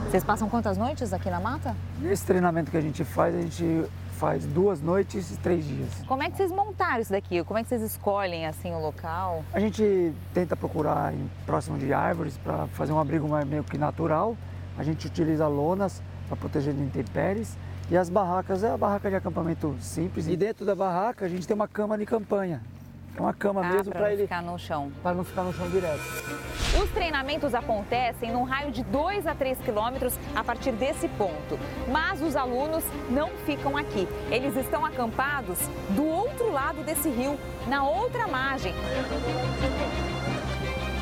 Vocês 0.10 0.22
passam 0.22 0.50
quantas 0.50 0.78
noites 0.78 1.14
aqui 1.14 1.30
na 1.30 1.39
mata? 1.39 1.74
Esse 2.04 2.26
treinamento 2.26 2.70
que 2.70 2.76
a 2.76 2.82
gente 2.82 3.06
faz, 3.06 3.34
a 3.34 3.41
gente 3.41 3.86
faz 4.12 4.46
duas 4.46 4.82
noites 4.82 5.32
e 5.32 5.38
três 5.38 5.66
dias. 5.66 5.89
Como 6.06 6.22
é 6.22 6.30
que 6.30 6.36
vocês 6.36 6.52
montaram 6.52 7.00
isso 7.00 7.12
daqui? 7.12 7.41
Como 7.46 7.58
é 7.58 7.64
que 7.64 7.70
vocês 7.70 7.82
escolhem 7.82 8.46
assim 8.46 8.74
o 8.74 8.80
local? 8.80 9.46
A 9.54 9.60
gente 9.62 10.14
tenta 10.34 10.54
procurar 10.58 11.14
próximo 11.46 11.78
de 11.78 11.93
árvores 11.93 12.38
para 12.38 12.68
fazer 12.68 12.91
um 12.91 13.00
abrigo 13.00 13.26
meio 13.46 13.64
que 13.64 13.78
natural. 13.78 14.36
A 14.78 14.84
gente 14.84 15.08
utiliza 15.08 15.48
lonas 15.48 16.04
para 16.28 16.36
proteger 16.36 16.74
de 16.74 16.82
intempéries. 16.82 17.58
E 17.89 17.95
as 17.95 18.09
barracas 18.09 18.63
é 18.63 18.71
a 18.71 18.77
barraca 18.77 19.09
de 19.09 19.15
acampamento 19.15 19.75
simples. 19.79 20.27
E 20.27 20.36
dentro 20.36 20.65
da 20.65 20.73
barraca 20.73 21.25
a 21.25 21.29
gente 21.29 21.45
tem 21.45 21.53
uma 21.53 21.67
cama 21.67 21.95
de 21.97 22.05
campanha. 22.05 22.61
É 23.15 23.21
uma 23.21 23.33
cama 23.33 23.61
ah, 23.63 23.69
mesmo 23.69 23.93
para 23.93 24.11
ele 24.11 24.23
ficar 24.23 24.41
no 24.41 24.57
chão. 24.57 24.91
Para 25.03 25.15
não 25.15 25.23
ficar 25.23 25.43
no 25.43 25.53
chão 25.53 25.69
direto. 25.69 26.01
Os 26.81 26.89
treinamentos 26.89 27.53
acontecem 27.53 28.33
num 28.33 28.43
raio 28.43 28.71
de 28.71 28.83
2 28.83 29.27
a 29.27 29.36
3 29.36 29.59
quilômetros 29.59 30.17
a 30.36 30.43
partir 30.43 30.71
desse 30.71 31.07
ponto. 31.09 31.59
Mas 31.88 32.21
os 32.21 32.36
alunos 32.36 32.83
não 33.09 33.29
ficam 33.45 33.77
aqui. 33.77 34.07
Eles 34.31 34.57
estão 34.57 34.83
acampados 34.83 35.59
do 35.91 36.03
outro 36.03 36.51
lado 36.51 36.83
desse 36.83 37.07
rio, 37.07 37.39
na 37.67 37.88
outra 37.88 38.27
margem. 38.27 38.73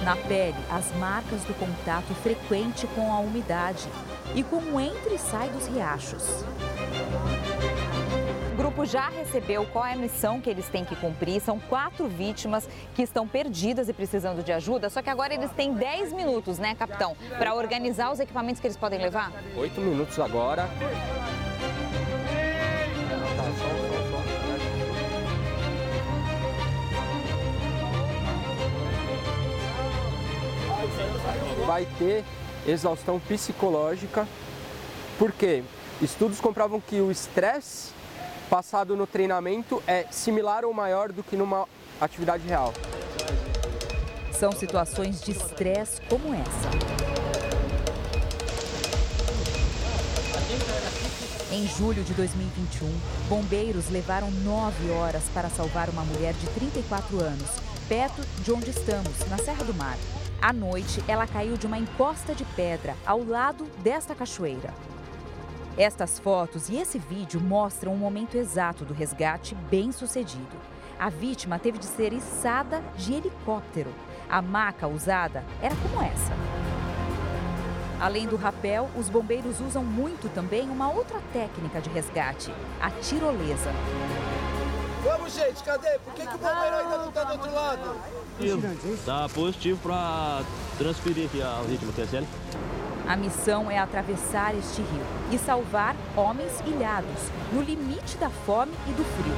Na 0.03 0.17
pele, 0.17 0.57
as 0.69 0.93
marcas 0.97 1.43
do 1.45 1.53
contato 1.57 2.13
frequente 2.15 2.85
com 2.87 3.11
a 3.11 3.19
umidade 3.19 3.87
e 4.35 4.43
com 4.43 4.57
o 4.57 4.79
entra 4.79 5.13
e 5.13 5.17
sai 5.17 5.49
dos 5.49 5.65
riachos. 5.65 6.43
O 8.53 8.55
grupo 8.55 8.85
já 8.85 9.09
recebeu 9.09 9.65
qual 9.65 9.85
é 9.85 9.93
a 9.93 9.95
missão 9.95 10.39
que 10.39 10.49
eles 10.49 10.69
têm 10.69 10.85
que 10.85 10.95
cumprir. 10.95 11.41
São 11.41 11.59
quatro 11.59 12.07
vítimas 12.07 12.69
que 12.93 13.01
estão 13.01 13.27
perdidas 13.27 13.89
e 13.89 13.93
precisando 13.93 14.43
de 14.43 14.51
ajuda. 14.51 14.89
Só 14.89 15.01
que 15.01 15.09
agora 15.09 15.33
eles 15.33 15.51
têm 15.51 15.73
10 15.73 16.13
minutos, 16.13 16.59
né, 16.59 16.75
capitão, 16.75 17.15
para 17.37 17.55
organizar 17.55 18.11
os 18.11 18.19
equipamentos 18.19 18.61
que 18.61 18.67
eles 18.67 18.77
podem 18.77 18.99
levar? 18.99 19.31
Oito 19.57 19.81
minutos 19.81 20.19
agora. 20.19 20.69
Vai 31.65 31.87
ter 31.97 32.23
exaustão 32.67 33.19
psicológica, 33.19 34.27
porque 35.17 35.63
estudos 36.01 36.39
comprovam 36.39 36.79
que 36.79 36.99
o 36.99 37.11
estresse 37.11 37.91
passado 38.49 38.95
no 38.95 39.07
treinamento 39.07 39.81
é 39.87 40.05
similar 40.11 40.65
ou 40.65 40.73
maior 40.73 41.11
do 41.11 41.23
que 41.23 41.35
numa 41.35 41.67
atividade 41.99 42.47
real. 42.47 42.73
São 44.31 44.51
situações 44.51 45.21
de 45.21 45.31
estresse 45.31 46.01
como 46.09 46.33
essa. 46.33 47.03
Em 51.51 51.67
julho 51.67 52.03
de 52.03 52.13
2021, 52.15 52.87
bombeiros 53.29 53.89
levaram 53.89 54.31
nove 54.31 54.89
horas 54.89 55.23
para 55.33 55.49
salvar 55.49 55.87
uma 55.87 56.03
mulher 56.03 56.33
de 56.33 56.47
34 56.47 57.19
anos, 57.19 57.49
perto 57.87 58.21
de 58.41 58.51
onde 58.51 58.71
estamos, 58.71 59.19
na 59.29 59.37
Serra 59.37 59.63
do 59.63 59.73
Mar. 59.75 59.95
À 60.41 60.51
noite, 60.51 61.03
ela 61.07 61.27
caiu 61.27 61.55
de 61.55 61.67
uma 61.67 61.77
encosta 61.77 62.33
de 62.33 62.43
pedra 62.43 62.97
ao 63.05 63.23
lado 63.23 63.65
desta 63.83 64.15
cachoeira. 64.15 64.73
Estas 65.77 66.19
fotos 66.19 66.69
e 66.69 66.75
esse 66.75 66.99
vídeo 66.99 67.41
mostram 67.41 67.93
o 67.93 67.97
momento 67.97 68.37
exato 68.37 68.85
do 68.85 68.93
resgate 68.93 69.55
bem 69.71 69.91
sucedido. 69.91 70.55
A 70.99 71.09
vítima 71.09 71.57
teve 71.57 71.79
de 71.79 71.85
ser 71.85 72.13
içada 72.13 72.83
de 72.95 73.13
helicóptero. 73.13 73.91
A 74.29 74.39
maca 74.39 74.87
usada 74.87 75.43
era 75.59 75.75
como 75.77 75.99
essa. 76.03 76.31
Além 77.99 78.27
do 78.27 78.35
rapel, 78.35 78.87
os 78.95 79.09
bombeiros 79.09 79.59
usam 79.61 79.83
muito 79.83 80.29
também 80.29 80.69
uma 80.69 80.91
outra 80.91 81.19
técnica 81.31 81.81
de 81.81 81.89
resgate, 81.89 82.53
a 82.79 82.91
tirolesa. 82.91 83.71
Vamos, 85.03 85.33
gente, 85.33 85.63
cadê? 85.63 85.97
Por 85.99 86.13
que, 86.13 86.27
que 86.27 86.35
o 86.35 86.37
bombeiro 86.37 86.75
ainda 86.75 86.97
não 86.97 87.09
está 87.09 87.23
do 87.23 87.31
outro 87.33 87.53
lado? 87.53 87.95
Tá 89.05 89.27
positivo 89.33 89.79
para 89.81 90.43
transferir 90.77 91.25
aqui 91.25 91.39
o 91.39 91.67
ritmo 91.67 91.91
TSL. 91.93 92.27
A 93.05 93.17
missão 93.17 93.69
é 93.69 93.77
atravessar 93.77 94.55
este 94.55 94.81
rio 94.81 95.05
e 95.29 95.37
salvar 95.37 95.93
homens 96.15 96.53
ilhados, 96.65 97.29
no 97.51 97.61
limite 97.61 98.15
da 98.17 98.29
fome 98.29 98.71
e 98.87 98.91
do 98.91 99.03
frio. 99.03 99.35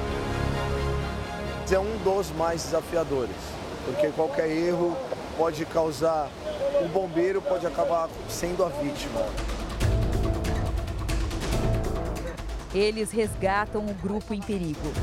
É 1.71 1.79
um 1.79 1.97
dos 2.03 2.29
mais 2.37 2.63
desafiadores, 2.63 3.35
porque 3.83 4.09
qualquer 4.09 4.47
erro 4.49 4.95
pode 5.35 5.65
causar. 5.65 6.29
O 6.83 6.87
bombeiro 6.89 7.41
pode 7.41 7.65
acabar 7.65 8.07
sendo 8.29 8.63
a 8.63 8.69
vítima. 8.69 9.21
Eles 12.71 13.09
resgatam 13.11 13.83
o 13.83 13.93
grupo 13.95 14.31
em 14.33 14.41
perigo. 14.41 14.93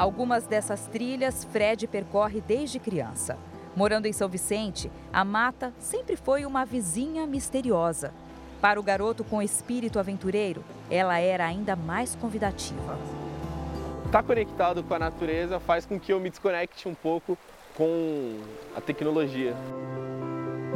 Algumas 0.00 0.46
dessas 0.46 0.86
trilhas 0.86 1.44
Fred 1.44 1.86
percorre 1.86 2.40
desde 2.40 2.78
criança. 2.78 3.36
Morando 3.76 4.06
em 4.06 4.14
São 4.14 4.30
Vicente, 4.30 4.90
a 5.12 5.26
mata 5.26 5.74
sempre 5.78 6.16
foi 6.16 6.46
uma 6.46 6.64
vizinha 6.64 7.26
misteriosa. 7.26 8.10
Para 8.62 8.80
o 8.80 8.82
garoto 8.82 9.22
com 9.22 9.42
espírito 9.42 9.98
aventureiro, 9.98 10.64
ela 10.90 11.18
era 11.18 11.44
ainda 11.44 11.76
mais 11.76 12.16
convidativa. 12.16 12.98
Estar 14.06 14.22
tá 14.22 14.22
conectado 14.22 14.82
com 14.82 14.94
a 14.94 14.98
natureza 14.98 15.60
faz 15.60 15.84
com 15.84 16.00
que 16.00 16.14
eu 16.14 16.18
me 16.18 16.30
desconecte 16.30 16.88
um 16.88 16.94
pouco 16.94 17.36
com 17.76 18.38
a 18.74 18.80
tecnologia. 18.80 19.54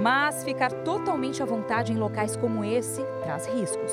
Mas 0.03 0.45
ficar 0.45 0.71
totalmente 0.71 1.43
à 1.43 1.47
vontade 1.47 1.95
em 1.95 1.97
locais 1.97 2.37
como 2.37 2.63
esse 2.63 3.03
traz 3.23 3.47
riscos. 3.47 3.91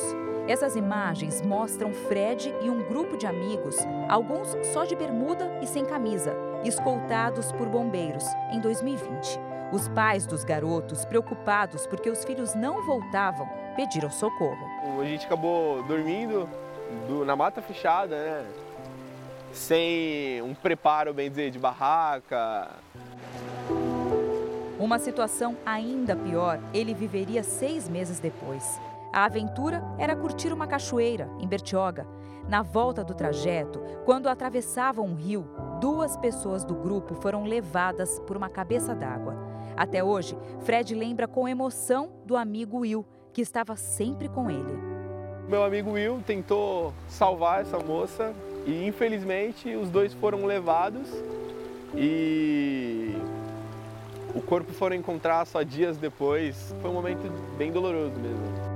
Essas 0.52 0.76
imagens 0.76 1.42
mostram 1.42 1.94
Fred 1.94 2.54
e 2.62 2.70
um 2.70 2.84
grupo 2.84 3.16
de 3.16 3.26
amigos, 3.26 3.78
alguns 4.10 4.50
só 4.74 4.84
de 4.84 4.98
bermuda 4.98 5.50
e 5.62 5.66
sem 5.66 5.86
camisa, 5.86 6.36
escoltados 6.66 7.54
por 7.54 7.70
bombeiros 7.70 8.26
em 8.52 8.60
2020. 8.60 9.40
Os 9.72 9.88
pais 9.88 10.26
dos 10.26 10.44
garotos, 10.44 11.06
preocupados 11.06 11.88
porque 11.88 12.10
os 12.10 12.26
filhos 12.26 12.54
não 12.54 12.86
voltavam, 12.86 13.48
pediram 13.78 14.12
socorro. 14.12 14.68
A 15.00 15.06
gente 15.06 15.26
acabou 15.26 15.84
dormindo 15.84 16.50
do, 17.08 17.24
na 17.24 17.38
mata 17.38 17.62
fechada, 17.62 18.18
né? 18.18 18.46
Sem 19.54 20.42
um 20.42 20.54
preparo, 20.54 21.14
bem 21.14 21.30
dizer, 21.30 21.50
de 21.50 21.60
barraca. 21.60 22.72
Uma 24.78 25.00
situação 25.00 25.56
ainda 25.66 26.14
pior 26.14 26.60
ele 26.74 26.94
viveria 26.94 27.42
seis 27.42 27.88
meses 27.88 28.20
depois. 28.20 28.82
A 29.14 29.26
aventura 29.26 29.84
era 29.98 30.16
curtir 30.16 30.54
uma 30.54 30.66
cachoeira, 30.66 31.30
em 31.38 31.46
Bertioga. 31.46 32.08
Na 32.48 32.62
volta 32.62 33.04
do 33.04 33.14
trajeto, 33.14 33.82
quando 34.06 34.30
atravessavam 34.30 35.06
um 35.06 35.16
rio, 35.16 35.46
duas 35.82 36.16
pessoas 36.16 36.64
do 36.64 36.74
grupo 36.74 37.14
foram 37.16 37.44
levadas 37.44 38.20
por 38.22 38.38
uma 38.38 38.50
cabeça 38.50 38.96
d'água. 38.96 39.36
Até 39.76 40.02
hoje, 40.02 40.38
Fred 40.62 40.96
lembra 40.96 41.28
com 41.28 41.46
emoção 41.46 42.10
do 42.26 42.38
amigo 42.38 42.80
Will, 42.80 43.06
que 43.34 43.42
estava 43.42 43.76
sempre 43.76 44.30
com 44.30 44.50
ele. 44.50 44.80
Meu 45.50 45.64
amigo 45.64 45.92
Will 45.92 46.22
tentou 46.26 46.94
salvar 47.10 47.64
essa 47.64 47.80
moça 47.80 48.34
e, 48.66 48.88
infelizmente, 48.88 49.76
os 49.76 49.90
dois 49.90 50.14
foram 50.14 50.46
levados 50.46 51.10
e 51.94 53.14
o 54.34 54.42
corpo 54.42 54.72
foram 54.72 54.96
encontrar 54.96 55.46
só 55.46 55.64
dias 55.64 55.98
depois. 55.98 56.74
Foi 56.82 56.90
um 56.90 56.94
momento 56.94 57.30
bem 57.58 57.72
doloroso 57.74 58.16
mesmo. 58.18 58.71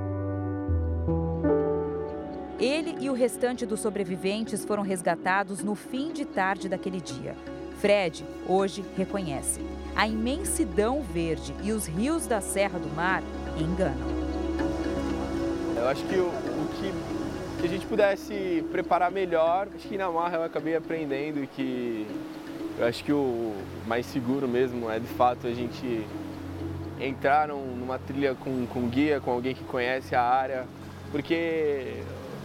Ele 2.65 2.95
e 2.99 3.11
o 3.11 3.13
restante 3.13 3.63
dos 3.63 3.79
sobreviventes 3.79 4.65
foram 4.65 4.81
resgatados 4.81 5.63
no 5.63 5.75
fim 5.75 6.11
de 6.11 6.25
tarde 6.25 6.67
daquele 6.67 6.99
dia. 6.99 7.35
Fred, 7.77 8.25
hoje, 8.47 8.83
reconhece: 8.97 9.61
a 9.95 10.07
imensidão 10.07 11.03
verde 11.03 11.53
e 11.63 11.71
os 11.71 11.85
rios 11.85 12.25
da 12.25 12.41
Serra 12.41 12.79
do 12.79 12.89
Mar 12.95 13.21
enganam. 13.55 14.07
Eu 15.77 15.87
acho 15.87 16.03
que 16.05 16.15
o, 16.15 16.25
o 16.25 17.61
que, 17.61 17.67
a 17.67 17.69
gente 17.69 17.85
pudesse 17.85 18.65
preparar 18.71 19.11
melhor, 19.11 19.67
acho 19.75 19.87
que 19.87 19.95
na 19.95 20.09
Marra 20.09 20.37
eu 20.37 20.43
acabei 20.43 20.75
aprendendo 20.75 21.47
que 21.49 22.07
eu 22.79 22.87
acho 22.87 23.03
que 23.03 23.13
o 23.13 23.53
mais 23.85 24.07
seguro 24.07 24.47
mesmo 24.47 24.89
é 24.89 24.99
de 24.99 25.05
fato 25.05 25.45
a 25.45 25.53
gente 25.53 26.03
entrar 26.99 27.47
numa 27.47 27.99
trilha 27.99 28.33
com, 28.33 28.65
com 28.65 28.87
guia, 28.87 29.21
com 29.21 29.29
alguém 29.29 29.53
que 29.53 29.63
conhece 29.65 30.15
a 30.15 30.23
área, 30.23 30.65
porque 31.11 32.01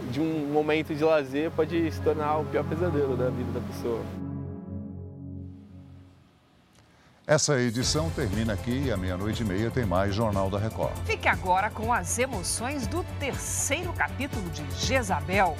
de 0.09 0.19
um 0.19 0.51
momento 0.51 0.95
de 0.95 1.03
lazer 1.03 1.51
pode 1.51 1.91
se 1.91 2.01
tornar 2.01 2.37
o 2.37 2.45
pior 2.45 2.63
pesadelo 2.63 3.15
da 3.15 3.29
vida 3.29 3.51
da 3.51 3.61
pessoa. 3.61 4.01
Essa 7.27 7.59
edição 7.59 8.09
termina 8.09 8.53
aqui 8.53 8.85
e 8.87 8.91
à 8.91 8.97
meia-noite 8.97 9.43
e 9.43 9.45
meia 9.45 9.69
tem 9.71 9.85
mais 9.85 10.13
Jornal 10.13 10.49
da 10.49 10.57
Record. 10.57 10.91
Fique 11.05 11.27
agora 11.27 11.69
com 11.69 11.93
as 11.93 12.17
emoções 12.19 12.87
do 12.87 13.05
terceiro 13.19 13.93
capítulo 13.93 14.49
de 14.49 14.65
Jezabel. 14.75 15.55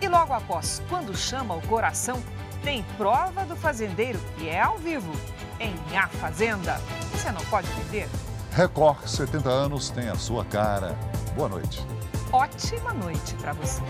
E 0.00 0.08
logo 0.08 0.32
após 0.32 0.80
Quando 0.88 1.14
Chama 1.16 1.54
o 1.54 1.62
Coração, 1.66 2.22
tem 2.62 2.84
prova 2.96 3.44
do 3.44 3.56
fazendeiro 3.56 4.18
e 4.38 4.48
é 4.48 4.60
ao 4.60 4.78
vivo, 4.78 5.12
em 5.60 5.74
A 5.96 6.08
Fazenda. 6.08 6.80
Você 7.12 7.30
não 7.30 7.44
pode 7.46 7.68
perder. 7.68 8.08
Record 8.52 9.06
70 9.06 9.48
anos 9.50 9.90
tem 9.90 10.08
a 10.08 10.14
sua 10.14 10.44
cara. 10.44 10.96
Boa 11.36 11.48
noite 11.48 11.84
ótima 12.32 12.94
noite 12.94 13.34
para 13.34 13.52
você. 13.52 13.82